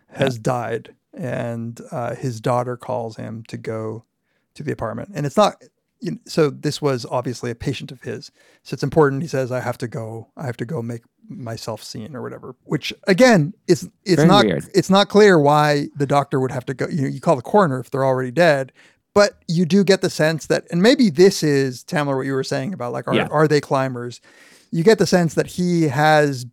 [0.09, 4.05] has died, and uh, his daughter calls him to go
[4.55, 5.11] to the apartment.
[5.15, 5.63] And it's not,
[6.01, 8.31] you know, so this was obviously a patient of his.
[8.63, 9.23] So it's important.
[9.23, 10.29] He says, I have to go.
[10.37, 12.57] I have to go make myself seen or whatever.
[12.65, 14.65] Which again, it's it's Very not weird.
[14.75, 16.87] it's not clear why the doctor would have to go.
[16.89, 18.73] You know, you call the coroner if they're already dead.
[19.13, 22.45] But you do get the sense that, and maybe this is Tamler, what you were
[22.45, 23.27] saying about like, are, Yeah.
[23.33, 24.21] are they climbers?
[24.71, 26.47] You get the sense that he has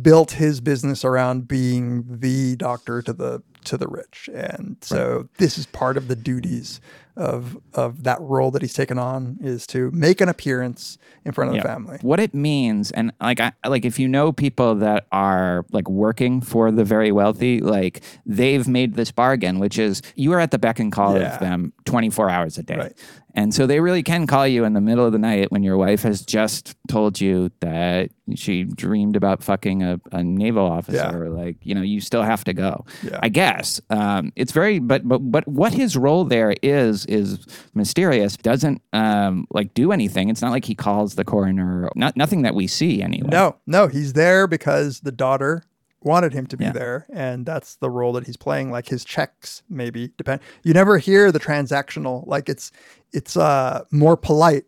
[0.00, 5.58] built his business around being the doctor to the to the rich and so this
[5.58, 6.80] is part of the duties
[7.16, 11.50] of of that role that he's taken on is to make an appearance in front
[11.50, 11.62] of Yeah.
[11.62, 15.64] the family What it means, and like, I like if you know people that are
[15.72, 20.38] like working for the very wealthy, like they've made this bargain, which is you are
[20.40, 21.34] at the beck and call Yeah.
[21.34, 22.92] of them twenty four hours a day, Right.
[23.34, 25.76] And so they really can call you in the middle of the night when your
[25.76, 31.14] wife has just told you that she dreamed about fucking a, a naval officer, Yeah.
[31.14, 32.84] or like you know you still have to go.
[33.02, 33.18] Yeah.
[33.22, 37.38] I guess um, it's very, but but but what his role there is is
[37.74, 38.36] mysterious.
[38.36, 40.28] Doesn't um, like do anything.
[40.28, 41.88] It's not like he calls the coroner.
[41.94, 43.28] Not nothing that we see anyway.
[43.30, 45.62] no no he's there because the daughter
[46.02, 46.72] wanted him to be Yeah.
[46.72, 50.98] there and that's the role that he's playing like his checks maybe depend you never
[50.98, 52.70] hear the transactional like it's
[53.12, 54.64] it's uh more polite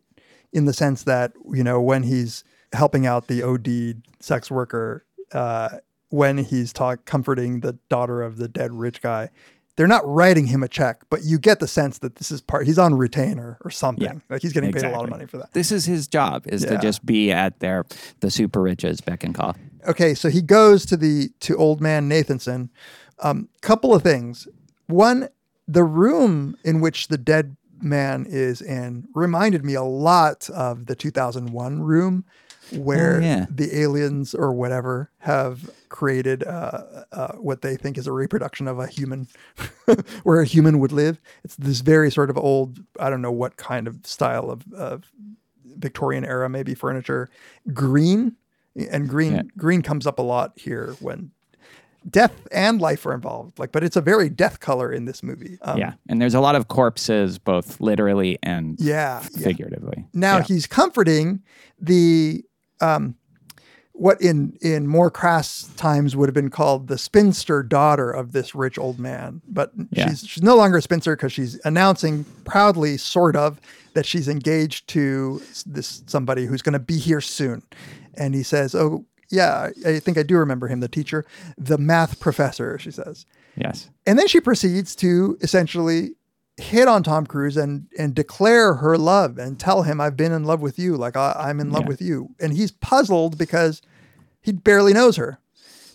[0.52, 5.68] in the sense that you know when he's helping out the OD sex worker uh
[6.08, 9.28] when he's talk comforting the daughter of the dead rich guy
[9.76, 12.66] they're not writing him a check but you get the sense that this is part
[12.66, 15.38] he's on retainer or something Yeah, like he's getting paid a lot of money for
[15.38, 17.84] that This is his job is to just be at their
[18.20, 19.56] the super riches beck and call.
[19.86, 22.68] okay, so he goes to the to old man Nathanson.
[23.20, 24.48] Um, couple of things.
[24.86, 25.28] One,
[25.68, 30.94] the room in which the dead man is in reminded me a lot of the
[30.94, 32.24] 2001 room
[32.72, 33.46] where Oh, yeah.
[33.50, 38.78] the aliens or whatever have created uh, uh, what they think is a reproduction of
[38.78, 39.26] a human,
[40.22, 41.20] where a human would live.
[41.42, 45.10] It's this very sort of old, I don't know what kind of style of, of
[45.64, 47.28] Victorian era, maybe furniture,
[47.72, 48.36] green,
[48.76, 49.42] and green Yeah.
[49.56, 51.32] green comes up a lot here when
[52.08, 53.58] death and life are involved.
[53.58, 55.58] Like, but it's a very death color in this movie.
[55.62, 59.44] Um, yeah, and there's a lot of corpses, both literally and yeah, yeah.
[59.44, 60.06] figuratively.
[60.14, 60.44] Now Yeah.
[60.44, 61.42] he's comforting
[61.80, 62.42] the
[62.80, 63.16] um,
[63.92, 68.54] what in in more crass times would have been called the spinster daughter of this
[68.54, 70.08] rich old man, but Yeah.
[70.08, 73.60] she's she's no longer a spinster because she's announcing proudly, sort of,
[73.92, 77.62] that she's engaged to this somebody who's going to be here soon,
[78.14, 81.24] and he says, "Oh." Yeah, I think I do remember him, the teacher,
[81.56, 83.26] the math professor, she says.
[83.56, 83.88] yes.
[84.06, 86.12] And then she proceeds to essentially
[86.56, 90.44] hit on Tom Cruise and and declare her love and tell him I've been in
[90.44, 91.88] love with you, like I, I'm in love Yeah.
[91.88, 92.30] with you.
[92.40, 93.80] And he's puzzled because
[94.42, 95.38] he barely knows her.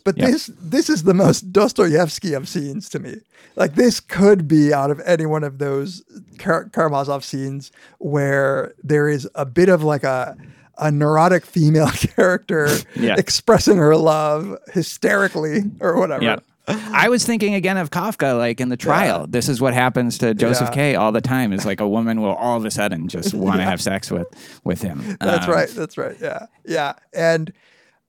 [0.03, 0.27] But Yeah.
[0.31, 3.17] this this is the most Dostoevsky of scenes to me.
[3.55, 6.03] Like this could be out of any one of those
[6.39, 10.35] Kar- Karamazov scenes where there is a bit of like a
[10.77, 13.15] a neurotic female character Yeah.
[13.17, 16.23] expressing her love hysterically or whatever.
[16.23, 16.37] Yeah.
[16.67, 19.27] I was thinking again of Kafka, like in the trial.
[19.27, 20.73] This is what happens to Joseph Yeah.
[20.75, 20.95] K.
[20.95, 21.53] all the time.
[21.53, 24.27] Is like a woman will all of a sudden just want to have sex with
[24.63, 25.17] with him.
[25.21, 25.69] That's Um, right.
[25.69, 26.15] That's right.
[26.19, 26.47] Yeah.
[26.65, 26.93] Yeah.
[27.13, 27.53] And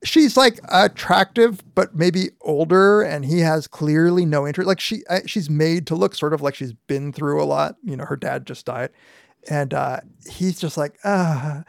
[0.03, 4.67] she's like attractive, but maybe older, and he has clearly no interest.
[4.67, 7.75] Like she, uh, she's made to look sort of like she's been through a lot.
[7.83, 8.89] You know, her dad just died,
[9.49, 9.99] and uh,
[10.29, 11.63] he's just like, ah,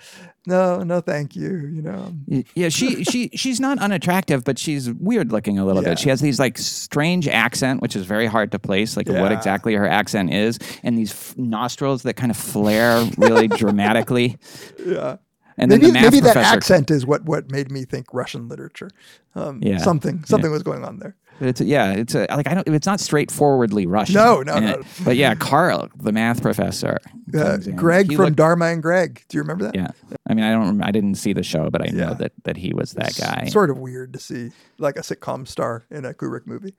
[0.46, 1.50] no, no, thank you.
[1.72, 2.12] You know,
[2.54, 5.90] Yeah, she she she's not unattractive, but she's weird looking a little Yeah.
[5.90, 5.98] bit.
[5.98, 9.74] She has these like strange accent, which is very hard to place, like what exactly
[9.74, 14.36] her accent is, and these f- nostrils that kind of flare really dramatically.
[14.84, 15.16] yeah.
[15.60, 18.90] And maybe then the maybe that accent is what what made me think Russian literature.
[19.34, 19.78] Um, Yeah.
[19.78, 21.16] Something something was going on there.
[21.40, 22.66] It's a, yeah, it's a, like I don't.
[22.68, 24.14] It's not straightforwardly Russian.
[24.16, 24.68] No, no, no.
[24.80, 26.98] it- but yeah, Carl, the math professor,
[27.36, 27.58] Uh.
[27.76, 29.22] Greg from looked- Dharma and Greg.
[29.28, 29.74] Do you remember that?
[29.74, 29.88] Yeah,
[30.28, 30.82] I mean, I don't.
[30.82, 31.92] I didn't see the show, but I Yeah.
[32.06, 33.46] know that that he was that guy.
[33.50, 36.74] Sort of weird to see like a sitcom star in a Kubrick movie.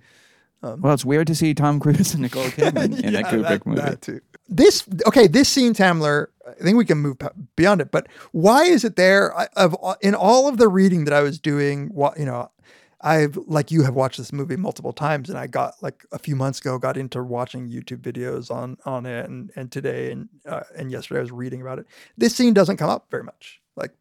[0.62, 3.66] Well, it's weird to see Tom Cruise and Nicole Kidman in a Yeah, Kubrick that-
[3.66, 3.82] movie.
[3.82, 4.20] that too.
[4.50, 5.28] This okay.
[5.28, 6.28] This scene, Tamler.
[6.48, 7.18] I think we can move
[7.56, 7.92] beyond it.
[7.92, 9.34] But why is it there?
[9.38, 12.50] I, of in all of the reading that I was doing, what you know,
[13.02, 16.36] I've like you have watched this movie multiple times, and I got like a few
[16.36, 20.62] months ago got into watching YouTube videos on on it, and and today and uh,
[20.76, 21.86] and yesterday I was reading about it.
[22.18, 23.92] This scene doesn't come up very much, like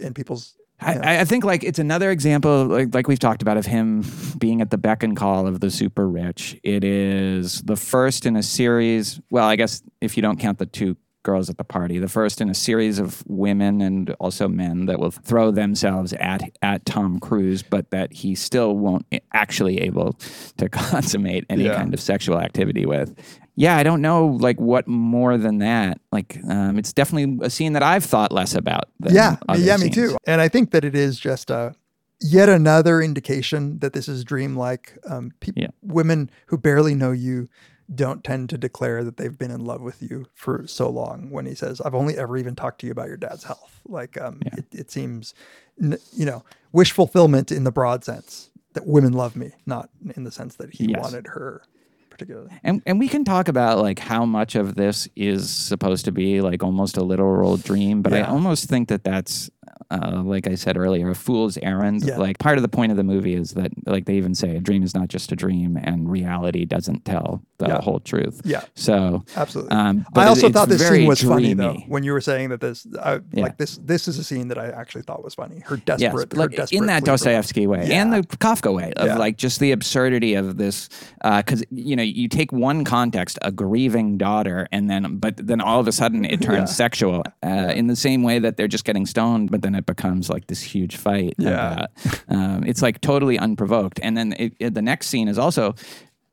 [0.00, 0.54] in people's.
[0.82, 4.04] I, I- I think like it's another example, like like we've talked about, of him
[4.38, 6.58] being at the beck and call of the super rich.
[6.64, 9.20] It is the first in a series.
[9.30, 11.98] Well, I guess if you don't count the two girls at the party.
[11.98, 16.42] The first in a series of women and also men that will throw themselves at
[16.62, 20.14] at Tom Cruise, but that he still won't actually able
[20.56, 21.74] to consummate any Yeah.
[21.76, 23.14] kind of sexual activity with.
[23.56, 26.00] Yeah, I don't know like what more than that.
[26.12, 28.84] Like, um, it's definitely a scene that I've thought less about.
[29.00, 29.94] Than yeah, yeah, me scenes.
[29.94, 30.16] too.
[30.26, 31.74] And I think that it is just a
[32.22, 34.96] yet another indication that this is dreamlike.
[35.08, 35.68] Um, peop Yeah.
[35.82, 37.48] Women who barely know you
[37.92, 41.30] don't tend to declare that they've been in love with you for so long.
[41.30, 44.20] When he says, "I've only ever even talked to you about your dad's health," like
[44.20, 45.34] um, it, it seems,
[45.78, 50.30] you know, wish fulfillment in the broad sense that women love me, not in the
[50.30, 51.00] sense that he Yes.
[51.00, 51.62] wanted her
[52.10, 52.50] particularly.
[52.62, 56.40] And and we can talk about like how much of this is supposed to be
[56.40, 59.50] like almost a literal dream, but I almost think that that's
[59.90, 62.04] uh, like I said earlier, a fool's errand.
[62.04, 62.16] Yeah.
[62.18, 64.60] Like part of the point of the movie is that like they even say a
[64.60, 67.80] dream is not just a dream, and reality doesn't tell the Yeah.
[67.80, 68.40] whole truth.
[68.44, 68.62] Yeah.
[68.74, 69.72] So Absolutely.
[69.76, 71.74] Um, but I also it's thought this scene was funny though.
[71.88, 73.42] When you were saying that this, I, Yeah.
[73.44, 75.60] like this, this is a scene that I actually thought was funny.
[75.66, 77.04] Her Yes, desperate, her like desperate in that.
[77.04, 80.88] Dostoevsky way and the Kafka way of like just the absurdity of this.
[81.22, 85.80] Because you know, you take one context, a grieving daughter, and then but then all
[85.80, 87.22] of a sudden it turns sexual.
[87.42, 90.46] Uh, in the same way that they're just getting stoned, but then it becomes like
[90.46, 91.34] this huge fight.
[91.38, 91.72] Yeah.
[91.72, 91.90] about-
[92.28, 94.00] um, it's like totally unprovoked.
[94.02, 95.70] And then it, it- the next scene is also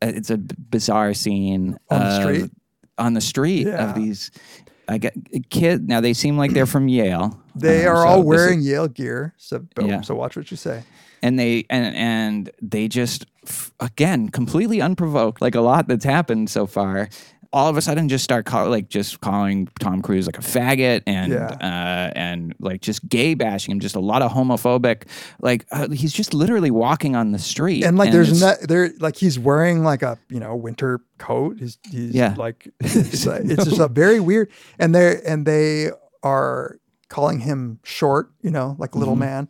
[0.00, 2.50] uh, it's a bizarre scene On the street?
[2.98, 3.88] On the street Yeah.
[3.90, 4.30] of these.
[4.90, 5.14] I get
[5.50, 5.86] kid.
[5.88, 7.38] Now they seem like they're from Yale.
[7.54, 10.00] They Um, are so all this is- wearing Yale gear, so boom, Yeah.
[10.00, 10.82] so watch what you say.
[11.22, 13.26] and they and and they just
[13.80, 17.08] again completely unprovoked like a lot that's happened so far
[17.52, 21.02] all of a sudden just start call, like just calling Tom Cruise like a faggot
[21.06, 21.46] and Yeah.
[21.46, 25.04] uh, and like just gay bashing him just a lot of homophobic
[25.40, 28.90] like uh, he's just literally walking on the street And like, there's it's- no, there,
[29.00, 31.56] like he's wearing like a you know winter coat.
[31.58, 32.34] He's he's Yeah.
[32.36, 34.50] like it's, like- it's just a very weird.
[34.78, 35.90] And they and they
[36.22, 39.20] are calling him short, you know, like little Mhm.
[39.20, 39.48] man,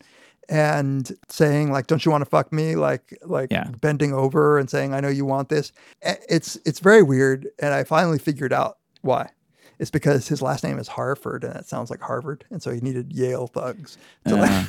[0.48, 3.68] and saying like, "Don't you want to fuck me?" Like like Yeah.
[3.80, 5.72] bending over and saying, "I know you want this."
[6.02, 9.30] It's it's very weird, and I finally figured out why.
[9.78, 12.80] It's because his last name is Harford, and it sounds like Harvard, and so he
[12.80, 13.96] needed Yale thugs.
[14.26, 14.66] To Uh,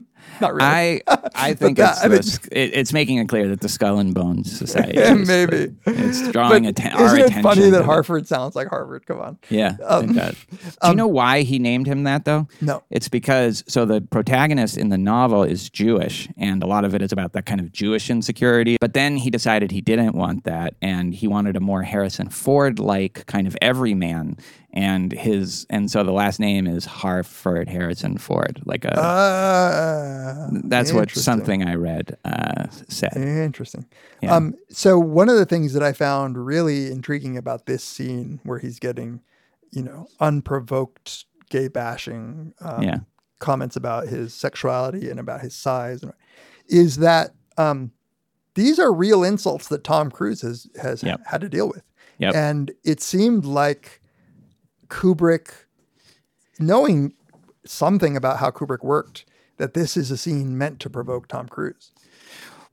[0.40, 0.64] not really.
[0.66, 1.00] I
[1.34, 3.98] I think that- it's, I mean- sc- it, it's making it clear that the Skull
[3.98, 7.84] and Bones Society Yeah, is- maybe it's drawing But atten- our Isn't it funny that.
[7.84, 9.06] Harford sounds like Harvard?
[9.06, 9.38] Come on.
[9.48, 10.12] Yeah, Um.
[10.14, 10.32] Do
[10.88, 12.48] you know why he named him that though?
[12.60, 12.82] No.
[12.90, 17.02] It's because so the protagonist in the novel is Jewish, and a lot of it
[17.02, 18.76] is about that kind of Jewish insecurity.
[18.80, 22.78] But then he decided he didn't want that, and he wanted a more Harrison Ford
[22.78, 24.36] like kind of everyman.
[24.72, 28.60] And his and so the last name is Harford Harrison Ford.
[28.66, 29.02] Like a Uh,
[30.64, 33.12] that's what something I read uh, said.
[33.16, 33.86] Interesting.
[34.22, 34.34] Yeah.
[34.34, 38.58] Um, so one of the things that I found really intriguing about this scene, where
[38.58, 39.20] he's getting,
[39.72, 42.98] you know, unprovoked gay bashing um, Yeah.
[43.38, 46.02] comments about his sexuality and about his size,
[46.68, 47.92] is that um,
[48.54, 51.20] these are real insults that Tom Cruise has has Yep.
[51.26, 51.82] had to deal with,
[52.18, 52.34] Yep.
[52.34, 54.00] and it seemed like
[54.88, 55.50] Kubrick,
[56.58, 57.12] knowing
[57.64, 59.25] something about how Kubrick worked,
[59.56, 61.92] that this is a scene meant to provoke Tom Cruise.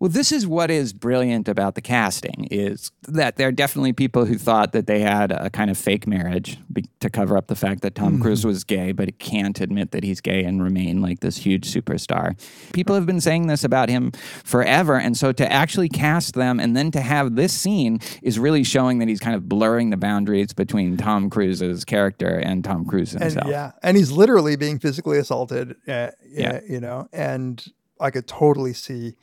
[0.04, 4.26] Well, this is what is brilliant about the casting is that there are definitely people
[4.26, 7.56] who thought that they had a kind of fake marriage be- to cover up the
[7.56, 11.22] fact that Tom Cruise was gay, but can't admit that he's gay and remain like
[11.22, 12.36] this huge superstar.
[12.74, 14.12] People have been saying this about him
[14.44, 18.66] forever, and so to actually cast them and then to have this scene is really
[18.66, 23.14] showing that he's kind of blurring the boundaries between Tom Cruise's character and Tom Cruise
[23.14, 23.48] and himself.
[23.48, 25.78] yeah, and he's literally being physically assaulted.
[25.88, 26.10] Uh, Yeah.
[26.28, 27.66] yeah, you know, and
[28.02, 29.16] I could totally see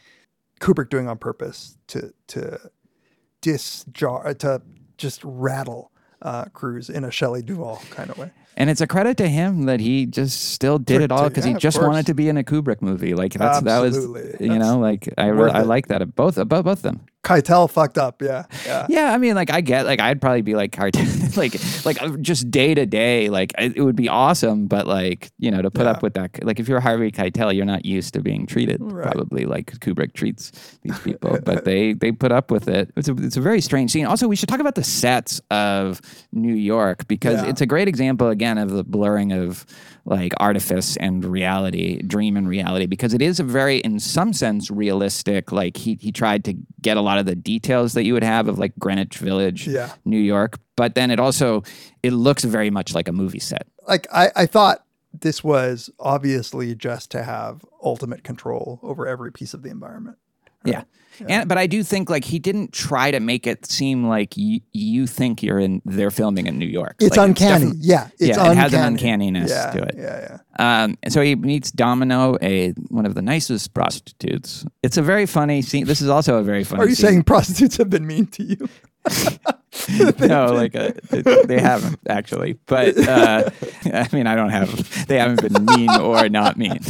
[0.61, 2.59] Kubrick doing on purpose to to
[3.43, 4.63] disjar to
[4.97, 5.91] just rattle
[6.23, 8.31] uh, Cruise in a Shelley Duvall kind of way.
[8.57, 11.55] And it's a credit to him that he just still did it all because yeah,
[11.55, 11.89] he just course.
[11.89, 13.15] wanted to be in a Kubrick movie.
[13.15, 15.67] Like that's that was you That's know like I I it.
[15.67, 17.01] like that both both both of them.
[17.23, 18.23] Keitel fucked up.
[18.23, 18.87] Yeah, yeah.
[18.89, 20.79] Yeah, I mean, like I get, like I'd probably be like
[21.37, 25.31] like like uh, just day to day, like it it would be awesome, but like
[25.39, 25.91] you know to put Yeah.
[25.93, 29.05] up with that, like if you're Harvey Keitel, you're not used to being treated Right.
[29.13, 30.51] probably like Kubrick treats
[30.83, 32.91] these people, but they they put up with it.
[32.97, 34.07] It's a it's a very strange scene.
[34.07, 36.01] Also, we should talk about the sets of
[36.33, 37.51] New York because Yeah.
[37.51, 39.67] it's a great example again of the blurring of
[40.11, 44.71] like artifice and reality, dream and reality, because it is a very, in some sense,
[44.71, 45.53] realistic.
[45.53, 48.49] Like he he tried to get a lot of the details that you would have
[48.49, 49.93] of like Greenwich Village, Yeah.
[50.05, 51.63] New York, but then it also
[52.03, 53.69] it looks very much like a movie set.
[53.89, 59.55] Like I, I thought this was obviously just to have ultimate control over every piece
[59.55, 60.19] of the environment.
[60.65, 60.83] Yeah.
[61.29, 64.61] And but I do think like he didn't try to make it seem like you,
[64.73, 66.97] you think you're in they're filming in New York.
[66.99, 67.67] It's Like, uncanny.
[67.67, 69.95] defi- yeah, it's yeah, it has an uncanniness yeah, to it.
[69.99, 70.85] Yeah, yeah.
[70.85, 74.65] Um, so he meets Domino, a one of the nicest prostitutes.
[74.83, 75.85] It's a very funny scene.
[75.87, 76.83] This is also a very funny.
[76.83, 77.07] Are you scene.
[77.09, 78.69] saying prostitutes have been mean to you?
[80.27, 82.59] no, like uh, they, they haven't actually.
[82.67, 83.51] But uh,
[83.85, 85.07] I mean, I don't have.
[85.07, 86.81] They haven't been mean or not mean.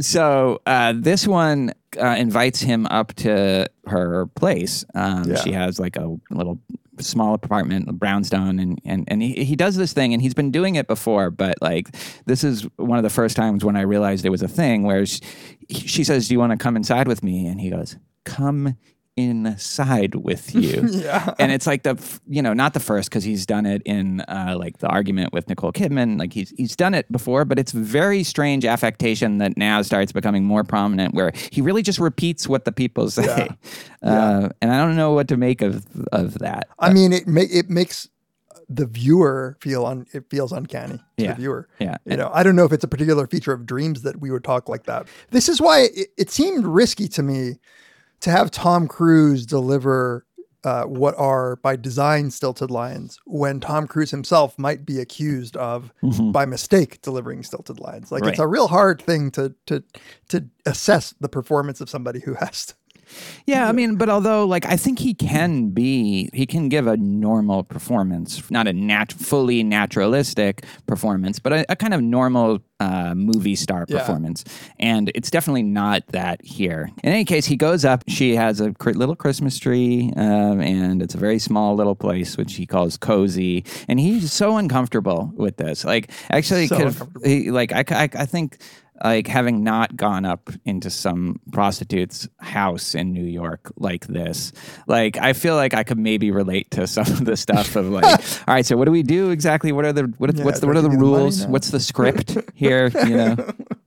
[0.00, 4.84] so uh, this one uh, invites him up to her place.
[4.94, 5.36] Um, Yeah.
[5.36, 6.58] She has like a little
[7.00, 10.74] small apartment, brownstone, and and and he, he does this thing, and he's been doing
[10.76, 11.88] it before, but like
[12.26, 14.82] this is one of the first times when I realized it was a thing.
[14.82, 15.20] Where she,
[15.70, 18.76] she says, "Do you want to come inside with me?" And he goes, "Come."
[19.18, 21.34] Inside with you Yeah.
[21.38, 21.96] and it's like the
[22.28, 25.48] you know not the first because he's done it in uh, like the argument with
[25.48, 29.82] Nicole Kidman like he's he's done it before but it's very strange affectation that now
[29.82, 33.48] starts becoming more prominent where he really just repeats what the people say
[34.02, 37.40] Uh, and I don't know what to make of of that I mean, it ma-
[37.50, 38.08] it makes
[38.70, 41.30] the viewer feel un- it feels uncanny to Yeah.
[41.30, 41.68] the viewer.
[41.80, 41.96] Yeah.
[42.04, 44.44] You know, I don't know if it's a particular feature of dreams that we would
[44.44, 45.08] talk like that.
[45.30, 47.58] This is why it, it seemed risky to me
[48.20, 50.24] to have Tom Cruise deliver
[50.64, 55.92] uh, what are by design stilted lines when Tom Cruise himself might be accused of
[56.32, 58.10] by mistake delivering stilted lines.
[58.10, 58.42] Like it's Mm-hmm.
[58.42, 59.82] A real hard thing to to
[60.28, 62.74] to assess the performance of somebody who has to.
[63.46, 66.96] Yeah, I mean, but although like I think he can be, he can give a
[66.96, 73.12] normal performance, not a nat- fully naturalistic performance, but a, a kind of normal uh,
[73.14, 73.98] movie star Yeah.
[73.98, 74.44] performance.
[74.78, 76.90] And it's definitely not that here.
[77.02, 78.04] In any case, he goes up.
[78.06, 82.36] She has a cr- little Christmas tree, um, and it's a very small little place,
[82.36, 83.64] which he calls cozy.
[83.88, 85.84] And he's so uncomfortable with this.
[85.84, 88.58] Like, actually, So could he, like I, I, I think
[89.04, 94.52] like having not gone up into some prostitute's house in New York like this,
[94.86, 98.04] like I feel like I could maybe relate to some of the stuff of like,
[98.48, 99.72] all right, so what do we do exactly?
[99.72, 101.46] What are the what, Yeah, what's the what are the you the rules?
[101.46, 102.90] What's the script here?
[103.06, 103.36] You know,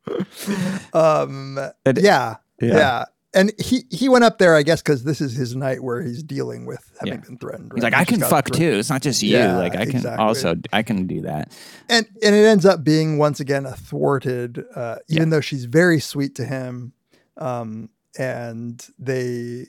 [0.94, 2.76] Um, But- yeah, Yeah.
[2.78, 6.02] yeah, And he he went up there, I guess, because this is his night where
[6.02, 7.20] he's dealing with having Yeah.
[7.26, 7.72] been threatened.
[7.74, 8.74] he's like, I He's can fuck too.
[8.74, 9.38] It's not just you.
[9.38, 10.26] Yeah, like I can exactly.
[10.26, 11.52] also I can do that.
[11.88, 15.99] and and it ends up being once again a thwarted uh, even though she's very
[16.02, 16.91] sweet to him
[17.38, 17.90] um,
[18.20, 19.68] and they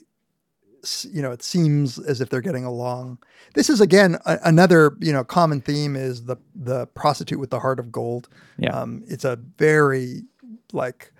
[1.11, 3.17] you know it seems as if they're getting along
[3.53, 7.59] this is again a, another you know common theme is the the prostitute with the
[7.61, 8.27] heart of gold
[8.57, 8.77] Yeah.
[8.77, 10.23] um, it's a very
[10.73, 11.12] like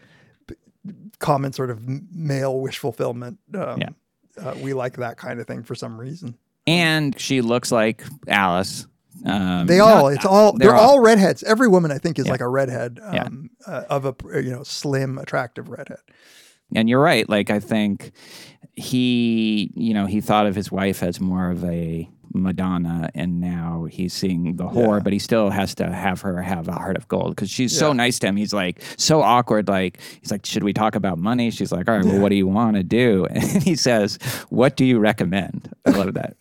[1.20, 1.82] common sort of
[2.14, 3.90] male wish fulfillment um, Yeah.
[4.38, 6.38] uh, we like that kind of thing for some reason
[6.68, 8.88] And she looks like Alice.
[9.26, 11.44] Um, They all, not- it's all, they're, they're all, redheads.
[11.44, 12.32] Every woman, I think, is Yeah.
[12.32, 13.24] like a redhead Yeah.
[13.24, 16.00] um, uh, of a, you know, slim, attractive redhead.
[16.76, 17.28] and you're right.
[17.30, 18.12] Like I think
[18.74, 23.88] he, you know, he thought of his wife as more of a Madonna, and now
[23.90, 25.04] he's seeing the whore, Yeah.
[25.04, 27.94] but he still has to have her have a heart of gold because she's so
[27.94, 28.36] nice to him.
[28.36, 29.68] He's like so awkward.
[29.68, 31.52] Like he's like, should we talk about money?
[31.52, 33.28] She's like, all right, well, what do you want to do?
[33.54, 34.18] And he says,
[34.50, 35.74] what do you recommend?
[35.86, 36.36] I love that.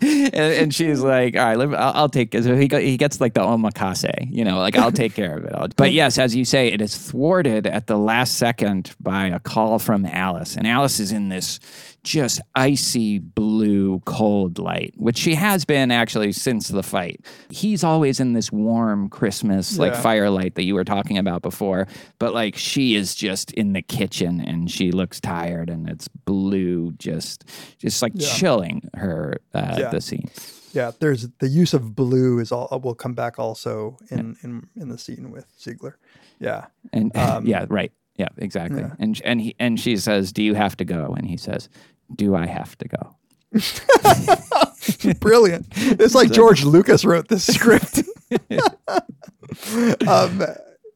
[0.00, 2.32] and, and she's like, all right, let me, I'll, I'll take.
[2.34, 5.52] So he he gets like the omakase, you know, like I'll take care of it.
[5.54, 9.38] I'll- but yes, as you say, it is thwarted at the last second by a
[9.38, 11.60] call from Alice, and Alice is in this
[12.04, 17.24] just icy blue cold light, which she has been actually since the fight.
[17.50, 20.00] He's always in this warm Christmas like Yeah.
[20.02, 24.40] firelight that you were talking about before, but like she is just in the kitchen
[24.40, 27.44] and she looks tired and it's blue just
[27.78, 28.28] just like Yeah.
[28.28, 29.88] chilling her uh, Yeah.
[29.90, 30.28] the scene.
[30.72, 34.88] Yeah, there's the use of blue is all will come back also in in, in
[34.88, 35.96] the scene with Ziegler.
[36.38, 37.92] Yeah, And Um, yeah, right.
[38.16, 38.80] Yeah, exactly.
[38.80, 38.92] yeah.
[39.00, 41.68] And and he and she says, "Do you have to go?" And he says,
[42.14, 43.16] "Do I have to go?"
[45.20, 45.66] brilliant.
[45.76, 48.02] It's like George Lucas wrote this script.
[50.08, 50.42] um,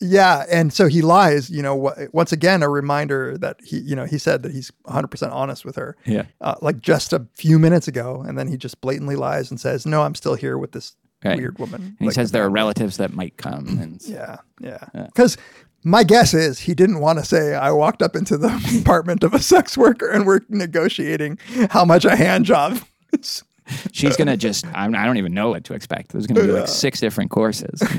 [0.00, 1.50] yeah, and so he lies.
[1.50, 5.08] You know, once again, a reminder that he, you know, he said that he's 100
[5.08, 5.96] percent honest with her.
[6.04, 6.24] Yeah.
[6.40, 9.86] uh, like just a few minutes ago, and then he just blatantly lies and says,
[9.86, 10.94] "No, I'm still here with this
[11.24, 11.36] Right.
[11.36, 13.78] weird woman." He says there are relatives that might come.
[13.80, 14.84] And Yeah, yeah.
[15.06, 15.36] Because
[15.84, 18.48] my guess is he didn't want to say, I walked up into the
[18.82, 21.38] apartment of a sex worker and we're negotiating
[21.70, 22.78] how much a hand job
[23.12, 23.42] is.
[23.92, 26.12] she's gonna just I, I don't even know what to expect.
[26.12, 27.82] There's gonna be like six different courses.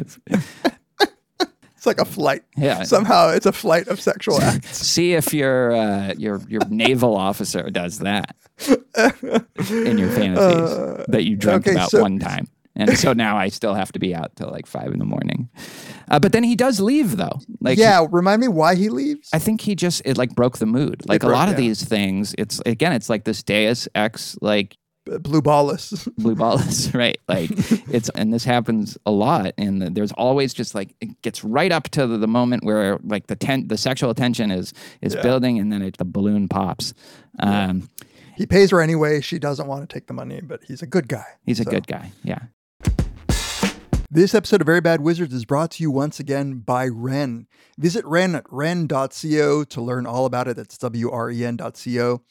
[1.01, 2.43] It's- like a flight.
[2.57, 2.83] Yeah.
[2.83, 4.85] Somehow it's a flight of sexual acts.
[4.85, 8.35] See if your uh, your your naval officer does that
[8.67, 12.47] in your fantasies that you dreamt Uh, okay, about so- one time.
[12.79, 15.49] And so now I still have to be out till like five in the morning.
[16.09, 17.39] Uh, but then he does leave though.
[17.61, 19.29] Like yeah, remind me why he leaves.
[19.33, 21.03] I think he just it like broke the mood.
[21.07, 24.77] Like a broke- lot of these things, it's again, it's like this Deus Ex like
[25.21, 26.07] Blue ballless.
[26.17, 27.17] blue balls, right?
[27.27, 27.49] Like
[27.89, 31.89] it's and this happens a lot, and there's always just like it gets right up
[31.91, 35.23] to the, the moment where like the ten, the sexual tension is is Yeah.
[35.23, 36.93] building, and then it, the balloon pops.
[37.39, 37.89] Um,
[38.35, 39.21] he pays her anyway.
[39.21, 41.25] She doesn't want to take the money, but he's a good guy.
[41.43, 42.11] He's a good guy.
[42.23, 42.39] Yeah.
[44.11, 47.45] This episode of Very Bad Wizards is brought to you once again by Wren.
[47.77, 50.55] Visit Wren at wren.co to learn all about it.
[50.55, 52.23] That's W R E N.co.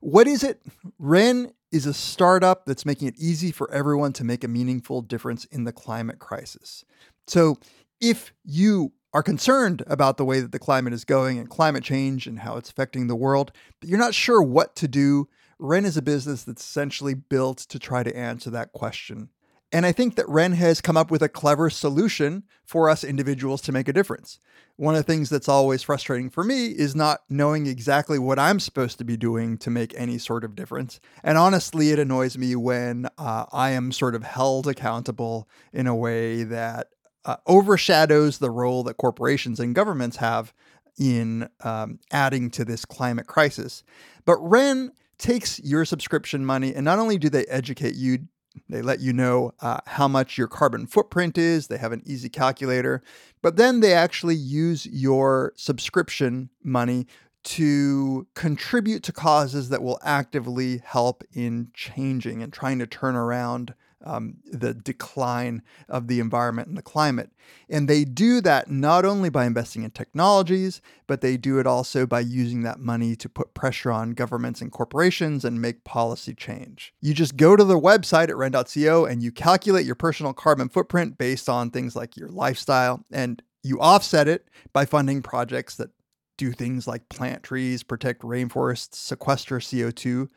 [0.00, 0.62] What is it?
[0.96, 5.44] Wren is a startup that's making it easy for everyone to make a meaningful difference
[5.46, 6.84] in the climate crisis.
[7.26, 7.56] So,
[8.00, 12.28] if you are concerned about the way that the climate is going and climate change
[12.28, 13.50] and how it's affecting the world,
[13.80, 15.28] but you're not sure what to do,
[15.58, 19.30] Wren is a business that's essentially built to try to answer that question.
[19.70, 23.60] And I think that Wren has come up with a clever solution for us individuals
[23.62, 24.40] to make a difference.
[24.76, 28.60] One of the things that's always frustrating for me is not knowing exactly what I'm
[28.60, 31.00] supposed to be doing to make any sort of difference.
[31.22, 35.96] And honestly, it annoys me when uh, I am sort of held accountable in a
[35.96, 36.88] way that
[37.24, 40.54] uh, overshadows the role that corporations and governments have
[40.98, 43.82] in um, adding to this climate crisis.
[44.24, 48.28] But Wren takes your subscription money and not only do they educate you
[48.68, 51.66] they let you know uh, how much your carbon footprint is.
[51.66, 53.02] They have an easy calculator,
[53.42, 57.06] but then they actually use your subscription money
[57.44, 63.74] to contribute to causes that will actively help in changing and trying to turn around
[64.04, 67.30] um, the decline of the environment and the climate.
[67.68, 72.06] And they do that not only by investing in technologies, but they do it also
[72.06, 76.94] by using that money to put pressure on governments and corporations and make policy change.
[77.00, 81.18] You just go to the website at wren.co and you calculate your personal carbon footprint
[81.18, 85.90] based on things like your lifestyle, and you offset it by funding projects that
[86.36, 90.28] do things like plant trees, protect rainforests, sequester CO2.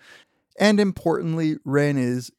[0.59, 2.31] And importantly, Wren is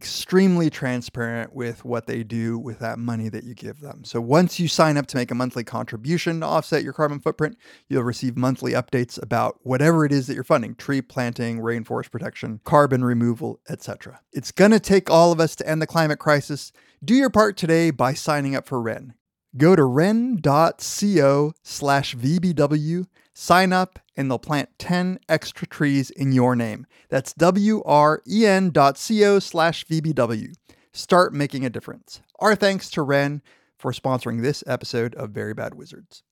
[0.00, 4.02] extremely transparent with what they do with that money that you give them.
[4.02, 7.58] So once you sign up to make a monthly contribution to offset your carbon footprint,
[7.86, 12.60] you'll receive monthly updates about whatever it is that you're funding, tree planting, rainforest protection,
[12.64, 14.22] carbon removal, etc.
[14.32, 16.72] It's going to take all of us to end the climate crisis.
[17.04, 19.12] Do your part today by signing up for Wren.
[19.54, 23.06] Go to wren.co slash VBW,
[23.40, 26.86] sign up, and they'll plant 10 extra trees in your name.
[27.08, 30.52] That's W-R-E-N dot C-O slash VBW.
[30.92, 32.20] Start making a difference.
[32.38, 33.40] Our thanks to Wren
[33.78, 36.22] for sponsoring this episode of Very Bad Wizards.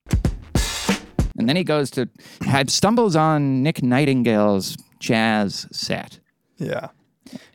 [1.37, 2.09] And then he goes to
[2.41, 6.19] had stumbles on Nick Nightingale's jazz set.
[6.57, 6.89] Yeah.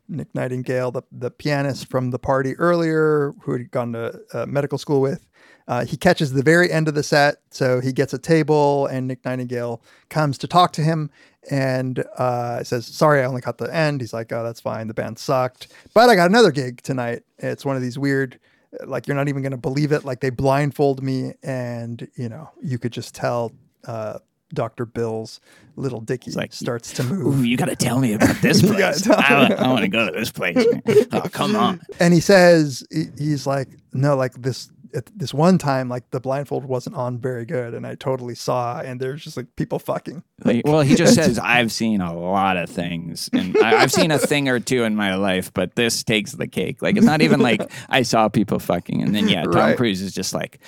[0.09, 4.79] Nick Nightingale, the, the pianist from the party earlier, who had gone to uh, medical
[4.79, 5.27] school with,
[5.67, 7.37] uh, he catches the very end of the set.
[7.51, 11.11] So he gets a table, and Nick Nightingale comes to talk to him
[11.51, 14.01] and uh, says, Sorry, I only caught the end.
[14.01, 14.89] He's like, Oh, that's fine.
[14.89, 15.69] The band sucked.
[15.95, 17.23] But I got another gig tonight.
[17.39, 18.39] It's one of these weird,
[18.87, 20.05] like, you're not even going to believe it.
[20.05, 23.53] Like, they blindfold me, and, you know, you could just tell.
[23.87, 24.19] Uh,
[24.53, 24.87] Dr.
[24.87, 25.41] Bill's
[25.75, 27.41] little Dicky starts to move.
[27.41, 29.03] Ooh, you got to tell me about this place.
[29.03, 30.57] tell I, want to go to this place.
[31.13, 31.81] Oh, come on.
[31.99, 36.21] and he says he- he's like no like this at this one time like the
[36.21, 40.23] blindfold wasn't on very good and i totally saw and there's just like people fucking
[40.45, 44.11] Like, well, he just says, I've seen a lot of things, and I, I've seen
[44.11, 46.83] a thing or two in my life, but this takes the cake.
[46.83, 49.77] Like, it's not even like I saw people fucking, and then, yeah, Tom Right.
[49.77, 50.59] Cruise is just like,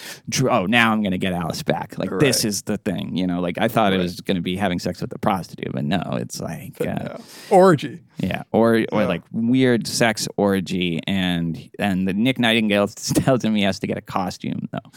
[0.48, 1.98] oh, now I'm to get Alice back.
[1.98, 3.40] Like, this is the thing, you know?
[3.40, 6.40] Like, I thought it was to be having sex with a prostitute, but no, it's
[6.40, 7.18] like, uh,
[7.50, 13.54] orgy yeah, or or like weird sex orgy, and and the Nick Nightingale tells him
[13.54, 14.88] he has to get a costume though.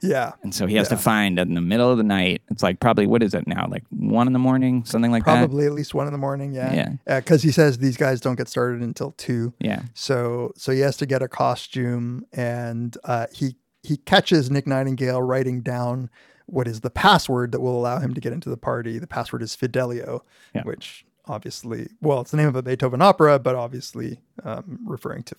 [0.00, 0.96] yeah And so he has Yeah.
[0.96, 2.42] to find in the middle of the night.
[2.50, 3.64] It's like probably what is it now?
[3.74, 5.38] Like one in the morning, something like that.
[5.38, 6.72] probably at least one in the morning yeah
[7.06, 7.20] Yeah.
[7.20, 9.82] because he says these guys don't get started until two Yeah.
[9.94, 15.20] so so he has to get a costume and uh, he he catches nick nightingale
[15.22, 16.08] writing down
[16.46, 19.42] what is the password that will allow him to get into the party the password
[19.42, 20.22] is fidelio
[20.54, 20.62] Yeah.
[20.70, 25.34] which obviously well it's the name of a beethoven opera but obviously um, referring to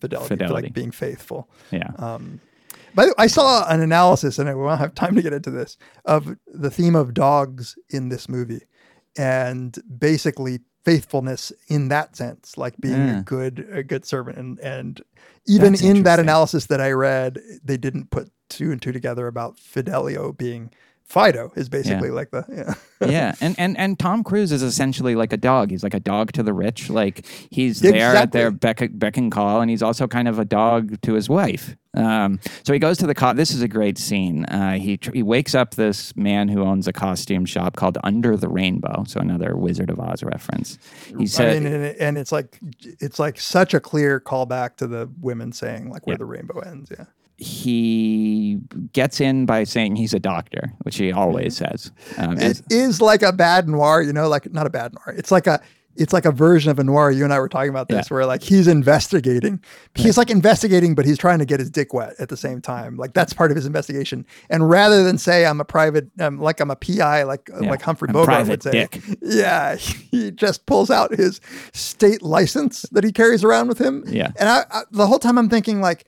[0.00, 0.62] fidelity, Fidelity.
[0.66, 1.90] like being faithful Yeah.
[1.98, 2.40] um,
[2.98, 5.52] by the way, I saw an analysis, and I won't have time to get into
[5.52, 8.62] this, of the theme of dogs in this movie,
[9.16, 13.10] and basically faithfulness in that sense, like being Yeah.
[13.10, 13.20] a hmm.
[13.20, 15.00] good a good servant, and and
[15.46, 19.28] even That's in that analysis that I read, they didn't put two and two together
[19.28, 20.72] about Fidelio being
[21.08, 22.44] Fido is basically like the
[23.00, 23.08] yeah.
[23.08, 25.70] yeah, and, and and Tom Cruise is essentially like a dog.
[25.70, 26.90] He's like a dog to the rich.
[26.90, 30.44] Like he's there at their beck, beck and call, and he's also kind of a
[30.44, 31.76] dog to his wife.
[31.94, 34.44] Um, so he goes to the co- This is a great scene.
[34.44, 38.36] Uh, he tr- he wakes up this man who owns a costume shop called Under
[38.36, 39.04] the Rainbow.
[39.08, 40.78] So another Wizard of Oz reference.
[41.18, 44.86] He said, I mean, and, and it's like it's like such a clear callback to
[44.86, 46.90] the women saying like where the rainbow ends.
[46.90, 47.06] Yeah.
[47.38, 48.58] He
[48.92, 51.92] gets in by saying he's a doctor, which he always says.
[52.16, 55.14] Um, It as- is like a bad noir, you know, like not a bad noir.
[55.16, 55.60] It's like a
[55.96, 57.10] it's like a version of a noir.
[57.10, 58.14] You and I were talking about this, Yeah.
[58.14, 59.58] where like he's investigating.
[59.96, 62.96] He's like investigating, but he's trying to get his dick wet at the same time.
[62.96, 64.24] Like that's part of his investigation.
[64.48, 67.82] And rather than say I'm a private, um, like I'm a PI, like Yeah, like
[67.82, 69.00] Humphrey Bogart would say, dick.
[69.22, 69.74] yeah,
[70.12, 71.40] he just pulls out his
[71.72, 74.04] state license that he carries around with him.
[74.06, 74.30] Yeah.
[74.38, 76.04] and I, I the whole time I'm thinking like.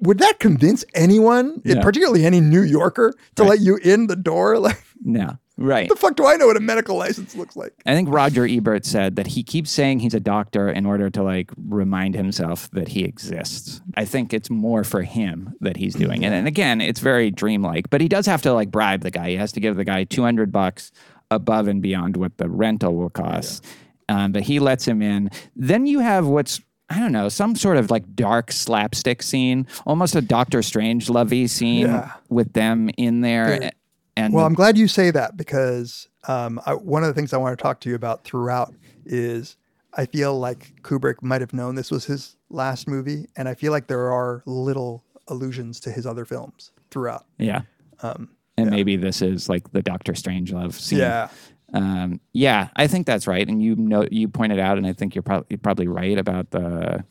[0.00, 1.82] Would that convince anyone, Yeah.
[1.82, 4.58] particularly any New Yorker, to let you in the door?
[4.64, 5.88] Like, no, right.
[5.88, 7.74] the fuck do I know what a medical license looks like?
[7.84, 11.22] I think Roger Ebert said that he keeps saying he's a doctor in order to
[11.22, 13.82] like remind himself that he exists.
[13.96, 16.32] I think it's more for him that he's doing it.
[16.32, 19.30] And again, it's very dreamlike, but he does have to like bribe the guy.
[19.30, 20.90] He has to give the guy 200 bucks
[21.30, 23.64] above and beyond what the rental will cost.
[24.08, 25.30] Um, but he lets him in.
[25.56, 30.14] Then you have what's I don't know, some sort of like dark slapstick scene, almost
[30.14, 32.12] a Doctor Strange lovey scene Yeah.
[32.28, 33.58] with them in there.
[33.58, 33.72] There-
[34.16, 37.36] And Well, I'm glad you say that because um, I, one of the things I
[37.36, 38.72] want to talk to you about throughout
[39.04, 39.56] is
[39.94, 43.72] I feel like Kubrick might have known this was his last movie, and I feel
[43.72, 47.24] like there are little allusions to his other films throughout.
[47.38, 47.62] Yeah.
[48.02, 51.00] Um, and maybe this is like the Doctor Strangelove scene.
[51.00, 51.28] Yeah.
[51.74, 53.46] Um, yeah, I think that's right.
[53.46, 56.50] And you know, you pointed out, and I think you're probably you're probably right about
[56.52, 57.04] the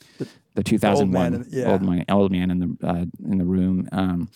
[0.55, 1.71] the 2001 in- yeah.
[1.71, 3.87] old man, old man in the uh, in the room.
[3.91, 4.29] Um,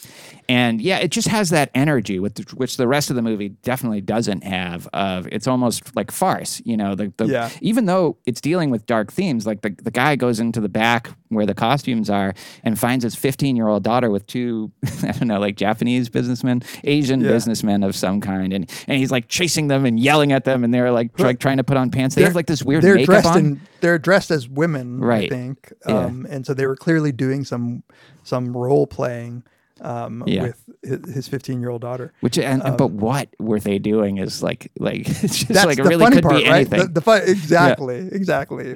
[0.49, 3.49] and yeah, it just has that energy, with the, which the rest of the movie
[3.49, 4.87] definitely doesn't have.
[4.93, 6.95] Of it's almost like farce, you know.
[6.95, 7.49] The, the Yeah.
[7.61, 11.09] even though it's dealing with dark themes, like the, the guy goes into the back
[11.29, 12.33] where the costumes are
[12.63, 14.71] and finds his 15 year old daughter with two,
[15.03, 17.29] I don't know, like Japanese businessmen, Asian Yeah.
[17.31, 20.73] businessmen of some kind, and and he's like chasing them and yelling at them, and
[20.73, 22.15] they're like try, trying to put on pants.
[22.15, 23.37] They have like this weird They're makeup dressed on.
[23.37, 25.25] in they're dressed as women, Right.
[25.31, 26.05] I think, Yeah.
[26.05, 27.83] um, and so they were clearly doing some
[28.23, 29.43] some role playing
[29.81, 30.51] um, Yeah.
[30.83, 32.11] with his 15 year old daughter.
[32.21, 35.83] Which and Um, but what were they doing is like like it's just like it
[35.83, 36.55] really funny could part, be right?
[36.55, 36.79] anything.
[36.79, 38.75] The, the fun, exactly, exactly.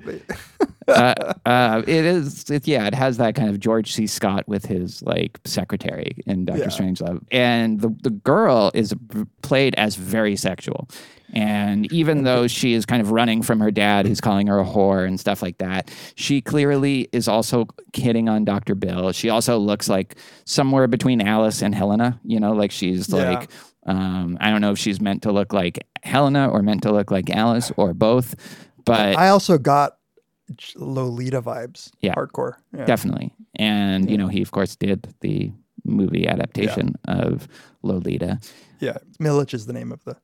[0.87, 4.05] uh, uh, it is, it, yeah, it has that kind of George C.
[4.07, 6.67] Scott with his like secretary in Doctor Yeah.
[6.69, 8.93] Strangelove, and the the girl is
[9.41, 10.87] played as very sexual,
[11.33, 14.65] and even though she is kind of running from her dad, who's calling her a
[14.65, 19.11] whore and stuff like that, she clearly is also hitting on Doctor Bill.
[19.11, 23.31] She also looks like somewhere between Alice and Helena, you know, like she's Yeah.
[23.31, 23.49] like.
[23.87, 27.09] Um, I don't know if she's meant to look like Helena or meant to look
[27.09, 28.35] like Alice or both,
[28.85, 29.97] but I also got
[30.75, 31.91] Lolita vibes.
[31.99, 32.13] Yeah.
[32.13, 32.53] hardcore.
[32.77, 32.85] Yeah.
[32.85, 33.33] Definitely.
[33.55, 35.51] And, you know, he, of course, did the
[35.83, 37.47] movie adaptation of
[37.81, 38.39] Lolita.
[38.79, 40.15] Yeah, Milich is the name of the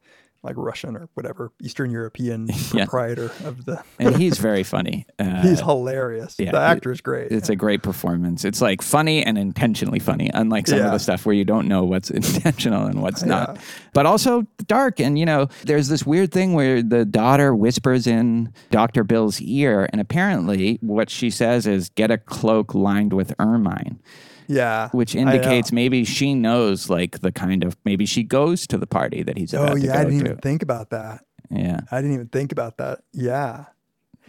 [0.43, 2.85] like Russian or whatever Eastern European Yeah.
[2.85, 3.83] proprietor of the.
[3.99, 5.05] And he's very funny.
[5.19, 6.35] Uh, He's hilarious.
[6.37, 7.31] yeah, the actor is great.
[7.31, 8.45] It's a great performance.
[8.45, 11.83] It's like funny and intentionally funny, unlike some of the stuff where you don't know
[11.83, 13.57] what's intentional and what's not.
[13.93, 14.99] But also dark.
[14.99, 19.03] And, you know, there's this weird thing where the daughter whispers in Dr.
[19.03, 19.89] Bill's ear.
[19.91, 23.99] And apparently, what she says is, get a cloak lined with ermine.
[24.47, 28.87] Yeah, which indicates maybe she knows like the kind of maybe she goes to the
[28.87, 30.25] party that he's about Oh to yeah, go I didn't to.
[30.25, 31.23] even think about that.
[31.49, 32.99] yeah, I didn't even think about that.
[33.13, 33.65] Yeah,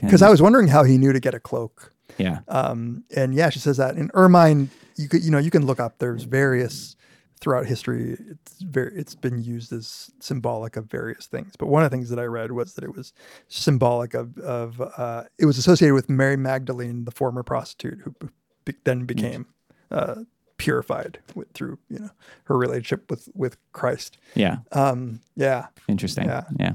[0.00, 1.92] because I was wondering how he knew to get a cloak.
[2.18, 3.94] yeah, Um, and yeah, she says that.
[3.96, 5.98] And ermine, you could you know you can look up.
[5.98, 6.96] There's various
[7.40, 8.16] throughout history.
[8.30, 11.52] It's very it's been used as symbolic of various things.
[11.56, 13.12] But one of the things that I read was that it was
[13.46, 18.14] symbolic of of uh, it was associated with Mary Magdalene, the former prostitute who
[18.64, 19.46] be- then became
[19.90, 20.16] uh,
[20.56, 22.10] purified with, through you know
[22.44, 24.18] her relationship with with Christ.
[24.34, 24.58] yeah.
[24.72, 26.26] Um, yeah, Interesting.
[26.26, 26.44] Yeah.
[26.58, 26.72] Yeah.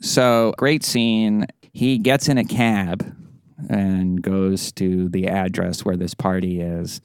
[0.00, 1.46] So great scene.
[1.72, 3.04] He gets in a cab
[3.68, 7.00] and goes to the address where this party is.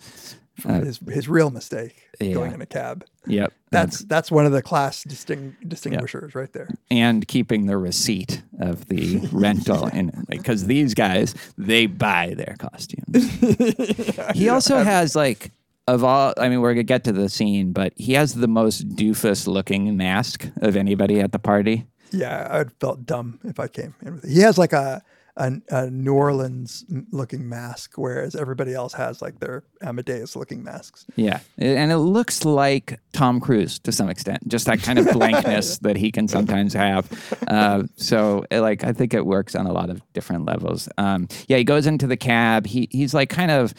[0.65, 3.05] Uh, his his real mistake going in a cab.
[3.27, 3.53] Yep.
[3.71, 6.69] That's that's one of the class disting, distinguishers right there.
[6.89, 13.29] and keeping the receipt of the rental and because these guys they buy their costumes
[14.33, 15.51] he also has like
[15.87, 18.89] of all i mean we're gonna get to the scene but he has the most
[18.95, 23.93] doofus looking mask of anybody at the party Yeah, I'd felt dumb if I came
[24.01, 24.31] in with it.
[24.31, 25.03] He has like a
[25.39, 31.05] a, a New Orleans looking mask, whereas everybody else has like their Amadeus looking masks.
[31.15, 35.79] Yeah, and it looks like Tom Cruise to some extent, just that kind of blankness
[35.79, 37.09] that he can sometimes have.
[37.47, 40.87] Uh, so, like, I think it works on a lot of different levels.
[40.97, 42.67] Um, yeah, he goes into the cab.
[42.67, 43.73] He he's like kind of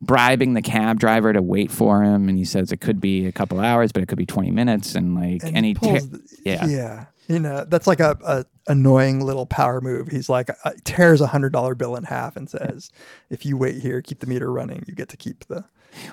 [0.00, 3.32] bribing the cab driver to wait for him, and he says it could be a
[3.32, 6.08] couple hours, but it could be twenty minutes, and like, and, And he, he pulls
[6.08, 7.04] the- yeah, Yeah.
[7.26, 10.08] You know, that's like a, a annoying little power move.
[10.08, 12.90] He's like uh, tears a hundred dollar bill in half and says,
[13.30, 15.64] "If you wait here, keep the meter running, you get to keep the."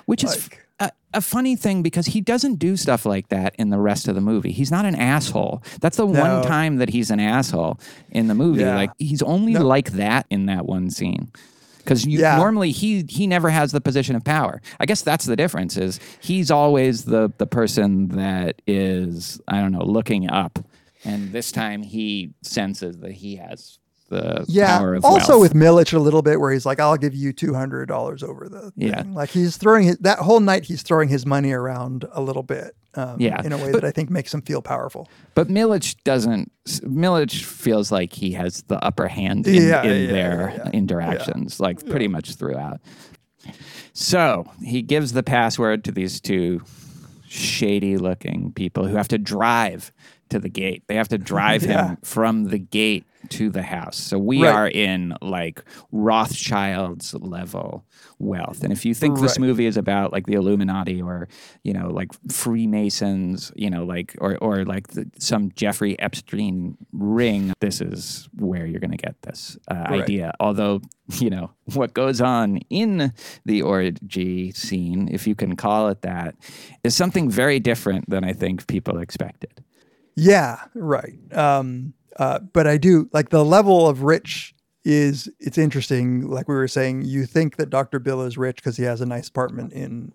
[0.06, 3.70] which is Like- a, a funny thing because he doesn't do stuff like that in
[3.70, 4.52] the rest of the movie.
[4.52, 5.60] He's not an asshole.
[5.80, 6.20] That's the No.
[6.20, 7.80] one time that he's an asshole
[8.10, 8.60] in the movie.
[8.60, 8.76] Yeah.
[8.76, 9.66] Like he's only No.
[9.66, 11.32] like that in that one scene.
[11.78, 12.36] Because Yeah.
[12.36, 14.62] normally he he never has the position of power.
[14.78, 15.76] I guess that's the difference.
[15.76, 20.60] Is he's always the the person that is I don't know looking up,
[21.04, 24.76] and this time he senses that he has the Yeah.
[24.78, 25.40] power of Also wealth.
[25.40, 28.46] with Milich a little bit, where he's like, "I'll give you two hundred dollars over
[28.48, 28.88] the." Thing.
[28.88, 29.04] Yeah.
[29.10, 30.64] Like he's throwing his, that whole night.
[30.64, 32.76] He's throwing his money around a little bit.
[32.94, 33.40] Um, Yeah.
[33.42, 35.08] In a way But- that I think makes him feel powerful.
[35.34, 36.52] But Milich doesn't.
[36.84, 40.70] Milich feels like he has the upper hand in, Yeah, in yeah, their yeah.
[40.72, 42.80] interactions, like pretty much throughout.
[43.94, 46.60] So he gives the password to these two
[47.28, 49.90] shady looking people who have to drive
[50.32, 50.82] to the gate.
[50.88, 51.88] They have to drive Yeah.
[51.90, 53.96] him from the gate to the house.
[53.96, 54.52] So we Right.
[54.52, 57.84] are in like Rothschild's level
[58.18, 58.62] wealth.
[58.62, 61.28] And if you think this movie is about like the Illuminati or,
[61.64, 67.52] you know, like Freemasons, you know, like, or, or like the, some Jeffrey Epstein ring,
[67.60, 70.02] this is where you're going to get this uh, Right.
[70.02, 70.32] idea.
[70.40, 70.82] Although,
[71.18, 73.12] you know, what goes on in
[73.44, 76.34] the orgy scene, if you can call it that,
[76.84, 79.62] is something very different than I think people expected.
[80.14, 81.18] Yeah, right.
[81.32, 84.51] Um, uh, but I do like the level of rich
[84.84, 86.28] is it's interesting.
[86.28, 87.98] Like we were saying, you think that Dr.
[88.00, 90.12] Bill is rich because he has a nice apartment in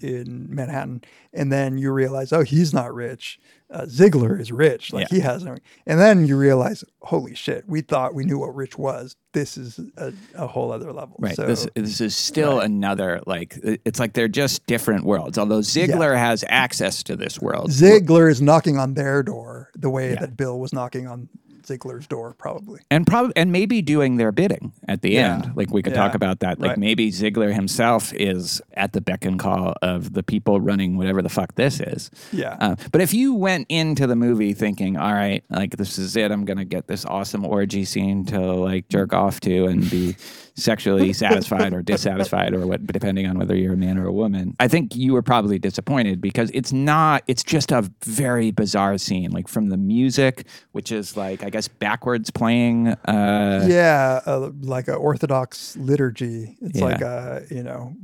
[0.00, 1.02] in Manhattan,
[1.32, 3.38] and then you realize, oh, he's not rich.
[3.70, 4.92] Uh, Ziegler is rich.
[4.92, 5.16] Like Yeah.
[5.16, 5.56] he has, no-
[5.86, 9.16] and then you realize, holy shit, we thought we knew what rich was.
[9.32, 11.16] This is a, a whole other level.
[11.18, 11.34] Right.
[11.34, 15.38] So, this this is still another like it's like they're just different worlds.
[15.38, 17.70] Although Ziegler has access to this world.
[17.72, 20.20] Ziegler is knocking on their door the way Yeah.
[20.20, 21.28] that Bill was knocking on
[21.72, 22.80] Ziegler's door, probably.
[22.90, 25.34] and probably and maybe doing their bidding at the Yeah.
[25.36, 25.52] end.
[25.56, 26.60] Like we could talk about that.
[26.60, 26.78] Like Right.
[26.78, 31.28] maybe Ziegler himself is at the beck and call of the people running whatever the
[31.28, 32.10] fuck this is.
[32.32, 32.56] Yeah.
[32.60, 36.30] Uh, but if you went into the movie thinking, all right, like this is it,
[36.30, 40.16] I'm gonna get this awesome orgy scene to like jerk off to and be
[40.54, 44.54] sexually satisfied or dissatisfied or what, depending on whether you're a man or a woman.
[44.60, 47.22] I think you were probably disappointed because it's not.
[47.26, 51.68] It's just a very bizarre scene, like from the music, which is like I guess
[51.68, 52.88] backwards playing.
[52.88, 56.56] Uh, yeah, uh, like a Orthodox liturgy.
[56.60, 56.84] It's Yeah.
[56.84, 57.94] like a you know,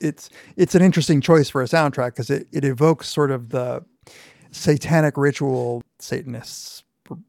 [0.00, 3.84] it's it's an interesting choice for a soundtrack because it, it evokes sort of the
[4.50, 6.84] satanic ritual Satanists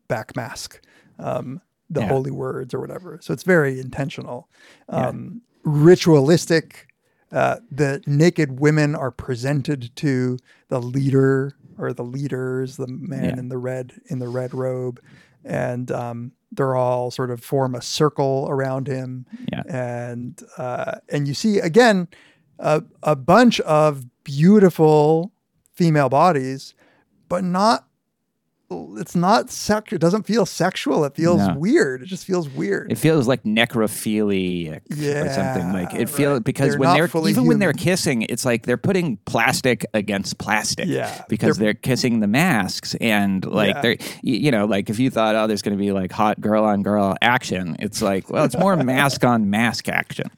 [0.07, 0.79] back mask,
[1.17, 2.07] um, the Yeah.
[2.09, 3.19] holy words or whatever.
[3.21, 4.47] So it's very intentional,
[4.89, 6.87] um, ritualistic.
[7.31, 10.37] Uh, the naked women are presented to
[10.69, 13.37] the leader or the leaders, the man Yeah.
[13.39, 14.99] in the red in the red robe,
[15.45, 19.25] and um, they're all sort of form a circle around him.
[19.51, 19.61] Yeah.
[19.67, 22.07] And uh, and you see again
[22.57, 25.31] a, a bunch of beautiful
[25.73, 26.73] female bodies,
[27.29, 27.85] but not.
[28.71, 29.91] It's not sex.
[29.93, 31.03] It doesn't feel sexual.
[31.05, 31.55] It feels No.
[31.57, 32.03] weird.
[32.03, 32.91] It just feels weird.
[32.91, 35.73] It feels like necrophiliac or something.
[35.73, 36.43] Like Yeah, it feels right.
[36.43, 40.87] because They're when they're even when they're kissing, it's like they're putting plastic against plastic.
[40.87, 43.81] Yeah, because they're- they're, kissing the masks and like Yeah.
[43.81, 46.63] they're you know like if you thought oh there's going to be like hot girl
[46.63, 50.29] on girl action, it's like well it's more mask on mask action.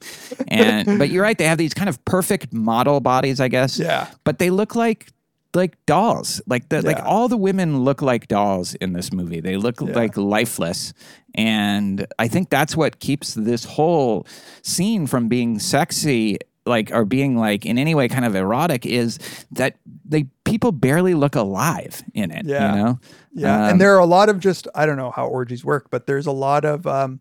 [0.48, 3.78] And but you're right, they have these kind of perfect model bodies, I guess.
[3.78, 4.06] Yeah.
[4.24, 5.08] but they look like
[5.54, 6.40] like dolls.
[6.46, 9.40] Like the like all the women look like dolls in this movie.
[9.40, 10.92] They look like lifeless.
[11.34, 14.26] And I think that's what keeps this whole
[14.62, 19.18] scene from being sexy like or being like in any way kind of erotic is
[19.50, 22.76] that they people barely look alive in it, Yeah.
[22.76, 23.00] you know?
[23.34, 25.88] Yeah, Um, and there are a lot of just I don't know how orgies work,
[25.90, 27.18] but there's a lot of um,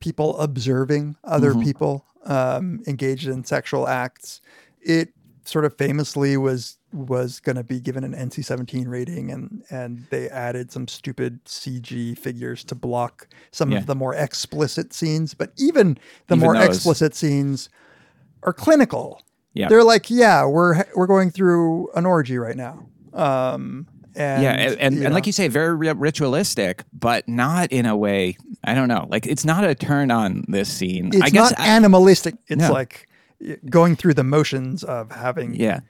[0.00, 1.62] people observing other Mm-hmm.
[1.62, 4.40] people um, engaged in sexual acts.
[4.80, 5.10] It
[5.44, 10.28] sort of famously was was going to be given an NC-17 rating, and and they
[10.28, 13.78] added some stupid CG figures to block some Yeah.
[13.78, 15.34] of the more explicit scenes.
[15.34, 16.76] But even the Even more those.
[16.76, 17.68] explicit scenes
[18.42, 19.22] are clinical.
[19.54, 19.68] Yeah.
[19.68, 22.86] They're like, yeah, we're we're going through an orgy right now.
[23.12, 27.96] Um, and yeah, and, and, and like you say, very ritualistic, but not in a
[27.96, 29.06] way I don't know.
[29.10, 31.08] Like it's not a turn on this scene.
[31.08, 32.34] It's I guess not I- animalistic.
[32.48, 32.72] It's No.
[32.72, 33.08] like
[33.68, 35.54] going through the motions of having.
[35.54, 35.80] yeah.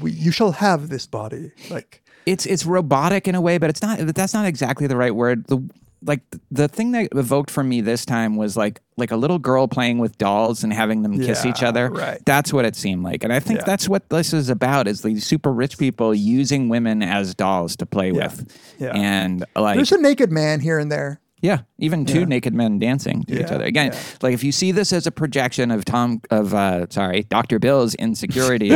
[0.00, 1.52] We, you shall have this body.
[1.70, 3.98] Like it's it's robotic in a way, but it's not.
[3.98, 5.46] That's not exactly the right word.
[5.46, 5.68] The
[6.02, 9.66] like the thing that evoked for me this time was like like a little girl
[9.66, 11.88] playing with dolls and having them kiss each other.
[11.90, 12.20] right.
[12.26, 13.64] That's what it seemed like, and I think Yeah.
[13.66, 17.86] that's what this is about: is these super rich people using women as dolls to
[17.86, 18.24] play Yeah.
[18.26, 18.92] with, Yeah.
[18.94, 21.20] and like there's a naked man here and there.
[21.42, 22.24] Yeah, even two Yeah.
[22.26, 23.64] naked men dancing to each other.
[23.64, 24.00] Again, yeah.
[24.22, 27.58] like if you see this as a projection of Tom of uh sorry, Dr.
[27.58, 28.72] Bill's insecurities,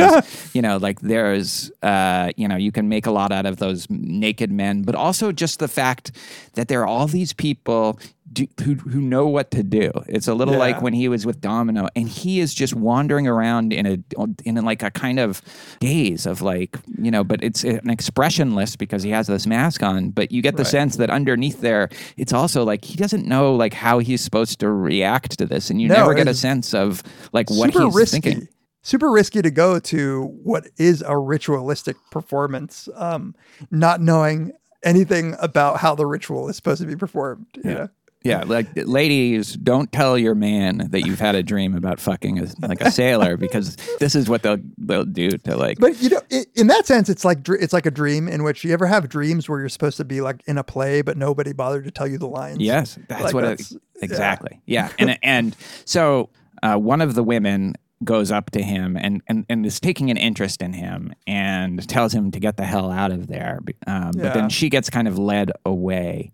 [0.53, 3.87] you know, like there's uh, you know, you can make a lot out of those
[3.89, 6.11] naked men, but also just the fact
[6.53, 7.99] that there are all these people
[8.33, 9.91] do, who who know what to do.
[10.07, 10.59] It's a little Yeah.
[10.61, 13.97] like when he was with Domino and he is just wandering around in a
[14.45, 15.41] in like a kind of
[15.79, 20.09] daze of like, you know, but it's an expressionless because he has this mask on,
[20.11, 20.71] but you get the Right.
[20.71, 24.69] sense that underneath there it's also like he doesn't know like how he's supposed to
[24.71, 27.03] react to this and you No, never get a sense of
[27.33, 28.19] like what he's risky.
[28.21, 28.47] thinking.
[28.83, 33.35] Super risky to go to what is a ritualistic performance, um,
[33.69, 34.53] not knowing
[34.83, 37.45] anything about how the ritual is supposed to be performed.
[37.63, 37.89] You know?
[38.23, 42.47] Yeah, like ladies, don't tell your man that you've had a dream about fucking a,
[42.61, 45.79] like a sailor because this is what they'll they'll do to like.
[45.79, 48.63] But you know, i in that sense, it's like it's like a dream in which
[48.63, 51.51] you ever have dreams where you're supposed to be like in a play, but nobody
[51.51, 52.59] bothered to tell you the lines.
[52.59, 54.61] Yes, that's Like, what that's- it, exactly.
[54.67, 56.29] Yeah, and and so
[56.61, 57.73] uh, one of the women
[58.03, 62.13] goes up to him and, and and is taking an interest in him and tells
[62.13, 63.59] him to get the hell out of there.
[63.87, 66.31] Um, But then she gets kind of led away.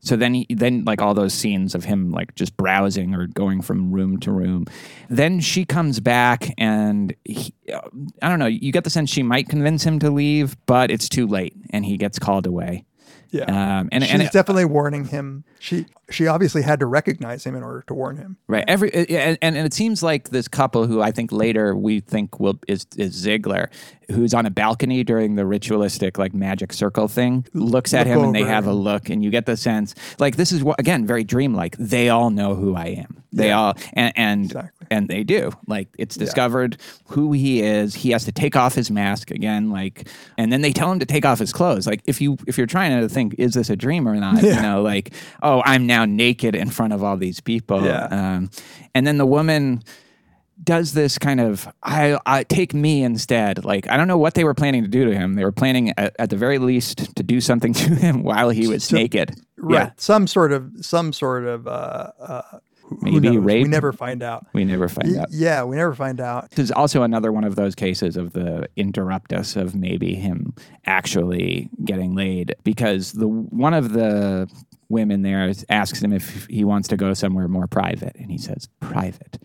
[0.00, 3.62] So then he then like all those scenes of him like just browsing or going
[3.62, 4.66] from room to room.
[5.08, 7.80] Then she comes back and he, uh,
[8.22, 8.46] I don't know.
[8.46, 11.84] You get the sense she might convince him to leave, but it's too late and
[11.84, 12.84] he gets called away.
[13.30, 13.44] Yeah.
[13.44, 15.44] Um, and She's and it- definitely warning him.
[15.58, 18.36] She she obviously had to recognize him in order to warn him.
[18.46, 18.64] Right.
[18.68, 22.58] Every and, and it seems like this couple who I think later we think will
[22.68, 23.70] is is Ziegler,
[24.10, 28.24] who's on a balcony during the ritualistic like magic circle thing, looks at Look him
[28.26, 31.06] and they have a look, and you get the sense like this is what again
[31.06, 31.76] very dreamlike.
[31.78, 33.22] They all know who I am.
[33.32, 33.58] They Yeah.
[33.60, 34.86] all and and, Exactly.
[34.90, 35.50] and they do.
[35.66, 36.76] Like it's discovered
[37.08, 37.94] who he is.
[37.96, 39.70] He has to take off his mask again.
[39.70, 40.08] Like
[40.38, 41.86] and then they tell him to take off his clothes.
[41.86, 44.56] Like if you if you're trying to think is this a dream or not, Yeah.
[44.56, 45.12] you know, like
[45.42, 47.82] oh I'm now naked in front of all these people.
[47.84, 48.04] Yeah.
[48.10, 48.50] Um,
[48.94, 49.82] and then the woman
[50.64, 53.64] does this kind of I, I take me instead.
[53.64, 55.34] Like I don't know what they were planning to do to him.
[55.34, 58.66] They were planning at, at the very least to do something to him while he
[58.66, 59.34] was So- naked.
[59.58, 59.74] Right.
[59.74, 62.42] Yeah, Some sort of some sort of uh, uh,
[63.02, 63.44] Maybe knows?
[63.44, 64.46] We never find out.
[64.52, 65.28] we never find Y- out.
[65.32, 66.50] Yeah, we never find out.
[66.52, 70.54] This is also another one of those cases of the interruptus of maybe him
[70.84, 74.48] actually getting laid because the one of the
[74.88, 78.68] women there asks him if he wants to go somewhere more private and he says
[78.80, 79.38] private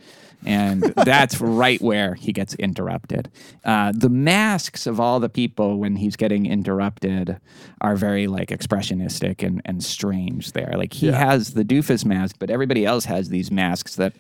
[0.46, 3.30] and that's right where he gets interrupted
[3.66, 7.40] uh, the masks of all the people when he's getting interrupted
[7.82, 11.18] are very like expressionistic and, and strange there like he Yeah.
[11.32, 14.14] has the doofus mask but everybody else has these masks that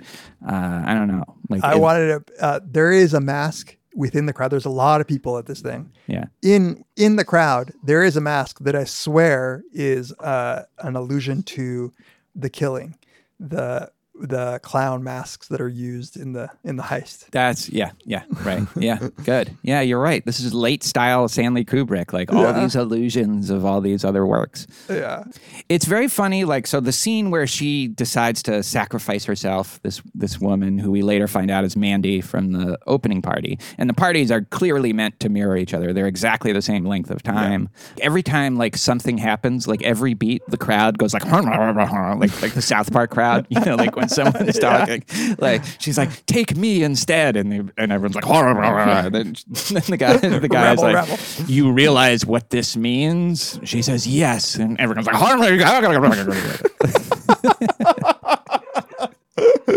[0.47, 2.43] uh, i don't know like I it- wanted to.
[2.43, 4.51] Uh, there is a mask within the crowd.
[4.51, 5.91] There's a lot of people at this thing.
[6.07, 10.95] yeah In in the crowd, there is a mask that I swear is uh, an
[10.95, 11.91] allusion to
[12.35, 12.95] the killing,
[13.39, 17.25] the the clown masks that are used in the in the heist.
[17.31, 18.67] That's yeah, yeah, right.
[18.75, 19.55] Yeah, good.
[19.63, 20.23] Yeah, you're right.
[20.25, 22.61] This is late style Stanley Kubrick, like all Yeah.
[22.61, 24.67] these illusions of all these other works.
[24.89, 25.23] Yeah.
[25.69, 30.39] It's very funny, like so the scene where she decides to sacrifice herself, this this
[30.39, 33.59] woman who we later find out is Mandy from the opening party.
[33.77, 35.93] And the parties are clearly meant to mirror each other.
[35.93, 37.69] They're exactly the same length of time.
[38.01, 42.61] Every time like something happens, like every beat, the crowd goes like like like the
[42.61, 45.03] South Park crowd, you know, like when someone is talking.
[45.37, 47.35] Like she's like, take me instead.
[47.37, 51.17] And they, and everyone's like, and then, then the guy the guy's Rebel, like rebel.
[51.47, 53.59] you realize what this means?
[53.63, 54.55] She says, yes.
[54.55, 55.15] And everyone's like,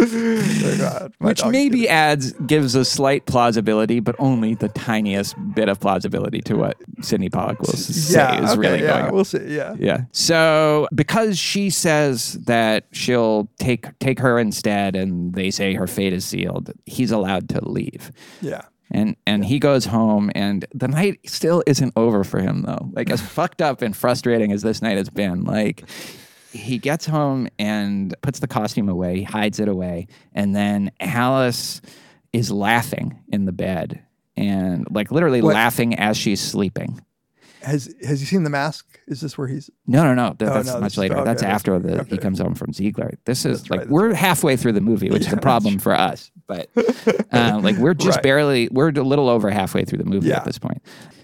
[0.65, 5.81] Oh, God, which maybe adds, gives a slight plausibility, but only the tiniest bit of
[5.81, 8.43] plausibility to what Sydney Pollack will say Yeah.
[8.45, 9.13] is okay, really yeah, going on.
[9.15, 9.45] We'll see.
[9.47, 9.75] Yeah.
[9.79, 10.03] Yeah.
[10.13, 16.13] So because she says that she'll take take her instead, and they say her fate
[16.13, 18.11] is sealed, he's allowed to leave.
[18.41, 18.63] Yeah.
[18.91, 22.91] And and he goes home, and the night still isn't over for him though.
[22.93, 25.85] Like as fucked up and frustrating as this night has been, like
[26.55, 31.81] he gets home and puts the costume away, hides it away, and then Alice
[32.33, 34.03] is laughing in the bed
[34.37, 35.55] and like literally What?
[35.55, 37.01] laughing as she's sleeping.
[37.63, 38.87] has has he seen the mask?
[39.07, 39.69] Is this where he's?
[39.87, 40.35] No, no, no.
[40.39, 41.15] That, Oh, that's no, much is- later.
[41.17, 43.19] okay, that's that's- after the he comes home from Ziegler.
[43.27, 45.93] This is That's like right, we're halfway through the movie, which is a problem for
[45.95, 46.31] us.
[46.47, 46.69] But
[47.33, 48.23] uh, like we're just Right.
[48.23, 50.37] barely we're a little over halfway through the movie Yeah.
[50.39, 50.83] at this point.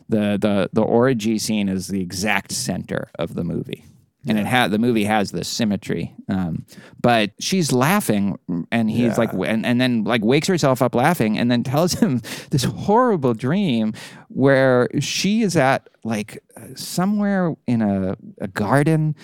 [0.09, 3.85] The the the orgy scene is the exact center of the movie.
[4.29, 6.67] And it had the movie has this symmetry, um,
[7.01, 8.39] but she's laughing,
[8.71, 9.15] and he's Yeah.
[9.17, 12.21] like, and, and then like wakes herself up laughing, and then tells him
[12.51, 13.95] this horrible dream
[14.29, 16.43] where she is at like
[16.75, 19.15] somewhere in a, a garden,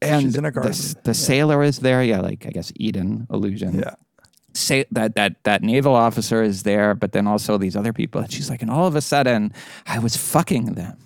[0.00, 0.74] and She's in a the, garden,
[1.04, 2.02] the sailor is there.
[2.02, 3.78] Yeah, like I guess Eden illusion.
[3.80, 3.94] Yeah.
[4.54, 8.22] Say that that that naval officer is there, but then also these other people.
[8.22, 9.52] And she's like, and all of a sudden,
[9.86, 10.96] I was fucking them.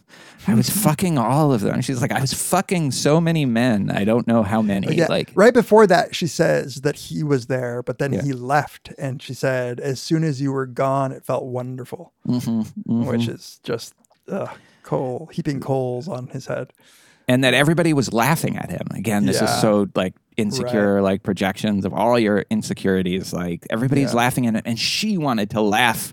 [0.46, 1.74] I was fucking all of them.
[1.74, 3.90] And she's like, I was fucking so many men.
[3.90, 4.94] I don't know how many.
[4.96, 8.22] Yeah, Like, right before that, she says that he was there, but then Yeah.
[8.22, 13.04] he left, and she said, "As soon as you were gone, it felt wonderful," Mm-hmm,
[13.06, 13.94] which is just
[14.28, 14.46] uh,
[14.82, 16.72] coal heaping coals on his head.
[17.28, 18.86] and that everybody was laughing at him.
[18.92, 19.44] Again, this Yeah.
[19.54, 23.32] is so like insecure, like projections of all your insecurities.
[23.32, 26.12] Like everybody's laughing at it, and she wanted to laugh.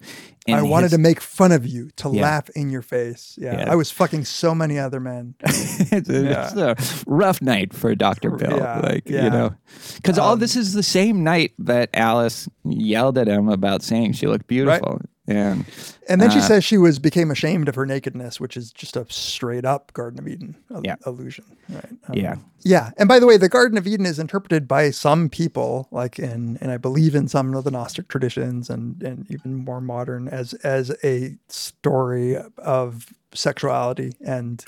[0.56, 2.22] I wanted his- to make fun of you, to Yeah.
[2.22, 3.38] laugh in your face.
[3.40, 3.72] Yeah, Yeah.
[3.72, 5.36] I was fucking so many other men.
[5.42, 6.46] it's, a, Yeah.
[6.48, 8.32] it's a rough night for Dr.
[8.32, 8.58] Bill.
[8.58, 9.54] Yeah, like, you know,
[9.96, 14.14] because all Um, this is the same night that Alice yelled at him about saying
[14.14, 15.02] she looked beautiful.
[15.28, 15.66] And,
[16.08, 18.96] And then she uh, says she was became ashamed of her nakedness, which is just
[18.96, 20.96] a straight up Garden of Eden al- Yeah.
[21.06, 21.90] illusion, right?
[22.08, 22.36] Um, Yeah.
[22.62, 22.92] yeah.
[22.98, 26.58] And by the way, the Garden of Eden is interpreted by some people, like in
[26.62, 30.54] and I believe in some of the Gnostic traditions and and even more modern, as
[30.64, 34.64] as a story of sexuality and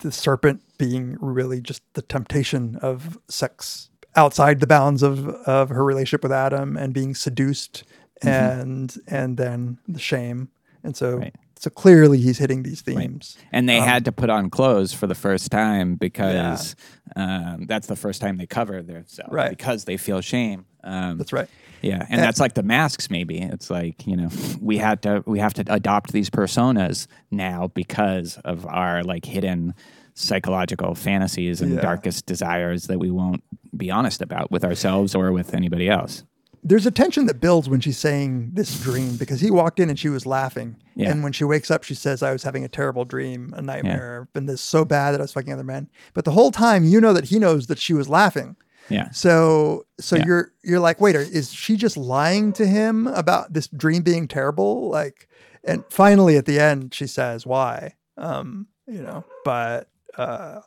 [0.00, 5.84] the serpent being really just the temptation of sex outside the bounds of of her
[5.84, 7.84] relationship with Adam and being seduced
[8.26, 10.48] and and then the shame.
[10.82, 11.34] And so Right.
[11.58, 13.36] so clearly he's hitting these themes.
[13.52, 16.76] and they Um, had to put on clothes for the first time because
[17.16, 19.50] um, that's the first time they cover themselves Right.
[19.50, 20.66] because they feel shame.
[20.82, 21.48] Um, That's right.
[21.80, 23.10] Yeah, and And- that's like the masks.
[23.10, 24.28] Maybe it's like you know
[24.60, 29.74] we had to we have to adopt these personas now because of our like hidden
[30.16, 31.80] psychological fantasies and Yeah.
[31.80, 33.42] darkest desires that we won't
[33.76, 36.22] be honest about with ourselves or with anybody else.
[36.66, 39.98] There's a tension that builds when she's saying this dream because he walked in and
[39.98, 40.76] she was laughing.
[40.96, 41.10] Yeah.
[41.10, 44.28] And when she wakes up, she says, I was having a terrible dream, a nightmare,
[44.32, 45.90] been this so bad that I was fucking other men.
[46.14, 48.56] But the whole time you know that he knows that she was laughing.
[48.88, 49.10] Yeah.
[49.10, 50.24] So so Yeah.
[50.26, 54.88] you're you're like, wait, is she just lying to him about this dream being terrible?
[54.90, 55.28] Like
[55.64, 57.94] and finally at the end she says why.
[58.16, 60.60] Um, you know, but uh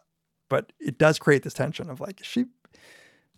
[0.49, 2.45] but it does create this tension of like, is she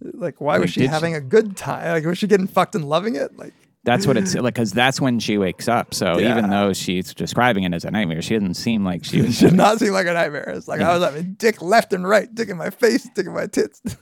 [0.02, 1.88] like why was she did she- having a good time?
[1.94, 3.38] Like was she getting fucked and loving it?
[3.38, 3.54] Like
[3.84, 5.94] That's what it's like because that's when she wakes up.
[5.94, 6.32] So Yeah.
[6.38, 9.38] even though she's describing it as a nightmare, she doesn't seem like she was.
[9.38, 10.50] should not seem like a nightmare.
[10.50, 13.34] It's like I was having dick left and right, dick in my face, dick in
[13.34, 13.82] my tits.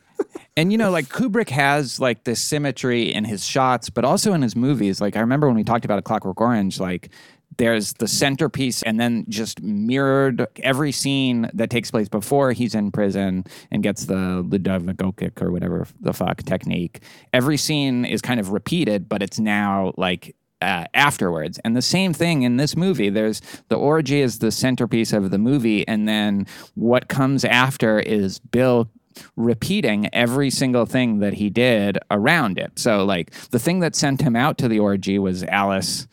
[0.55, 4.41] And you know, like Kubrick has like this symmetry in his shots, but also in
[4.41, 4.99] his movies.
[4.99, 7.11] Like I remember when we talked about A Clockwork Orange, like
[7.57, 12.91] there's the centerpiece and then just mirrored every scene that takes place before he's in
[12.91, 17.01] prison and gets the Ludovico kick or whatever the fuck technique.
[17.33, 21.59] Every scene is kind of repeated, but it's now like uh, afterwards.
[21.63, 23.09] And the same thing in this movie.
[23.09, 28.39] There's the orgy is the centerpiece of the movie, and then what comes after is
[28.39, 28.89] Bill
[29.35, 32.77] repeating every single thing that he did around it.
[32.77, 36.07] So, like, the thing that sent him out to the orgy was Alice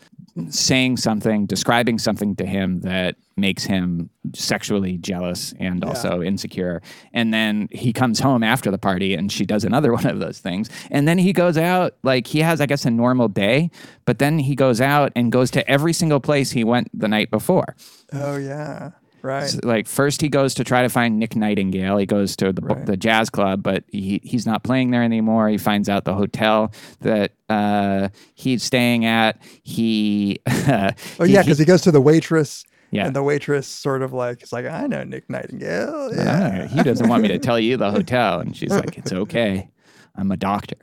[0.48, 6.82] saying something, describing something to him that makes him sexually jealous and also insecure.
[7.12, 10.38] And then he comes home after the party and she does another one of those
[10.40, 10.68] things.
[10.90, 13.70] And then he goes out, like, he has, I guess, a normal day,
[14.04, 17.30] but then he goes out and goes to every single place he went the night
[17.30, 17.76] before.
[18.12, 18.90] oh yeah.
[19.24, 19.48] Right.
[19.48, 21.96] So, like first he goes to try to find Nick Nightingale.
[21.96, 22.84] He goes to the Right.
[22.84, 25.48] the jazz club, but he he's not playing there anymore.
[25.48, 29.38] He finds out the hotel that uh, he's staying at.
[29.62, 32.64] He Oh yeah, because he goes to the waitress.
[32.90, 33.06] Yeah.
[33.06, 36.14] And the waitress sort of like is like, I know Nick Nightingale.
[36.14, 36.66] Yeah.
[36.68, 39.70] Ah, he doesn't want me to tell you the hotel, and she's like, "It's okay,
[40.14, 40.76] I'm a doctor."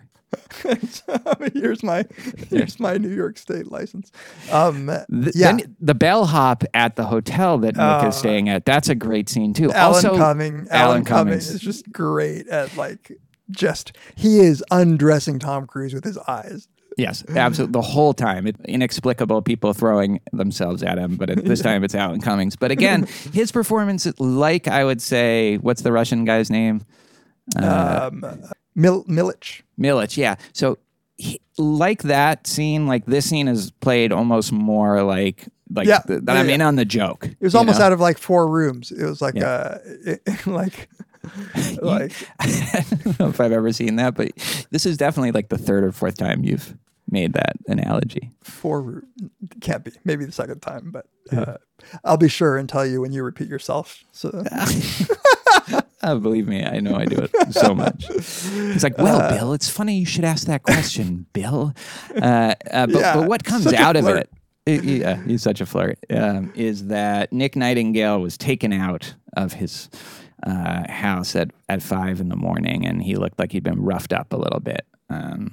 [1.53, 2.05] here's my
[2.49, 4.11] here's my New York State license.
[4.51, 5.53] Um Th- yeah.
[5.55, 8.65] Then the bellhop at the hotel that Nick Uh, is staying at.
[8.65, 9.71] That's a great scene too.
[9.71, 10.53] Alan also, Cumming.
[10.53, 11.49] Alan, Alan Cumming Cummings.
[11.49, 13.11] is just great at like
[13.49, 16.67] just he is undressing Tom Cruise with his eyes.
[16.97, 17.71] Yes, absolutely.
[17.71, 21.95] The whole time, it, inexplicable people throwing themselves at him, but at this time it's
[21.95, 22.55] Alan Cummings.
[22.57, 26.81] But again, his performance, like I would say, what's the Russian guy's name?
[27.57, 28.25] Uh, um
[28.75, 29.61] Mil- Milich.
[29.79, 30.17] Milich.
[30.17, 30.35] Yeah.
[30.53, 30.77] So,
[31.17, 35.99] he, like that scene, like this scene is played almost more like like Yeah.
[35.99, 36.55] th- that Yeah, I'm yeah.
[36.55, 37.25] in on the joke.
[37.25, 38.91] It was almost out of like four rooms.
[38.91, 39.45] It was like Yeah.
[39.47, 40.89] uh it, like
[41.81, 44.31] like I don't know if I've ever seen that, but
[44.71, 46.75] this is definitely like the third or fourth time you've
[47.09, 48.31] made that analogy.
[48.41, 49.03] four room
[49.59, 49.91] can't be.
[50.03, 51.57] Maybe the second time, but uh,
[52.03, 54.03] I'll be sure and tell you when you repeat yourself.
[54.13, 54.29] So
[56.03, 58.07] Oh, believe me, I know I do it so much.
[58.07, 61.73] He's like, well, Bill, it's funny you should ask that question, Bill.
[62.15, 64.29] Uh, uh, but, Yeah, but what comes out of flirt.
[64.65, 69.53] it, yeah, he's such a flirt, um, is that Nick Nightingale was taken out of
[69.53, 69.89] his
[70.43, 74.11] uh, house at, at five in the morning and he looked like he'd been roughed
[74.11, 74.85] up a little bit.
[75.09, 75.51] Um,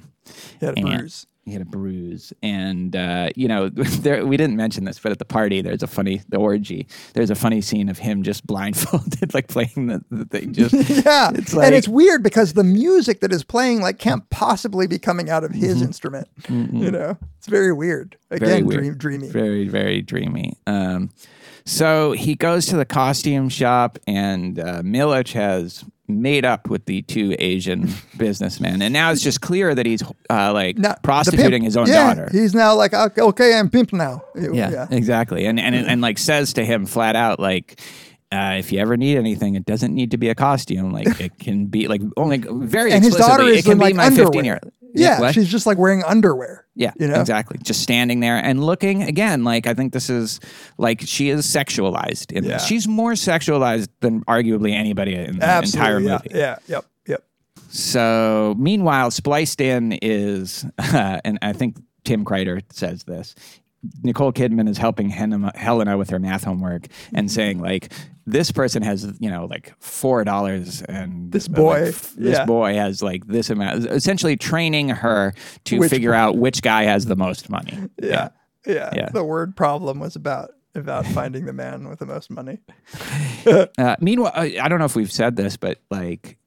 [0.59, 1.27] he had a bruise.
[1.49, 5.19] He had a bruise, and uh, you know, there we didn't mention this, but at
[5.19, 6.87] the party, there's a funny the orgy.
[7.13, 10.53] There's a funny scene of him just blindfolded, like playing the, the thing.
[10.53, 10.73] Just
[11.05, 14.87] Yeah, it's like, and it's weird because the music that is playing like can't possibly
[14.87, 15.85] be coming out of his Mm-hmm.
[15.85, 16.27] instrument.
[16.49, 18.17] You know, it's very weird.
[18.29, 18.79] very Again, weird.
[18.81, 19.27] dream, dreamy.
[19.29, 20.53] very very dreamy.
[20.67, 21.09] Um,
[21.69, 27.03] so he goes to the costume shop, and uh, Milich has made up with the
[27.03, 27.87] two Asian
[28.17, 30.01] businessmen, and now it's just clear that he's
[30.31, 32.29] uh, like Now, prostituting his own yeah, daughter.
[32.31, 34.23] He's now like, okay, I'm pimp now.
[34.35, 35.45] Yeah, exactly.
[35.45, 37.79] And and and like says to him flat out, like,
[38.31, 40.91] uh, if you ever need anything, it doesn't need to be a costume.
[40.91, 43.83] Like it can be like only very And his daughter is it can in be
[43.85, 44.25] like my underwear.
[44.27, 44.59] fifteen year.
[44.95, 45.35] Yeah, what?
[45.35, 46.65] she's just like wearing underwear.
[46.73, 47.19] Yeah, you know?
[47.21, 47.59] exactly.
[47.61, 49.43] Just standing there and looking again.
[49.43, 50.39] Like I think this is
[50.79, 52.53] like she is sexualized in Yeah.
[52.53, 52.65] this.
[52.65, 55.79] She's more sexualized than arguably anybody in the Absolutely.
[55.79, 56.39] entire yeah, movie.
[56.39, 56.55] Yeah.
[56.67, 56.85] Yep.
[57.07, 57.23] Yep.
[57.69, 63.35] So, meanwhile, spliced in is, and I think Tim Kreider says this.
[64.03, 67.91] Nicole Kidman is helping Helena, Helena with her math homework and saying like
[68.25, 72.45] this person has you know like four dollars and This like, boy, f- this yeah.
[72.45, 75.33] boy has like this amount essentially training her
[75.65, 76.19] to Which figure one?
[76.19, 78.29] out which guy has the most money Yeah.
[78.67, 78.91] yeah.
[78.95, 79.09] Yeah.
[79.13, 82.59] The word problem was about about finding the man with the most money.
[83.47, 86.37] Uh, meanwhile, I, I don't know if we've said this, but like,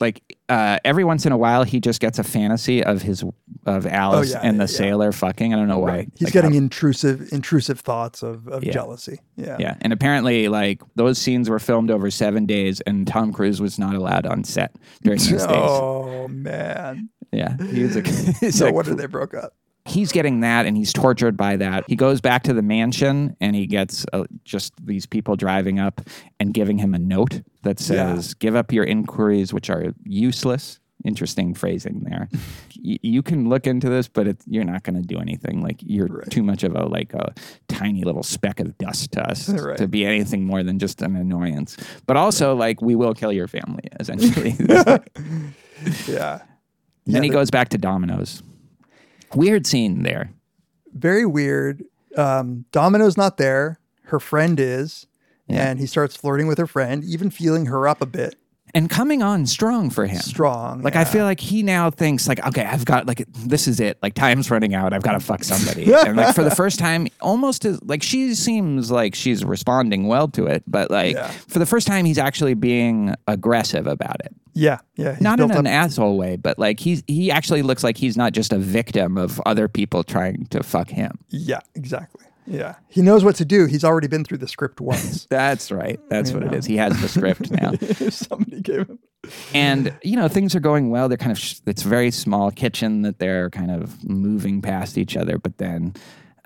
[0.00, 3.24] like uh, every once in a while, he just gets a fantasy of his
[3.66, 4.66] of Alice Oh, yeah, and the yeah.
[4.78, 5.52] sailor fucking.
[5.52, 6.06] I don't know why.
[6.16, 8.72] He's Like, getting how- intrusive intrusive thoughts of, of Yeah.
[8.72, 9.20] jealousy.
[9.36, 9.56] Yeah.
[9.58, 13.78] yeah, and apparently, like those scenes were filmed over seven days, and Tom Cruise was
[13.78, 15.40] not allowed on set during those days.
[15.48, 17.08] Oh man.
[17.32, 18.06] Yeah, he was like,
[18.40, 19.54] he's No like- wonder they broke up.
[19.90, 21.84] He's getting that and he's tortured by that.
[21.88, 26.00] He goes back to the mansion and he gets uh, just these people driving up
[26.38, 28.14] and giving him a note that Yeah.
[28.14, 30.78] says, Give up your inquiries, which are useless.
[31.04, 32.28] Interesting phrasing there.
[32.82, 35.60] Y- you can look into this, but you're not going to do anything.
[35.62, 37.34] Like you're too much of a like a
[37.68, 39.76] tiny little speck of dust to us Right.
[39.78, 41.76] to be anything more than just an annoyance.
[42.06, 44.54] But also, like we will kill your family essentially.
[46.06, 46.42] Yeah.
[47.06, 48.42] then he goes back to Domino's.
[49.34, 50.32] Weird scene there.
[50.92, 51.84] Very weird.
[52.16, 53.78] Um, Domino's not there.
[54.04, 55.06] Her friend is.
[55.46, 55.68] Yeah.
[55.68, 58.36] And he starts flirting with her friend, even feeling her up a bit.
[58.74, 60.20] And coming on strong for him.
[60.20, 60.82] Strong.
[60.82, 61.00] Like yeah.
[61.00, 63.98] I feel like he now thinks like, okay, I've got like this is it.
[64.02, 64.92] Like time's running out.
[64.92, 65.92] I've got to fuck somebody.
[66.06, 70.28] and like for the first time, almost as like she seems like she's responding well
[70.28, 71.28] to it, but like Yeah.
[71.28, 74.34] for the first time, he's actually being aggressive about it.
[74.52, 74.78] Yeah.
[74.96, 75.16] Yeah.
[75.20, 78.32] not in an up- asshole way, but like he's he actually looks like he's not
[78.32, 81.18] just a victim of other people trying to fuck him.
[81.28, 82.24] Yeah, exactly.
[82.50, 82.74] Yeah.
[82.88, 83.66] He knows what to do.
[83.66, 85.26] He's already been through the script once.
[85.30, 86.00] That's right.
[86.08, 86.58] That's You what it know.
[86.58, 86.66] is.
[86.66, 87.72] He has the script now.
[88.10, 88.98] Somebody gave him.
[89.54, 92.50] and you know things are going well they're kind of sh- it's a very small
[92.50, 95.92] kitchen that they're kind of moving past each other but then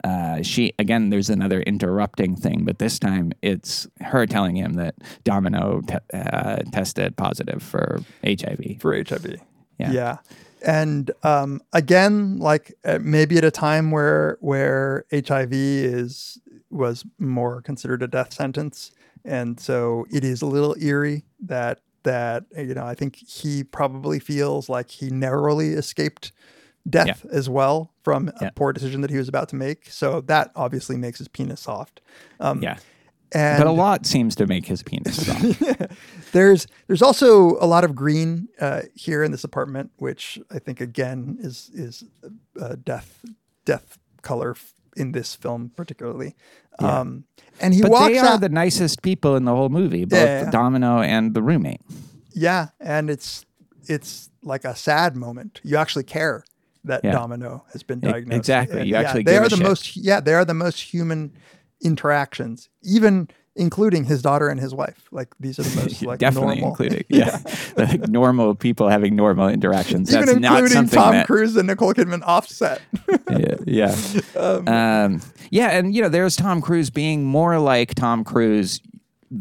[0.03, 4.97] uh, she again there's another interrupting thing but this time it's her telling him that
[5.23, 9.37] domino te- uh, tested positive for hiv for HIV.
[9.79, 9.91] Yeah.
[9.93, 10.17] Yeah.
[10.65, 16.39] And um, again, like uh, maybe at a time where where HIV is
[16.71, 18.91] was more considered a death sentence,
[19.25, 24.19] and so it is a little eerie that that you know I think he probably
[24.19, 26.33] feels like he narrowly escaped
[26.89, 28.51] death as well from a Yeah.
[28.55, 29.91] poor decision that he was about to make.
[29.91, 32.01] So that obviously makes his penis soft.
[32.41, 32.77] Um, yeah
[33.33, 35.17] and but a lot seems to make his penis
[36.33, 40.81] there's there's also a lot of green uh, here in this apartment, which I think
[40.81, 42.05] again is is
[42.61, 43.25] uh, death
[43.65, 44.57] death color
[44.97, 46.35] in this film particularly.
[46.81, 47.25] Um,
[47.61, 48.41] and he but walks they are out.
[48.41, 50.51] the nicest people in the whole movie both Yeah, yeah.
[50.51, 51.81] domino and the roommate
[52.37, 53.47] yeah, and it's
[53.87, 55.61] it's like a sad moment.
[55.63, 56.45] You actually care
[56.83, 57.13] that Yeah.
[57.13, 58.37] Domino has been diagnosed.
[58.37, 58.81] exactly.
[58.87, 59.65] You yeah, actually they are the shit.
[59.65, 61.33] most yeah they are the most human
[61.85, 62.69] interactions.
[62.83, 65.07] Even including his daughter and his wife.
[65.13, 66.71] Like these are the most like Definitely normal.
[66.71, 67.39] including, yeah,
[67.77, 70.11] like normal people having normal interactions.
[70.11, 72.81] That's Even not including Tom that, Cruise and Nicole Kidman offset.
[73.31, 73.97] yeah, yeah.
[74.37, 75.21] Um,
[75.51, 78.81] yeah, and you know, there's Tom Cruise being more like Tom Cruise,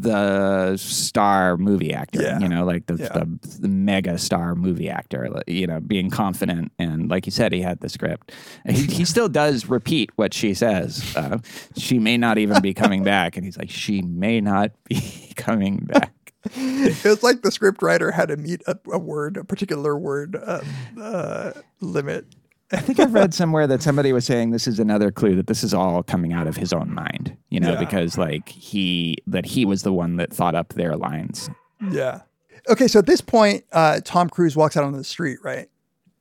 [0.00, 2.20] the star movie actor.
[2.22, 2.38] Yeah.
[2.40, 3.08] You know, like the, Yeah.
[3.08, 5.28] the the mega star movie actor.
[5.46, 8.32] You know, being confident and like you said, he had the script.
[8.68, 11.14] He, he still does repeat what she says.
[11.16, 11.38] Uh,
[11.76, 15.78] she may not even be coming back, and he's like, she may not be coming
[15.78, 16.12] back.
[16.56, 20.36] it was like the script writer had to meet a, a word, a particular word
[20.36, 20.60] uh,
[21.00, 22.26] uh, limit.
[22.74, 25.62] I think I've read somewhere that somebody was saying this is another clue that this
[25.64, 27.78] is all coming out of his own mind, you know, Yeah.
[27.80, 31.50] because like he that he was the one that thought up their lines.
[31.90, 32.20] Yeah.
[32.68, 35.68] Okay, so at this point, uh, Tom Cruise walks out on the street, right?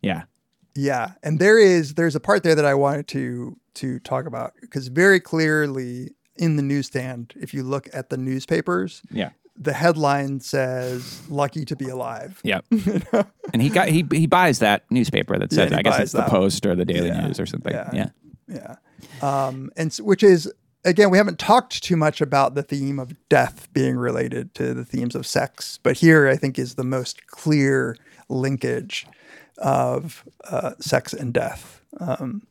[0.01, 0.23] Yeah.
[0.75, 4.53] Yeah, and there is there's a part there that I wanted to to talk about
[4.61, 9.29] because very clearly in the newsstand, if you look at the newspapers, Yeah.
[9.55, 12.65] The headline says "Lucky to be alive." Yep.
[13.53, 16.11] and he got he he buys that newspaper that Yeah, says he I guess it's
[16.11, 16.41] the that one.
[16.41, 17.27] Post or the Daily Yeah.
[17.27, 17.73] News or something.
[17.73, 17.89] Yeah.
[17.93, 18.09] Yeah.
[18.47, 18.75] Yeah.
[19.21, 20.51] Um, and which is
[20.85, 24.83] again, we haven't talked too much about the theme of death being related to the
[24.83, 27.95] themes of sex, but here I think is the most clear
[28.29, 29.05] linkage
[29.59, 31.79] of uh, sex and death.
[31.99, 32.41] Um,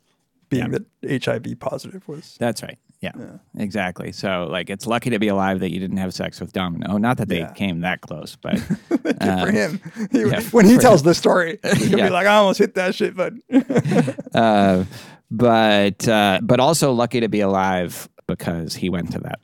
[0.48, 0.84] being that
[1.22, 2.78] HIV positive was That's right.
[3.02, 3.10] Yeah,
[3.58, 4.12] exactly.
[4.12, 6.96] So like it's lucky to be alive that you didn't have sex with Domino.
[6.98, 7.52] Not that they Yeah.
[7.52, 8.54] came that close, but
[8.88, 9.80] Good uh, for him.
[10.12, 11.06] He- yeah, when he tells him.
[11.08, 12.06] the story, he's gonna Yeah.
[12.06, 13.32] be like, "I almost hit that shit, but
[14.34, 14.84] uh,
[15.30, 19.40] but uh, but also lucky to be alive because he went to that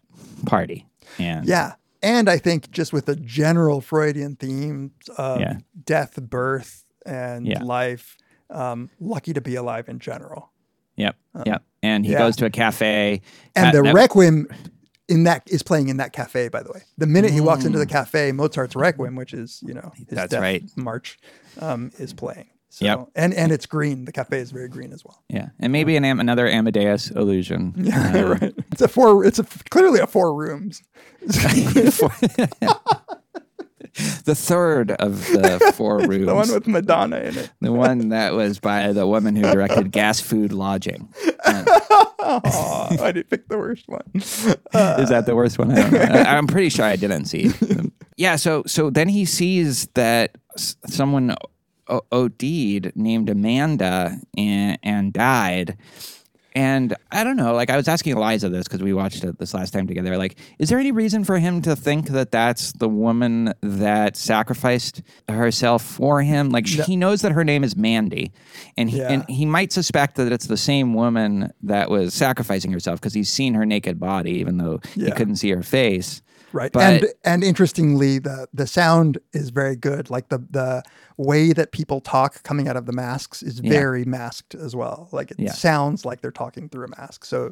[0.46, 0.86] party.
[1.18, 5.42] And yeah." And I think just with the general Freudian themes of
[5.84, 8.16] death, birth, and life,
[8.50, 10.52] um, lucky to be alive in general.
[10.94, 11.16] Yep.
[11.44, 11.62] Yep.
[11.82, 12.18] And he yeah.
[12.18, 13.22] goes to a cafe.
[13.54, 14.48] And That- the that- Requiem
[15.08, 16.82] in that is playing in that cafe, by the way.
[16.98, 17.90] The minute he walks into the Mm.
[17.90, 20.62] cafe, Mozart's Requiem, which is, you know, his That's death right.
[20.76, 21.18] march,
[21.60, 22.46] um, is playing.
[22.70, 23.08] So, Yep.
[23.16, 24.04] and and it's green.
[24.04, 25.22] The cafe is very green as well.
[25.30, 27.72] Yeah, and maybe an Am- another Amadeus illusion.
[27.78, 28.54] Yeah, Uh, right.
[28.70, 29.24] It's a four.
[29.24, 30.82] It's a clearly a four rooms.
[34.24, 36.26] the third of the four rooms.
[36.26, 37.50] the one with Madonna in it.
[37.60, 41.08] The one that was by the woman who directed Gas Food Lodging.
[41.46, 44.02] Aw, I did pick the worst one.
[44.74, 45.70] Uh, Is that the worst one?
[45.72, 45.98] I don't know.
[46.20, 47.48] I- I'm pretty sure I didn't see.
[47.48, 47.92] them.
[48.16, 48.36] Yeah.
[48.36, 51.34] So so then he sees that someone
[52.12, 55.76] OD'd named Amanda and, and died.
[56.58, 57.54] And I don't know.
[57.54, 60.16] Like I was asking Eliza this because we watched it this last time together.
[60.18, 65.02] Like, is there any reason for him to think that that's the woman that sacrificed
[65.28, 66.48] herself for him?
[66.50, 68.32] Like he knows that her name is Mandy,
[68.76, 69.12] and he, Yeah.
[69.12, 73.30] and he might suspect that it's the same woman that was sacrificing herself because he's
[73.30, 76.22] seen her naked body, even though he couldn't see her face.
[76.52, 76.72] Right.
[76.72, 80.10] But and and interestingly, the the sound is very good.
[80.10, 80.82] Like the the
[81.16, 83.70] way that people talk coming out of the masks is Yeah.
[83.70, 85.08] very masked as well.
[85.12, 85.52] Like it Yeah.
[85.52, 87.24] sounds like they're talking through a mask.
[87.24, 87.50] So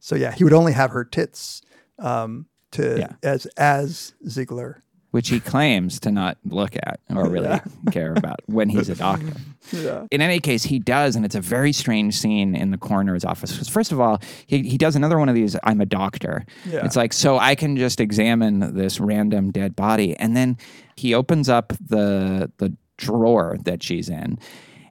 [0.00, 1.62] so yeah, he would only have her tits
[1.98, 3.12] um to Yeah.
[3.22, 4.82] as as Ziegler.
[5.12, 7.60] Which he claims to not look at or really
[7.92, 9.32] care about when he's a doctor.
[9.70, 10.06] Yeah.
[10.10, 13.56] In any case, he does, and it's a very strange scene in the coroner's office.
[13.56, 16.44] 'Cause First of all, he, he does another one of these I'm a doctor.
[16.68, 16.84] Yeah.
[16.84, 20.16] It's like, so I can just examine this random dead body.
[20.16, 20.58] And then
[20.96, 24.38] he opens up the the drawer that she's in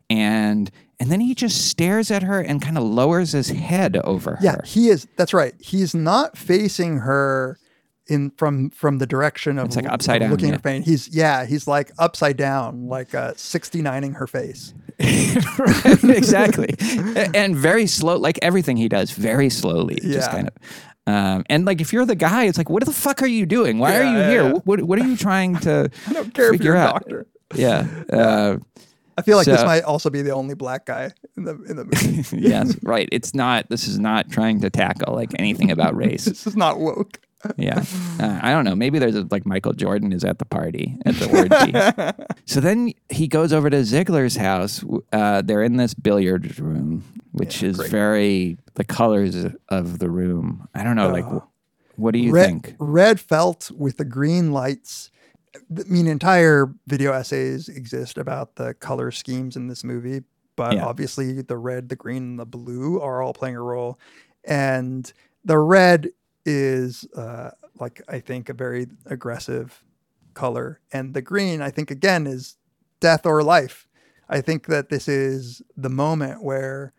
[0.09, 0.69] and
[0.99, 4.37] and then he just stares at her and kind of lowers his head over her.
[4.41, 5.53] Yeah, he is that's right.
[5.59, 7.57] He's not facing her
[8.07, 10.55] in from from the direction of It's like upside down, looking yeah.
[10.55, 10.85] at her face.
[10.85, 14.73] He's yeah, he's like upside down, like uh 69ing her face.
[14.99, 16.75] exactly.
[17.33, 19.99] And very slow, like everything he does, very slowly.
[20.01, 20.53] Just kind of.
[21.07, 23.79] Um, and like if you're the guy, it's like, what the fuck are you doing?
[23.79, 24.43] Why are you yeah, here?
[24.43, 24.59] yeah.
[24.63, 26.93] What what are you trying to I don't care if figure you're a out?
[26.93, 27.27] doctor.
[27.55, 27.87] Yeah.
[28.11, 28.57] Uh,
[29.17, 31.85] I feel like this might also be the only black guy in the in the
[31.85, 32.37] movie.
[32.37, 33.09] yes, right.
[33.11, 33.69] It's not.
[33.69, 36.25] This is not trying to tackle like anything about race.
[36.25, 37.19] this is not woke.
[37.57, 37.83] Yeah.
[38.21, 38.75] Uh, I don't know.
[38.75, 42.33] Maybe there's a, like Michael Jordan is at the party at the orgy.
[42.45, 44.83] so then he goes over to Ziegler's house.
[45.11, 49.35] Uh, they're in this billiard room, which is very the colors
[49.69, 50.67] of the room.
[50.75, 51.09] I don't know.
[51.09, 52.75] like, Uh, wh- what do you red, think?
[52.77, 55.09] Red felt with the green lights.
[55.55, 60.21] I mean, entire video essays exist about the color schemes in this movie,
[60.55, 60.85] but Yeah.
[60.85, 63.97] obviously the red, the green, and the blue are all playing a role.
[64.43, 65.11] And
[65.43, 66.09] the red
[66.45, 69.83] is uh, like I think a very aggressive
[70.33, 72.57] color, and the green I think again is
[72.99, 73.87] death or life.
[74.29, 76.93] I think that this is the moment where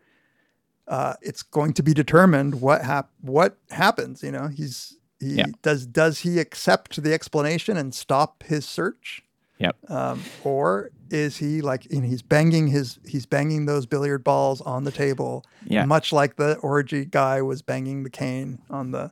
[0.87, 4.21] uh, it's going to be determined what hap- what happens.
[4.23, 5.45] You know, he's he Yeah.
[5.61, 9.23] does does he accept the explanation and stop his search?
[9.59, 9.75] Yep.
[9.89, 14.91] Um, or is he like he's banging his he's banging those billiard balls on the
[14.91, 15.85] table, Yeah.
[15.85, 19.11] much like the orgy guy was banging the cane on the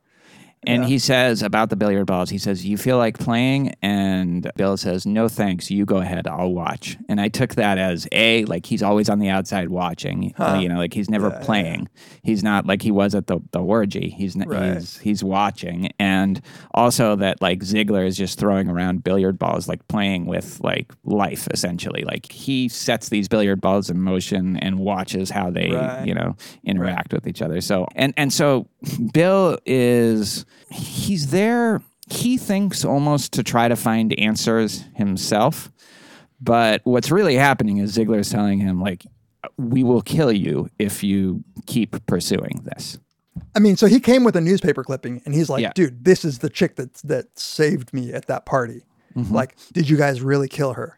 [0.67, 0.89] And Yeah.
[0.89, 3.73] he says about the billiard balls, he says, You feel like playing?
[3.81, 5.71] And Bill says, No thanks.
[5.71, 6.27] You go ahead.
[6.27, 6.97] I'll watch.
[7.09, 10.33] And I took that as A, like he's always on the outside watching.
[10.37, 10.59] Huh.
[10.61, 11.89] You know, like he's never Yeah, yeah, playing.
[12.21, 14.09] He's not like he was at the, the orgy.
[14.09, 14.75] He's, Right.
[14.75, 15.89] he's he's watching.
[15.97, 16.39] And
[16.75, 21.47] also that like Ziegler is just throwing around billiard balls, like playing with like life
[21.49, 22.03] essentially.
[22.03, 26.05] Like he sets these billiard balls in motion and watches how they, Right.
[26.05, 27.61] you know, interact with each other.
[27.61, 28.67] So and and so
[29.13, 35.71] Bill is he's there he thinks almost to try to find answers himself.
[36.41, 39.05] But what's really happening is Ziegler's telling him like
[39.57, 42.99] we will kill you if you keep pursuing this.
[43.55, 45.71] I mean, so he came with a newspaper clipping and he's like, Yeah.
[45.73, 48.83] dude, this is the chick that that saved me at that party.
[49.15, 50.97] Like, did you guys really kill her?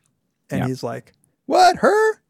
[0.50, 0.64] And Mm-hmm.
[0.64, 0.68] Yeah.
[0.68, 1.14] he's like,
[1.46, 1.78] What?
[1.78, 2.22] Her?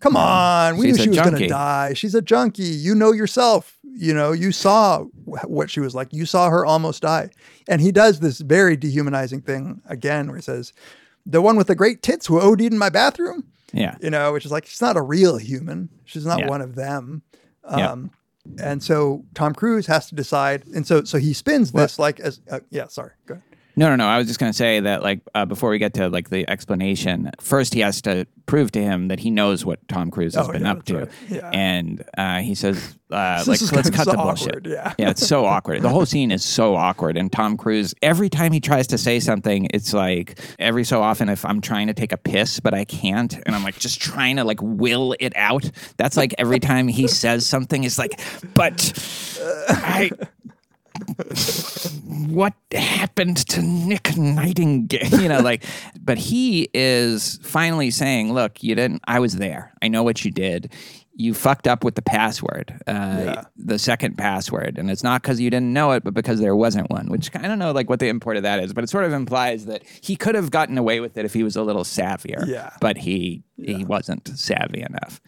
[0.00, 0.76] Come on.
[0.76, 1.92] We She's knew she was going to die.
[1.94, 2.62] She's a junkie.
[2.62, 3.77] You know yourself.
[3.94, 6.12] You know, you saw what she was like.
[6.12, 7.30] You saw her almost die.
[7.68, 10.72] And he does this very dehumanizing thing again where he says,
[11.26, 13.96] The one with the great tits who OD'd in my bathroom, Yeah.
[14.00, 15.88] you know, which is like, she's not a real human.
[16.04, 16.48] She's not Yeah.
[16.48, 17.22] one of them.
[17.76, 17.90] Yeah.
[17.92, 18.10] Um,
[18.58, 22.40] and so Tom Cruise has to decide, and so so he spins this like as
[22.50, 22.86] uh, yeah.
[22.86, 23.44] Sorry, go ahead.
[23.78, 24.06] No, no, no.
[24.08, 26.48] I was just going to say that, like, uh, before we get to like the
[26.50, 30.48] explanation, first he has to prove to him that he knows what Tom Cruise has
[30.48, 31.08] Oh, been yeah, up to, right.
[31.28, 31.50] Yeah.
[31.52, 34.94] and uh, he says, uh, "Like, let's cut so the bullshit." awkward, yeah.
[34.98, 35.82] it's so awkward.
[35.82, 39.20] The whole scene is so awkward, and Tom Cruise, every time he tries to say
[39.20, 42.84] something, it's like every so often, if I'm trying to take a piss but I
[42.84, 45.70] can't, and I'm like just trying to like will it out.
[45.98, 48.18] That's like every time he says something, it's like,
[48.54, 48.92] but
[49.68, 50.10] I
[52.28, 55.20] what happened to Nick Nightingale?
[55.20, 55.64] You know, like,
[56.00, 59.72] but he is finally saying, look, you didn't, I was there.
[59.82, 60.72] I know what you did.
[61.14, 64.78] You fucked up with the password, uh, the second password.
[64.78, 67.48] And it's not because you didn't know it, but because there wasn't one, which I
[67.48, 69.82] don't know like what the import of that is, but it sort of implies that
[70.00, 72.46] he could have gotten away with it if he was a little savvier.
[72.46, 72.70] Yeah.
[72.80, 75.20] But he, he wasn't savvy enough.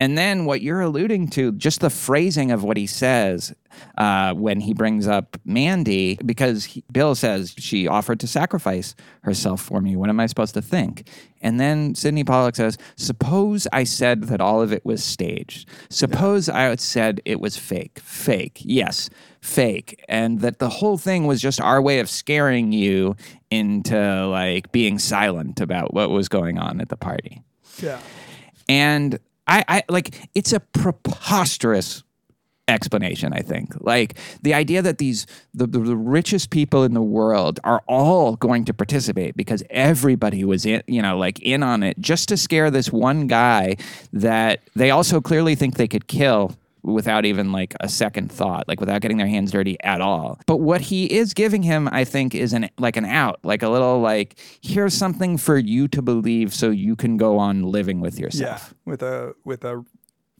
[0.00, 3.54] And then what you're alluding to, just the phrasing of what he says
[3.98, 9.60] uh, when he brings up Mandy, because he, Bill says she offered to sacrifice herself
[9.60, 9.96] for me.
[9.96, 11.08] What am I supposed to think?
[11.40, 15.68] And then Sydney Pollack says, Suppose I said that all of it was staged.
[15.90, 17.98] Suppose I said it was fake.
[17.98, 18.60] Fake.
[18.62, 19.10] Yes,
[19.40, 20.04] fake.
[20.08, 23.16] And that the whole thing was just our way of scaring you
[23.50, 27.42] into like being silent about what was going on at the party.
[27.80, 28.00] Yeah,
[28.68, 32.02] And I, I like it's a preposterous
[32.68, 33.74] explanation, I think.
[33.80, 38.36] Like the idea that these the, the, the richest people in the world are all
[38.36, 42.36] going to participate because everybody was in you know, like in on it just to
[42.36, 43.76] scare this one guy
[44.12, 48.80] that they also clearly think they could kill without even like a second thought, like
[48.80, 50.40] without getting their hands dirty at all.
[50.46, 53.68] But what he is giving him, I think, is an like an out, like a
[53.68, 58.18] little like here's something for you to believe so you can go on living with
[58.18, 58.74] yeah, yourself.
[58.84, 59.84] with a with a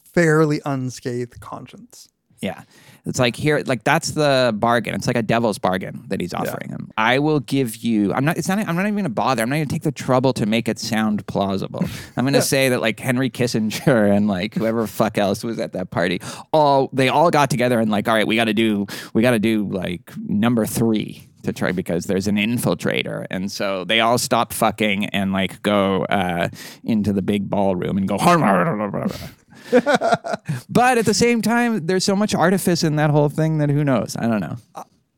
[0.03, 2.09] fairly unscathed conscience.
[2.43, 2.63] Yeah.
[3.05, 4.95] It's like here, like that's the bargain.
[4.95, 6.93] It's like a devil's bargain that he's offering him.
[6.97, 8.13] I will give you.
[8.13, 8.39] I'm not.
[8.39, 8.59] It's not.
[8.59, 9.43] I'm not even going to bother.
[9.43, 11.85] I'm not going to take the trouble to make it sound plausible.
[12.17, 15.73] I'm going to say that like Henry Kissinger and like whoever fuck else was at
[15.73, 16.21] that party,
[16.53, 18.87] all they all got together and like, all right, we got to do.
[19.15, 23.83] We got to do like number three to try because there's an infiltrator, and so
[23.83, 26.51] they all stop fucking and like go uh,
[26.85, 28.17] into the big ballroom and go.
[30.69, 33.85] But at the same time, there's so much artifice in that whole thing that who
[33.85, 34.17] knows?
[34.17, 34.57] I don't know.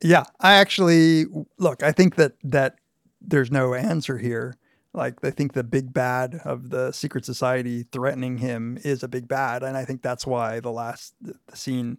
[0.02, 1.26] Yeah, I actually
[1.58, 1.82] look.
[1.82, 2.76] I think that that
[3.20, 4.56] there's no answer here.
[4.92, 9.28] Like I think the big bad of the secret society threatening him is a big
[9.28, 11.98] bad, and I think that's why the last the, the scene,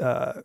[0.00, 0.42] uh,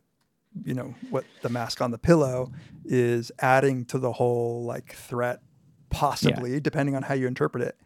[0.63, 2.51] you know, what the mask on the pillow
[2.85, 5.41] is adding to the whole like threat,
[5.89, 7.77] possibly depending on how you interpret it.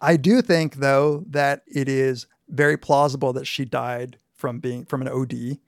[0.00, 5.02] I do think though that it is very plausible that she died from being from
[5.02, 5.58] an OD,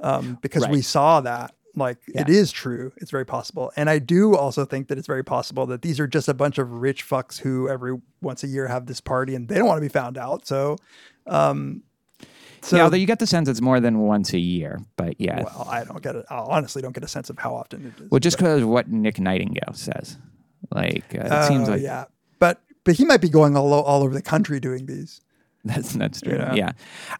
[0.00, 1.54] um, because we saw that.
[1.76, 2.22] Like Yeah.
[2.22, 2.92] it is true.
[2.96, 3.70] It's very possible.
[3.76, 6.58] And I do also think that it's very possible that these are just a bunch
[6.58, 9.76] of rich fucks who every once a year have this party and they don't want
[9.78, 10.44] to be found out.
[10.46, 10.76] So,
[11.28, 11.82] um,
[12.62, 15.44] so yeah, although you get the sense it's more than once a year, but yeah.
[15.44, 16.26] Well, I don't get it.
[16.28, 18.10] I honestly don't get a sense of how often it is.
[18.10, 20.16] Well, just because of what Nick Nightingale says.
[20.74, 22.06] Like, uh, it Oh, seems like yeah,
[22.40, 25.20] but but he might be going all all over the country doing these.
[25.74, 26.34] That's that's true.
[26.36, 26.54] Yeah.
[26.54, 26.72] Yeah,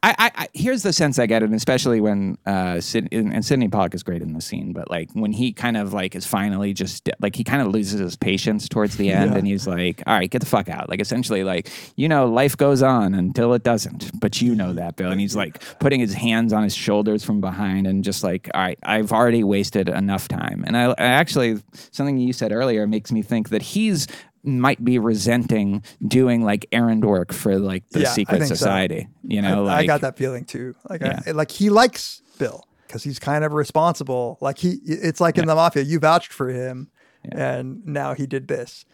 [0.03, 3.69] I, I, I here's the sense I get, and especially when uh, Sid, and Sydney
[3.69, 6.73] Pollack is great in the scene, but like when he kind of like is finally
[6.73, 9.39] just like he kind of loses his patience towards the end, Yeah.
[9.39, 12.57] and he's like, "All right, get the fuck out!" Like essentially, like you know, life
[12.57, 16.15] goes on until it doesn't, but you know that, Bill, and he's like putting his
[16.15, 20.27] hands on his shoulders from behind, and just like, "All right, I've already wasted enough
[20.29, 21.61] time," and I, I actually
[21.93, 24.07] something you said earlier makes me think that he's
[24.43, 28.55] might be resenting doing like errand work for like the Yeah, secret think so.
[28.55, 29.09] society.
[29.23, 30.75] You know, I, like I got that feeling too.
[30.89, 31.21] Like, Yeah.
[31.27, 34.39] I, like he likes Bill because he's kind of responsible.
[34.41, 36.89] Like he, it's like in the mafia, you vouched for him,
[37.31, 38.85] and now he did this.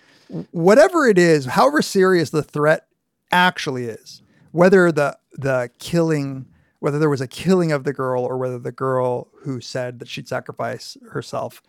[0.50, 2.86] Whatever it is, however serious the threat
[3.31, 6.47] actually is, whether the the killing,
[6.81, 10.08] whether there was a killing of the girl, or whether the girl who said that
[10.08, 11.62] she'd sacrifice herself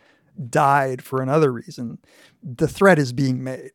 [0.49, 1.99] died for another reason,
[2.43, 3.71] the threat is being made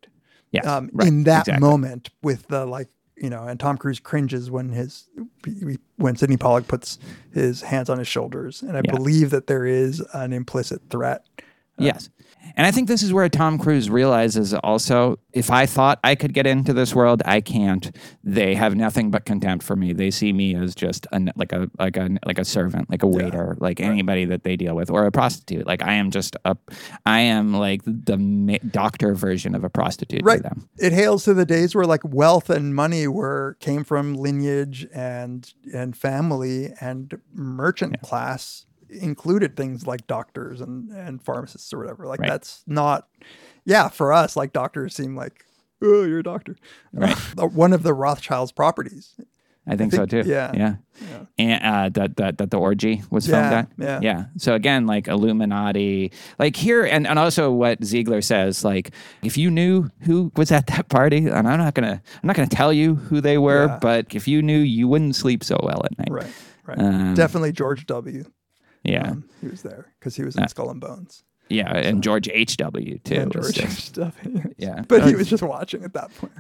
[0.53, 1.61] Yes, um, right, in that exactly.
[1.61, 5.09] moment with the like you know and tom cruise cringes when his
[5.97, 6.99] when sydney pollack puts
[7.33, 8.91] his hands on his shoulders and i Yeah.
[8.93, 11.25] believe that there is an implicit threat
[11.79, 12.11] Yes.
[12.57, 16.35] And I think this is where Tom Cruise realizes also if I thought I could
[16.35, 17.94] get into this world, I can't.
[18.25, 19.93] They have nothing but contempt for me.
[19.93, 23.07] They see me as just a, like a like a like a servant, like a
[23.07, 25.67] waiter, like anybody that they deal with, or a prostitute.
[25.67, 26.57] Like I am just a,
[27.07, 30.69] I am like the ma- doctor version of a prostitute right to them.
[30.78, 35.52] it hails to the days where like wealth and money were came from lineage and
[35.73, 42.20] and family and merchant class included things like doctors and and pharmacists or whatever like
[42.20, 42.28] Right.
[42.31, 43.09] that's not
[43.65, 45.44] yeah for us like doctors seem like
[45.83, 46.57] oh you're a doctor
[46.93, 47.17] Right.
[47.36, 49.15] one of the rothschilds properties
[49.67, 50.28] I think, so think- too.
[50.28, 50.51] yeah.
[50.55, 50.75] yeah,
[51.39, 53.69] And uh, that that that the orgy was filmed Yeah, at.
[53.78, 54.01] yeah.
[54.02, 54.25] yeah.
[54.39, 58.91] So again, like Illuminati, like here, and and also what Ziegler says, like
[59.23, 62.49] if you knew who was at that party, and I'm not gonna I'm not gonna
[62.49, 63.78] tell you who they were, Yeah.
[63.81, 66.10] but if you knew, you wouldn't sleep so well at night.
[66.10, 66.33] right
[66.67, 68.25] right Um, definitely george w
[68.91, 72.02] Yeah, um, he was there because he was in Uh, skull and bones yeah, and
[72.02, 72.57] George H.
[72.59, 72.99] W.
[72.99, 73.15] too.
[73.17, 73.57] and george
[73.93, 74.12] there.
[74.25, 74.83] w Yeah.
[74.89, 76.33] but he Uh, was just watching at that point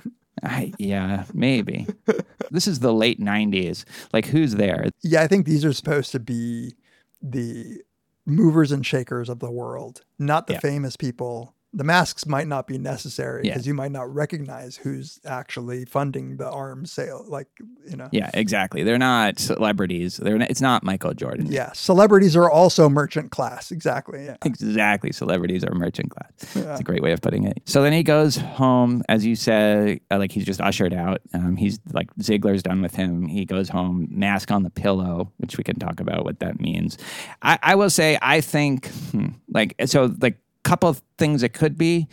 [0.42, 1.86] I, yeah, maybe.
[2.50, 3.84] this is the late '90s.
[4.12, 4.86] Like, who's there?
[5.02, 6.74] Yeah, I think these are supposed to be
[7.20, 7.82] the
[8.24, 10.60] movers and shakers of the world, not the Yeah.
[10.60, 11.54] famous people.
[11.72, 13.52] The masks might not be necessary Yeah.
[13.52, 17.24] because you might not recognize who's actually funding the arms sale.
[17.28, 17.46] Like,
[17.88, 18.08] you know.
[18.10, 18.82] Yeah, exactly.
[18.82, 20.16] They're not celebrities.
[20.16, 21.46] They're not, it's not Michael Jordan.
[21.46, 21.70] Yeah.
[21.72, 23.70] Celebrities are also merchant class.
[23.70, 24.24] Exactly.
[24.24, 24.36] Yeah.
[24.44, 25.12] Exactly.
[25.12, 26.56] Celebrities are merchant class.
[26.56, 26.72] Yeah.
[26.72, 27.62] It's a great way of putting it.
[27.66, 31.20] So then he goes home, as you said, uh, like he's just ushered out.
[31.34, 33.26] Um, he's like Ziegler's done with him.
[33.26, 36.98] He goes home, mask on the pillow, which we can talk about what that means.
[37.42, 41.76] I, I will say, I think, hmm, like, so, like, couple of things it could
[41.78, 42.08] be.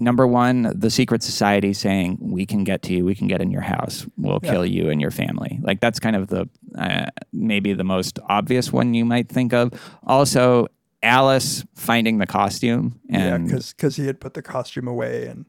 [0.00, 3.50] Number one, the secret society saying, we can get to you, we can get in
[3.50, 4.52] your house, we'll Yeah.
[4.52, 5.58] kill you and your family.
[5.60, 9.72] Like, that's kind of the uh, maybe the most obvious one you might think of.
[10.06, 10.68] Also,
[11.02, 13.34] Alice finding the costume Yeah.
[13.34, 15.46] and Because he had put the costume away and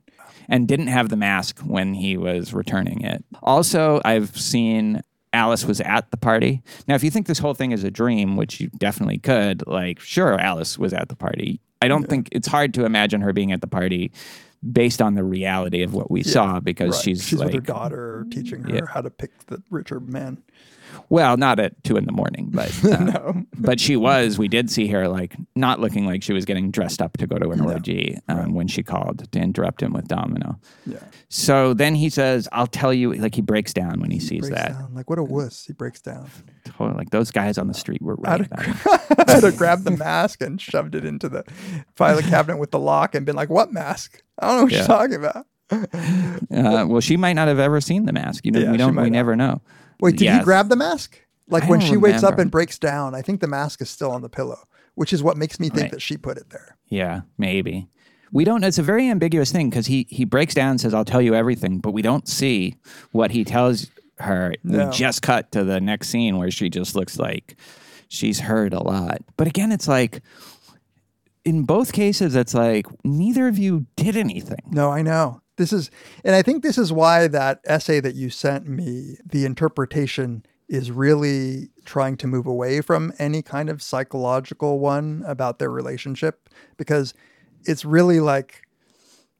[0.52, 3.24] and didn't have the mask when he was returning it.
[3.44, 6.64] Also, I've seen Alice was at the party.
[6.88, 10.00] Now, if you think this whole thing is a dream, which you definitely could, like,
[10.00, 11.62] sure, Alice was at the party.
[11.82, 14.12] I don't think it's hard to imagine her being at the party
[14.72, 17.62] based on the reality of what we saw because right, she's, she's like, with her
[17.62, 18.86] daughter teaching her Yeah.
[18.86, 20.44] how to pick the richer men.
[21.10, 24.38] Well, not at two in the morning, but uh, but she was.
[24.38, 27.38] We did see her like not looking like she was getting dressed up to go
[27.38, 30.60] to an orgy um, when she called to interrupt him with Domino.
[30.86, 31.00] Yeah.
[31.30, 34.70] So then he says, "I'll tell you." Like he breaks down when he sees that.
[34.74, 34.94] down.
[34.94, 35.66] Like, what a wuss.
[35.66, 36.30] He breaks down.
[36.66, 38.48] Totally, like those guys on the street were right.
[38.52, 41.44] I'd have grabbed the mask and shoved it into the
[41.96, 44.22] filing cabinet with the lock and been like, what mask?
[44.40, 44.78] I don't know what Yeah.
[44.80, 45.46] you're talking about.
[46.52, 48.46] Uh, well, she might not have ever seen the mask.
[48.46, 48.96] You know, Yeah, we don't.
[48.96, 49.12] We not.
[49.12, 49.62] never know.
[50.00, 51.22] Wait, did he grab the mask?
[51.48, 54.12] Like I when she wakes up and breaks down, I think the mask is still
[54.12, 55.92] on the pillow, which is what makes me think Right.
[55.92, 56.78] that she put it there.
[56.88, 57.90] Yeah, maybe.
[58.32, 58.64] We don't.
[58.64, 61.34] It's a very ambiguous thing because he he breaks down and says, "I'll tell you
[61.34, 62.76] everything," but we don't see
[63.12, 63.88] what he tells
[64.20, 64.54] her.
[64.64, 64.86] No.
[64.86, 67.56] We just cut to the next scene where she just looks like
[68.08, 69.22] she's heard a lot.
[69.36, 70.22] But again, it's like
[71.44, 74.60] in both cases, it's like neither of you did anything.
[74.70, 75.42] No, I know.
[75.60, 75.92] This is,
[76.24, 80.90] and I think this is why that essay that you sent me, the interpretation is
[80.90, 86.48] really trying to move away from any kind of psychological one about their relationship
[86.78, 87.14] because
[87.66, 88.62] it's really like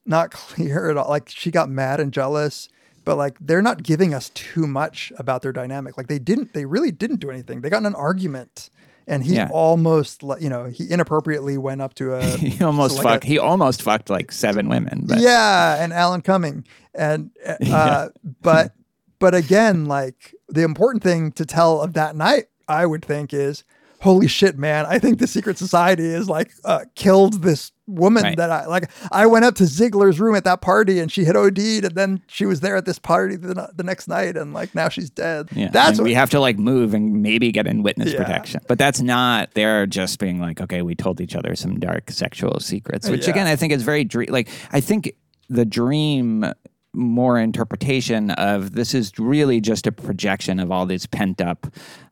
[0.06, 1.08] not clear at all.
[1.08, 2.68] Like she got mad and jealous,
[3.06, 5.96] but like they're not giving us too much about their dynamic.
[5.96, 7.62] Like they didn't, they really didn't do anything.
[7.62, 8.70] They got in an argument.
[9.10, 9.50] And he Yeah.
[9.52, 12.24] almost, you know, he inappropriately went up to a.
[12.38, 13.24] He almost so like a- fucked.
[13.26, 15.06] he almost fucked like seven women.
[15.08, 16.64] But yeah, and Alan Cumming,
[16.94, 17.32] and
[17.72, 18.10] uh,
[18.42, 18.74] but
[19.20, 23.64] but again, like the important thing to tell of that night, I would think is,
[24.02, 24.86] holy shit, man!
[24.86, 28.38] I think the secret society is like uh, killed this woman Right.
[28.38, 28.90] that I like.
[29.12, 32.22] I went up to Ziegler's room at that party, and she had OD'd, and then
[32.28, 35.50] she was there at this party the, the next night, and like now she's dead.
[35.54, 38.20] Yeah, That's what, we have to like move and maybe get in witness Yeah.
[38.24, 38.62] protection.
[38.68, 39.52] But that's not.
[39.54, 43.32] They're just being like, okay, we told each other some dark sexual secrets, which Yeah.
[43.32, 44.30] again I think is very dream.
[44.32, 45.12] Like I think
[45.50, 46.46] the dream
[46.94, 51.68] more interpretation of this is really just a projection of all this pent up,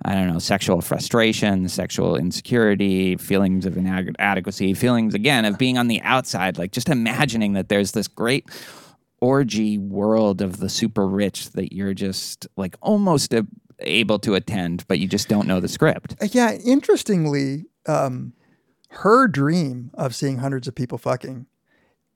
[0.06, 5.88] I don't know, sexual frustration, sexual insecurity, feelings of inadequacy, feelings again of being on
[5.88, 8.46] the outside, like just imagining that there's this great
[9.20, 13.48] orgy world of the super rich that you're just like almost a,
[13.80, 16.16] able to attend, but you just don't know the script.
[16.22, 18.34] Uh, Yeah, interestingly, um,
[18.90, 21.48] her dream of seeing hundreds of people fucking,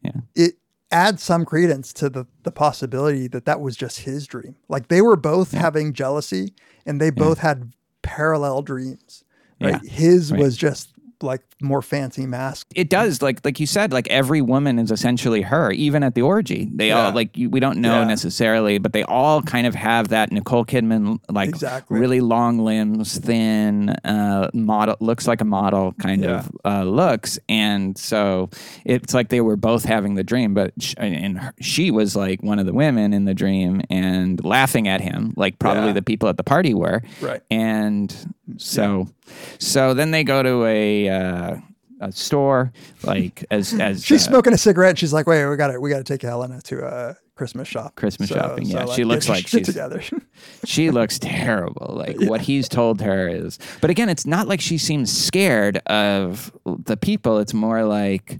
[0.03, 0.21] Yeah.
[0.35, 0.53] it
[0.91, 4.55] adds some credence to the the possibility that that was just his dream.
[4.67, 6.53] Like they were both having jealousy,
[6.85, 9.23] and they both had parallel dreams.
[9.59, 9.79] Right?
[9.83, 10.39] Yeah, His right.
[10.41, 12.67] was just like more fancy mask.
[12.75, 16.21] It does, like like you said, like every woman is essentially her, even at the
[16.23, 16.69] orgy.
[16.73, 17.05] They Yeah.
[17.07, 18.07] all like you, we don't know Yeah.
[18.07, 21.99] necessarily, but they all kind of have that Nicole Kidman like Exactly.
[21.99, 27.97] really long limbs, thin uh, model, looks like a model kind of uh, looks, and
[27.97, 28.49] so
[28.85, 32.41] it's like they were both having the dream, but sh- and her, she was like
[32.41, 35.93] one of the women in the dream and laughing at him, like probably Yeah.
[35.93, 37.41] the people at the party were, Right.
[37.51, 38.13] and
[38.57, 39.07] so
[39.59, 41.55] so then they go to a uh,
[41.99, 42.71] a store
[43.03, 44.91] like as as She's uh, smoking a cigarette.
[44.91, 47.67] And she's like, "Wait, we got to we got to take Helena to a Christmas
[47.67, 48.65] shop." Christmas So- shopping.
[48.65, 50.01] so, Yeah, like, she looks like she's together.
[50.65, 51.93] she looks terrible.
[51.95, 56.51] Like what he's told her is, but again, it's not like she seems scared of
[56.65, 57.37] the people.
[57.39, 58.39] It's more like,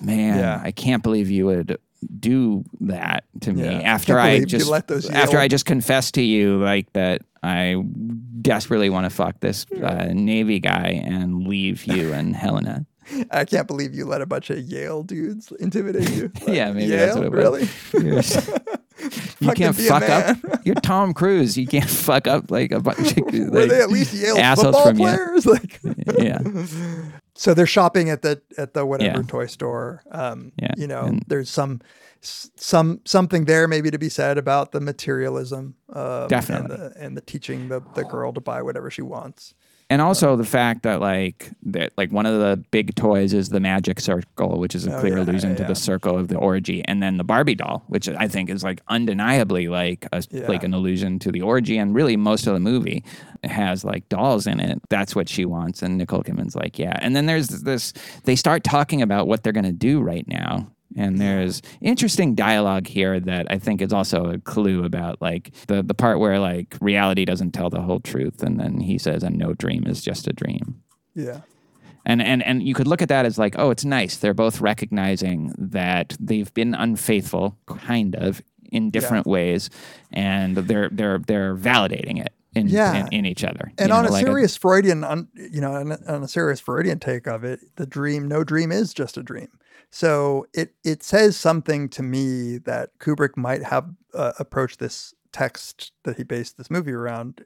[0.00, 0.60] man, Yeah.
[0.62, 1.78] I can't believe you would
[2.18, 3.80] do that to me Yeah.
[3.80, 7.82] after Can't I just let those after I just confessed to you like that I
[8.40, 12.86] desperately want to fuck this uh, Navy guy and leave you and Helena.
[13.32, 16.30] I can't believe you let a bunch of Yale dudes intimidate you.
[16.34, 16.98] Like, Yeah, maybe Yale?
[16.98, 17.94] that's what it was.
[17.94, 18.22] really.
[19.40, 20.36] you can't fuck up.
[20.64, 21.58] You're Tom Cruise.
[21.58, 24.86] You can't fuck up like a bunch of Were they at least Yale assholes football
[24.86, 25.06] from you.
[25.06, 25.46] players?
[25.46, 25.80] Like,
[26.18, 26.38] Yeah.
[27.42, 29.26] So they're shopping at the at the whatever Yeah.
[29.26, 30.02] toy store.
[30.12, 31.80] Um, Yeah, you know, and- there's some
[32.20, 36.74] some something there maybe to be said about the materialism, um, Definitely.
[36.76, 39.54] and the, and the teaching the the girl to buy whatever she wants.
[39.92, 43.60] And also the fact that like that like one of the big toys is the
[43.60, 45.68] magic circle, which is a Oh, clear yeah, allusion to yeah.
[45.68, 48.80] the circle of the orgy, and then the Barbie doll, which I think is like
[48.88, 50.46] undeniably like a, Yeah.
[50.48, 53.04] like an allusion to the orgy, and really most of the movie
[53.44, 54.80] has like dolls in it.
[54.88, 56.96] That's what she wants, and Nicole Kidman's like, yeah.
[57.02, 57.92] And then there's this.
[58.24, 60.68] They start talking about what they're gonna do right now.
[60.96, 65.82] And there's interesting dialogue here that I think is also a clue about like the,
[65.82, 69.38] the part where like reality doesn't tell the whole truth, and then he says, "And
[69.38, 70.82] no dream is just a dream."
[71.14, 71.40] Yeah.
[72.04, 74.16] And and and you could look at that as like, oh, it's nice.
[74.16, 79.70] They're both recognizing that they've been unfaithful, kind of, in different ways,
[80.12, 83.06] and they're they're they're validating it in Yeah.
[83.06, 83.72] in, in each other.
[83.78, 86.28] And you on know, a like serious Freudian, on, you know, on, a- on a
[86.28, 89.48] serious Freudian take of it, the dream, no dream is just a dream.
[89.92, 95.92] So it it says something to me that Kubrick might have uh, approached this text
[96.04, 97.44] that he based this movie around,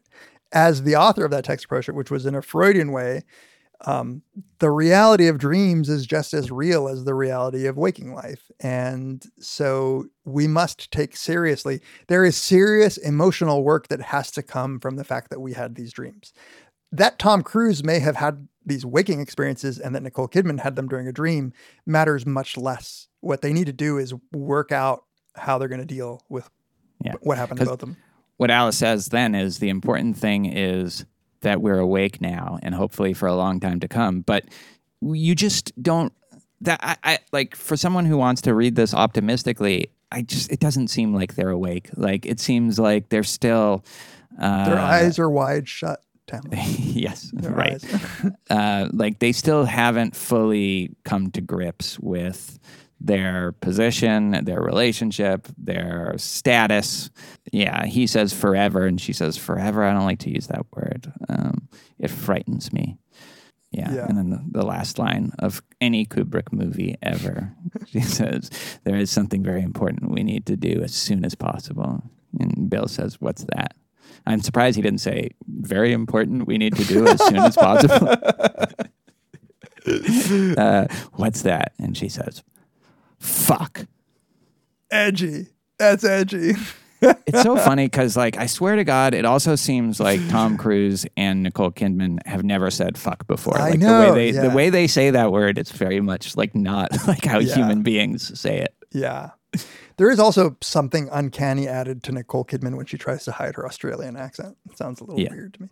[0.53, 3.23] as the author of that text approached it, which was in a Freudian way.
[3.85, 4.23] Um,
[4.61, 8.51] the reality of dreams is just as real as the reality of waking life.
[8.61, 14.81] And so we must take seriously, there is serious emotional work that has to come
[14.81, 16.33] from the fact that we had these dreams.
[16.91, 20.89] That Tom Cruise may have had these waking experiences and that Nicole Kidman had them
[20.89, 21.53] during a dream
[21.87, 23.07] matters much less.
[23.21, 25.05] What they need to do is work out
[25.37, 26.51] how they're going to deal with
[27.03, 27.13] Yeah.
[27.23, 27.97] what happened to both of them.
[28.39, 31.05] what Alice says then is the important thing is
[31.43, 34.21] that we're awake now and hopefully for a long time to come.
[34.23, 34.45] But
[35.01, 36.13] you just don't
[36.63, 40.59] that I, I like for someone who wants to read this optimistically, I just it
[40.59, 41.91] doesn't seem like they're awake.
[41.97, 43.85] Like it seems like they're still
[44.41, 46.01] uh, Their eyes are wide shut.
[46.27, 46.51] Tamler.
[46.79, 47.85] yes, Their right.
[48.51, 52.59] uh, like they still haven't fully come to grips with
[52.99, 57.11] their position, their relationship, their status.
[57.53, 59.85] Yeah, he says forever, and she says forever.
[59.85, 61.13] I don't like to use that word.
[61.29, 62.97] Um, it frightens me.
[63.71, 63.93] Yeah.
[63.93, 64.07] Yeah.
[64.07, 67.55] And then the, the last line of any Kubrick movie ever,
[67.87, 68.51] she says,
[68.85, 72.03] There is something very important we need to do as soon as possible.
[72.41, 73.77] And Bill says, What's that?
[74.27, 78.09] I'm surprised he didn't say, Very important we need to do as soon as possible.
[80.59, 81.73] uh, what's that?
[81.79, 82.43] And she says,
[83.19, 83.87] Fuck.
[84.91, 85.49] edgy.
[85.79, 86.53] That's edgy.
[87.01, 91.05] it's so funny because, like, I swear to God, it also seems like Tom Cruise
[91.17, 93.59] and Nicole Kidman have never said "fuck" before.
[93.59, 94.49] I like the know, way they yeah.
[94.49, 97.55] the way they say that word, it's very much like not like how Yeah.
[97.55, 98.75] human beings say it.
[98.93, 99.31] Yeah.
[99.99, 103.65] There is also something uncanny added to Nicole Kidman when she tries to hide her
[103.65, 104.55] Australian accent.
[104.71, 105.31] It sounds a little Yeah.
[105.31, 105.69] weird to me.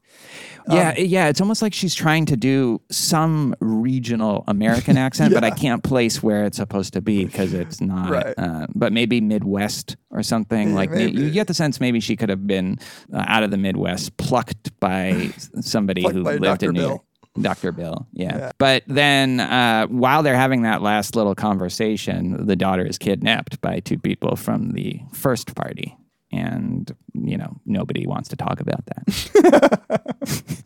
[0.70, 1.28] Yeah, Um, yeah.
[1.28, 6.22] It's almost like she's trying to do some regional American accent, but I can't place
[6.22, 8.10] where it's supposed to be because it's not.
[8.10, 8.34] Right.
[8.38, 10.70] Uh, but maybe Midwest or something.
[10.70, 12.78] Yeah, like may- you get the sense maybe she could have been
[13.12, 16.66] uh, out of the Midwest, plucked by somebody Plucked who by lived Dr.
[16.70, 17.02] in New York.
[17.40, 17.72] Dr.
[17.72, 18.36] Bill, yeah.
[18.36, 18.52] Yeah.
[18.58, 23.80] But then uh, while they're having that last little conversation, the daughter is kidnapped by
[23.80, 25.96] two people from the first party.
[26.30, 30.62] And, you know, nobody wants to talk about that.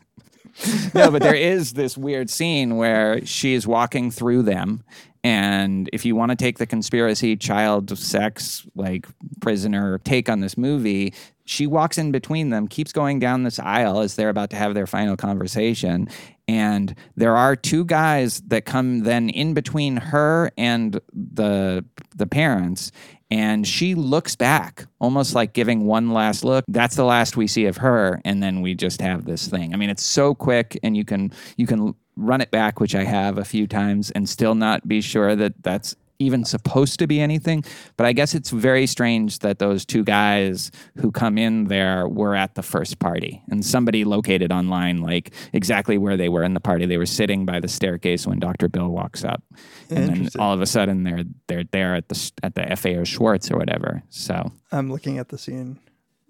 [0.93, 4.83] no, but there is this weird scene where she is walking through them.
[5.23, 9.05] And if you want to take the conspiracy, child sex, like
[9.41, 11.13] prisoner take on this movie,
[11.49, 14.75] she walks in between them, keeps going down this aisle as they're about to have
[14.75, 16.07] their final conversation.
[16.47, 21.83] And there are two guys that come then in between her and the
[22.15, 22.91] the parents.
[23.31, 26.65] And she looks back, almost like giving one last look.
[26.67, 29.73] That's the last we see of her, and then we just have this thing.
[29.73, 33.03] I mean, it's so quick, and you can you can run it back, which I
[33.03, 37.19] have a few times, and still not be sure that that's even supposed to be
[37.21, 37.63] anything.
[37.97, 42.35] But I guess it's very strange that those two guys who come in there were
[42.35, 46.59] at the first party, and somebody located online like exactly where they were in the
[46.59, 46.85] party.
[46.85, 48.67] They were sitting by the staircase when Dr.
[48.67, 49.41] Bill walks up,
[49.89, 53.49] and then all of a sudden they're they're there at the at the FAO Schwarz
[53.49, 54.03] or whatever.
[54.09, 55.79] So I'm looking at the scene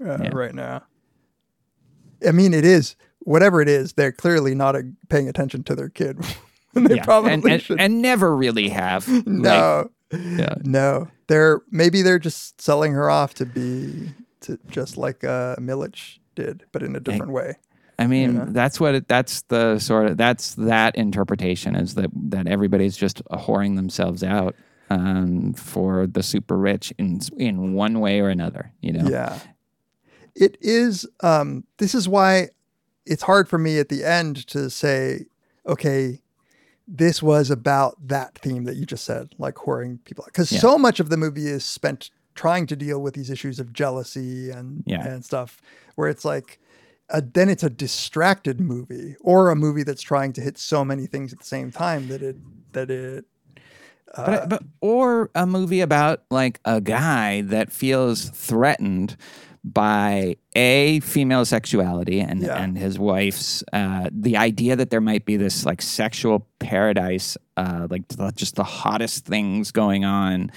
[0.03, 0.29] uh, Yeah.
[0.33, 0.83] right now.
[2.27, 3.93] I mean, it is whatever it is.
[3.93, 6.19] They're clearly not uh paying attention to their kid.
[6.73, 7.79] they yeah, probably and, and, should.
[7.79, 9.07] and never really have.
[9.25, 10.55] no, Like, yeah.
[10.63, 11.07] no.
[11.27, 16.65] They're maybe they're just selling her off to be to just like uh, Milich did,
[16.71, 17.55] but in a different way.
[17.99, 18.45] I mean, know?
[18.47, 23.23] that's what it, that's the sort of that's that interpretation is that that everybody's just
[23.25, 24.55] whoring themselves out
[24.89, 28.71] um, for the super rich in in one way or another.
[28.81, 29.39] You know, Yeah.
[30.35, 32.49] It is um this is why
[33.05, 35.25] it's hard for me at the end to say,
[35.67, 36.21] okay,
[36.91, 40.59] this was about that theme that you just said, like whoring people because Yeah.
[40.59, 44.49] so much of the movie is spent trying to deal with these issues of jealousy
[44.49, 45.05] and Yeah.
[45.07, 45.61] and stuff
[45.95, 46.59] where it's like
[47.11, 51.05] uh, then it's a distracted movie or a movie that's trying to hit so many
[51.07, 52.37] things at the same time that it
[52.73, 53.25] that it
[54.15, 59.15] but, but or a movie about like a guy that feels threatened
[59.73, 62.57] by a female sexuality and Yeah.
[62.61, 67.87] and his wife's uh, the idea that there might be this like sexual paradise uh,
[67.89, 70.51] like the, just the hottest things going on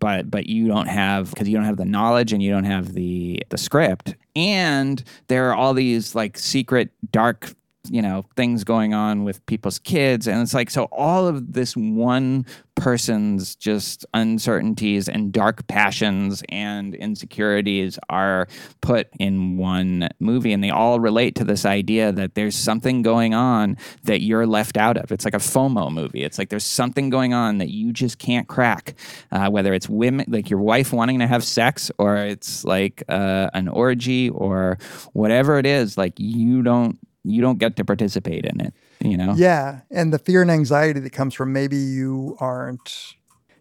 [0.00, 2.94] but but you don't have because you don't have the knowledge and you don't have
[2.94, 7.52] the the script and there are all these like secret dark
[7.90, 10.26] you know things going on with people's kids.
[10.26, 16.94] And it's like so all of this one person's just uncertainties and dark passions and
[16.94, 18.46] insecurities are
[18.80, 20.52] put in one movie.
[20.52, 24.76] And they all relate to this idea that there's something going on that you're left
[24.76, 25.10] out of.
[25.10, 26.22] It's like a fomo movie.
[26.22, 28.94] It's like there's something going on that you just can't crack
[29.32, 33.50] uh, whether it's women like your wife wanting to have sex or it's like uh,
[33.54, 34.78] an orgy or
[35.12, 36.98] whatever it is like you don't
[37.28, 39.34] you don't get to participate in it you know?
[39.36, 43.14] Yeah, and the fear and anxiety that comes from maybe you aren't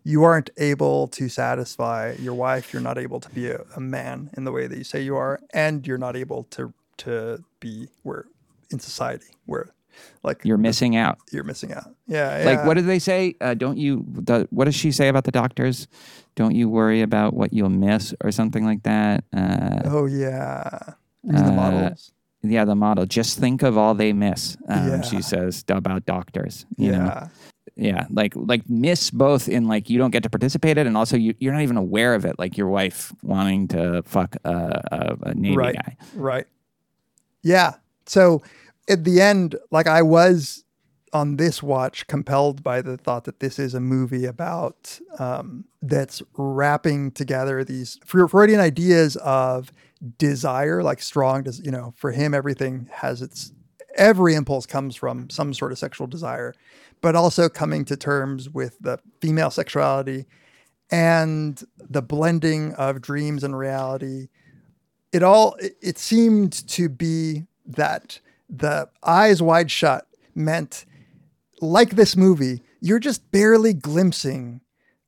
[0.03, 4.29] you aren't able to satisfy your wife, you're not able to be a, a man
[4.37, 7.87] in the way that you say you are, and you're not able to to be
[8.03, 8.25] where
[8.71, 9.73] in society where
[10.23, 11.17] like you're missing out.
[11.31, 11.93] You're missing out.
[12.07, 13.35] Yeah, like what do they say?
[13.41, 15.87] Uh, don't you the, what does she say about the doctors?
[16.35, 19.23] Don't you worry about what you'll miss or something like that?
[19.35, 22.11] Uh, Oh yeah, mean, the uh, models.
[22.51, 25.01] Yeah the model just think of all they miss um, Yeah.
[25.01, 26.97] she says about doctors you Yeah.
[26.97, 27.29] know
[27.75, 30.97] yeah like like miss both in like you don't get to participate in it and
[30.97, 34.51] also you, you're not even aware of it like your wife wanting to fuck a,
[34.91, 36.45] a, a navy right, guy Right.
[37.43, 37.75] Yeah.
[38.07, 38.41] So
[38.89, 40.63] at the end, like I was
[41.13, 46.21] on this watch compelled by the thought that this is a movie about um, that's
[46.35, 49.71] wrapping together these Freudian ideas of
[50.17, 53.51] desire, like strong, you know, for him, everything has its,
[53.95, 56.53] every impulse comes from some sort of sexual desire,
[57.01, 60.25] but also coming to terms with the female sexuality
[60.91, 64.27] and the blending of dreams and reality.
[65.11, 68.19] It all it seemed to be that
[68.49, 70.85] the eyes wide shut meant
[71.61, 74.61] like this movie you're just barely glimpsing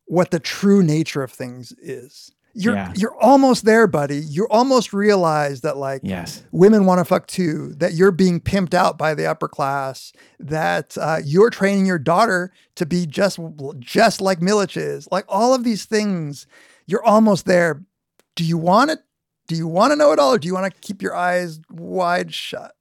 [0.05, 2.91] what the true nature of things is you're Yeah.
[2.95, 4.17] you're almost there, buddy.
[4.17, 6.43] You almost realize that like Yes.
[6.51, 7.75] women want to fuck too.
[7.77, 10.11] That you're being pimped out by the upper class.
[10.39, 13.39] That uh, you're training your daughter to be just
[13.77, 15.07] just like Milich is.
[15.11, 16.47] Like all of these things,
[16.87, 17.83] you're almost there.
[18.35, 18.99] Do you want it?
[19.47, 21.59] Do you want to know it all, or do you want to keep your eyes
[21.69, 22.73] wide shut?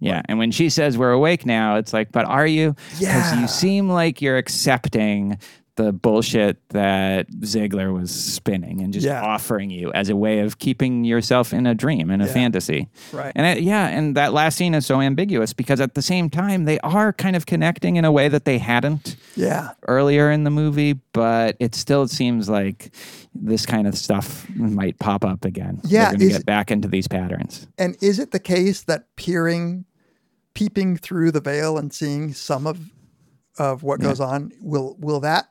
[0.00, 0.22] Yeah.
[0.26, 2.74] And when she says we're awake now, it's like, but are you?
[2.90, 3.40] Because Yeah.
[3.40, 5.38] you seem like you're accepting
[5.76, 9.22] the bullshit that Ziegler was spinning and just Yeah.
[9.22, 12.32] offering you as a way of keeping yourself in a dream, in a Yeah.
[12.32, 12.88] fantasy.
[13.12, 13.30] Right.
[13.36, 16.64] And it, yeah, and that last scene is so ambiguous because at the same time,
[16.64, 19.70] they are kind of connecting in a way that they hadn't Yeah.
[19.86, 22.90] earlier in the movie, but it still seems like
[23.32, 25.80] this kind of stuff might pop up again.
[25.84, 27.68] Yeah, We're going to is- get back into these patterns.
[27.78, 29.84] And is it the case that peering,
[30.58, 32.90] peeping through the veil and seeing some of
[33.58, 35.46] of what goes on will will that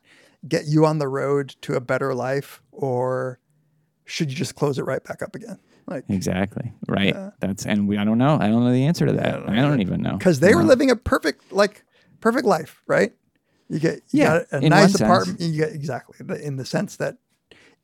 [0.48, 3.40] get you on the road to a better life, or
[4.06, 5.58] should you just close it right back up again?
[5.88, 6.74] Like Exactly.
[6.90, 7.16] Right.
[7.40, 8.38] That's and we I don't know.
[8.40, 9.48] I don't know the answer to that.
[9.50, 10.18] I don't, even know.
[10.18, 11.86] because they were living a perfect like
[12.20, 13.14] perfect life, right?
[13.70, 15.02] You get you Yeah, got a in nice one sense.
[15.02, 15.40] apartment.
[15.42, 17.18] You get exactly in the sense that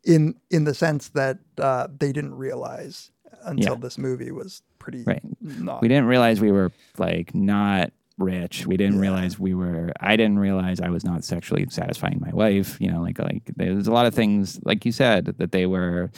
[0.03, 3.11] in in the sense that uh, they didn't realize
[3.45, 3.79] until Yeah.
[3.79, 5.23] this movie was pretty Right.
[5.41, 8.67] not We didn't realize we were like not rich.
[8.67, 12.77] We didn't realize we were I didn't realize I was not sexually satisfying my wife,
[12.79, 16.11] you know, like like there's a lot of things like you said that they were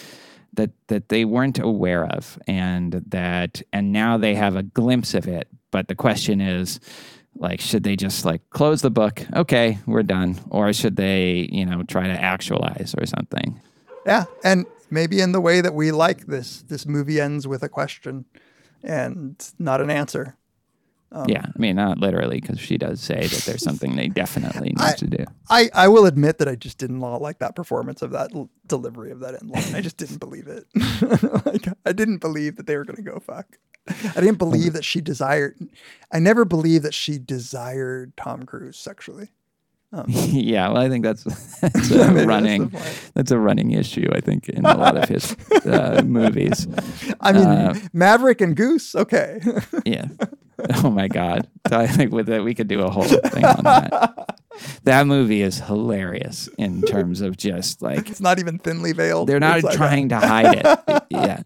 [0.53, 5.27] that that they weren't aware of and that and now they have a glimpse of
[5.27, 6.79] it, but the question is
[7.37, 11.65] like should they just like close the book, okay, we're done, or should they, you
[11.65, 13.61] know, try to actualize or something?
[14.05, 17.69] Yeah, and maybe in the way that we like this, this movie ends with a
[17.69, 18.25] question
[18.85, 20.37] and not an answer.
[21.11, 24.73] Um, yeah, I mean not literally because she does say that there's something they definitely
[24.77, 25.25] need to do.
[25.49, 29.11] I, I will admit that I just didn't like that performance of that l- delivery
[29.11, 29.75] of that end line.
[29.75, 30.65] I just didn't believe it.
[31.45, 33.57] like I didn't believe that they were going to go fuck.
[33.87, 35.55] I didn't believe that she desired.
[36.11, 39.29] I never believed that she desired Tom Cruise sexually.
[39.95, 41.23] Um, yeah, well, I think that's
[41.61, 43.11] that's I a mean, that's running point.
[43.13, 44.09] that's a running issue.
[44.13, 46.67] I think in a lot of his uh, movies.
[47.21, 48.93] I mean, Uh, Maverick and Goose.
[48.95, 49.39] Okay.
[49.85, 50.07] yeah.
[50.83, 51.47] Oh my God!
[51.69, 54.21] So I think with that we could do a whole thing on that.
[54.85, 59.27] That movie is hilarious in terms of just like it's not even thinly veiled.
[59.27, 61.03] they're not It's like- trying to hide it.
[61.09, 61.41] yeah.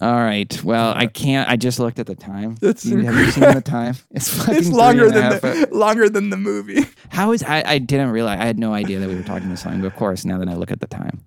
[0.00, 0.62] All right.
[0.62, 1.50] Well, I can't.
[1.50, 2.56] I just looked at the time.
[2.62, 3.96] It's You- have you seen the time?
[4.12, 6.86] It's It's longer than the longer than the movie.
[7.08, 9.66] How is I, I didn't realize I had no idea that we were talking this
[9.66, 11.20] long, but of course now that I look at the time.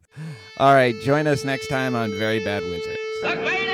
[0.57, 3.64] All right, join us next time on Very Bad Wizards.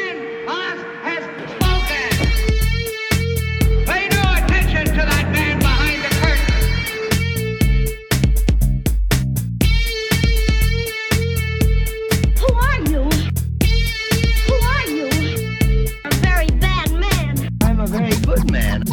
[17.81, 18.83] A very good man.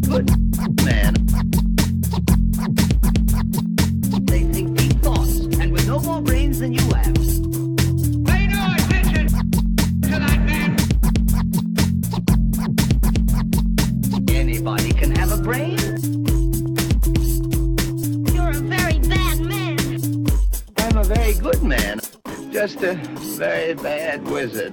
[0.00, 0.30] Good
[0.84, 1.14] man.
[4.24, 7.14] They think deep thoughts, and with no more brains than you have.
[8.24, 9.26] Pay no attention
[10.02, 10.76] to that man.
[14.30, 15.78] Anybody can have a brain.
[18.34, 20.26] You're a very bad man.
[20.78, 22.00] I'm a very good man.
[22.50, 24.72] Just a very bad wizard.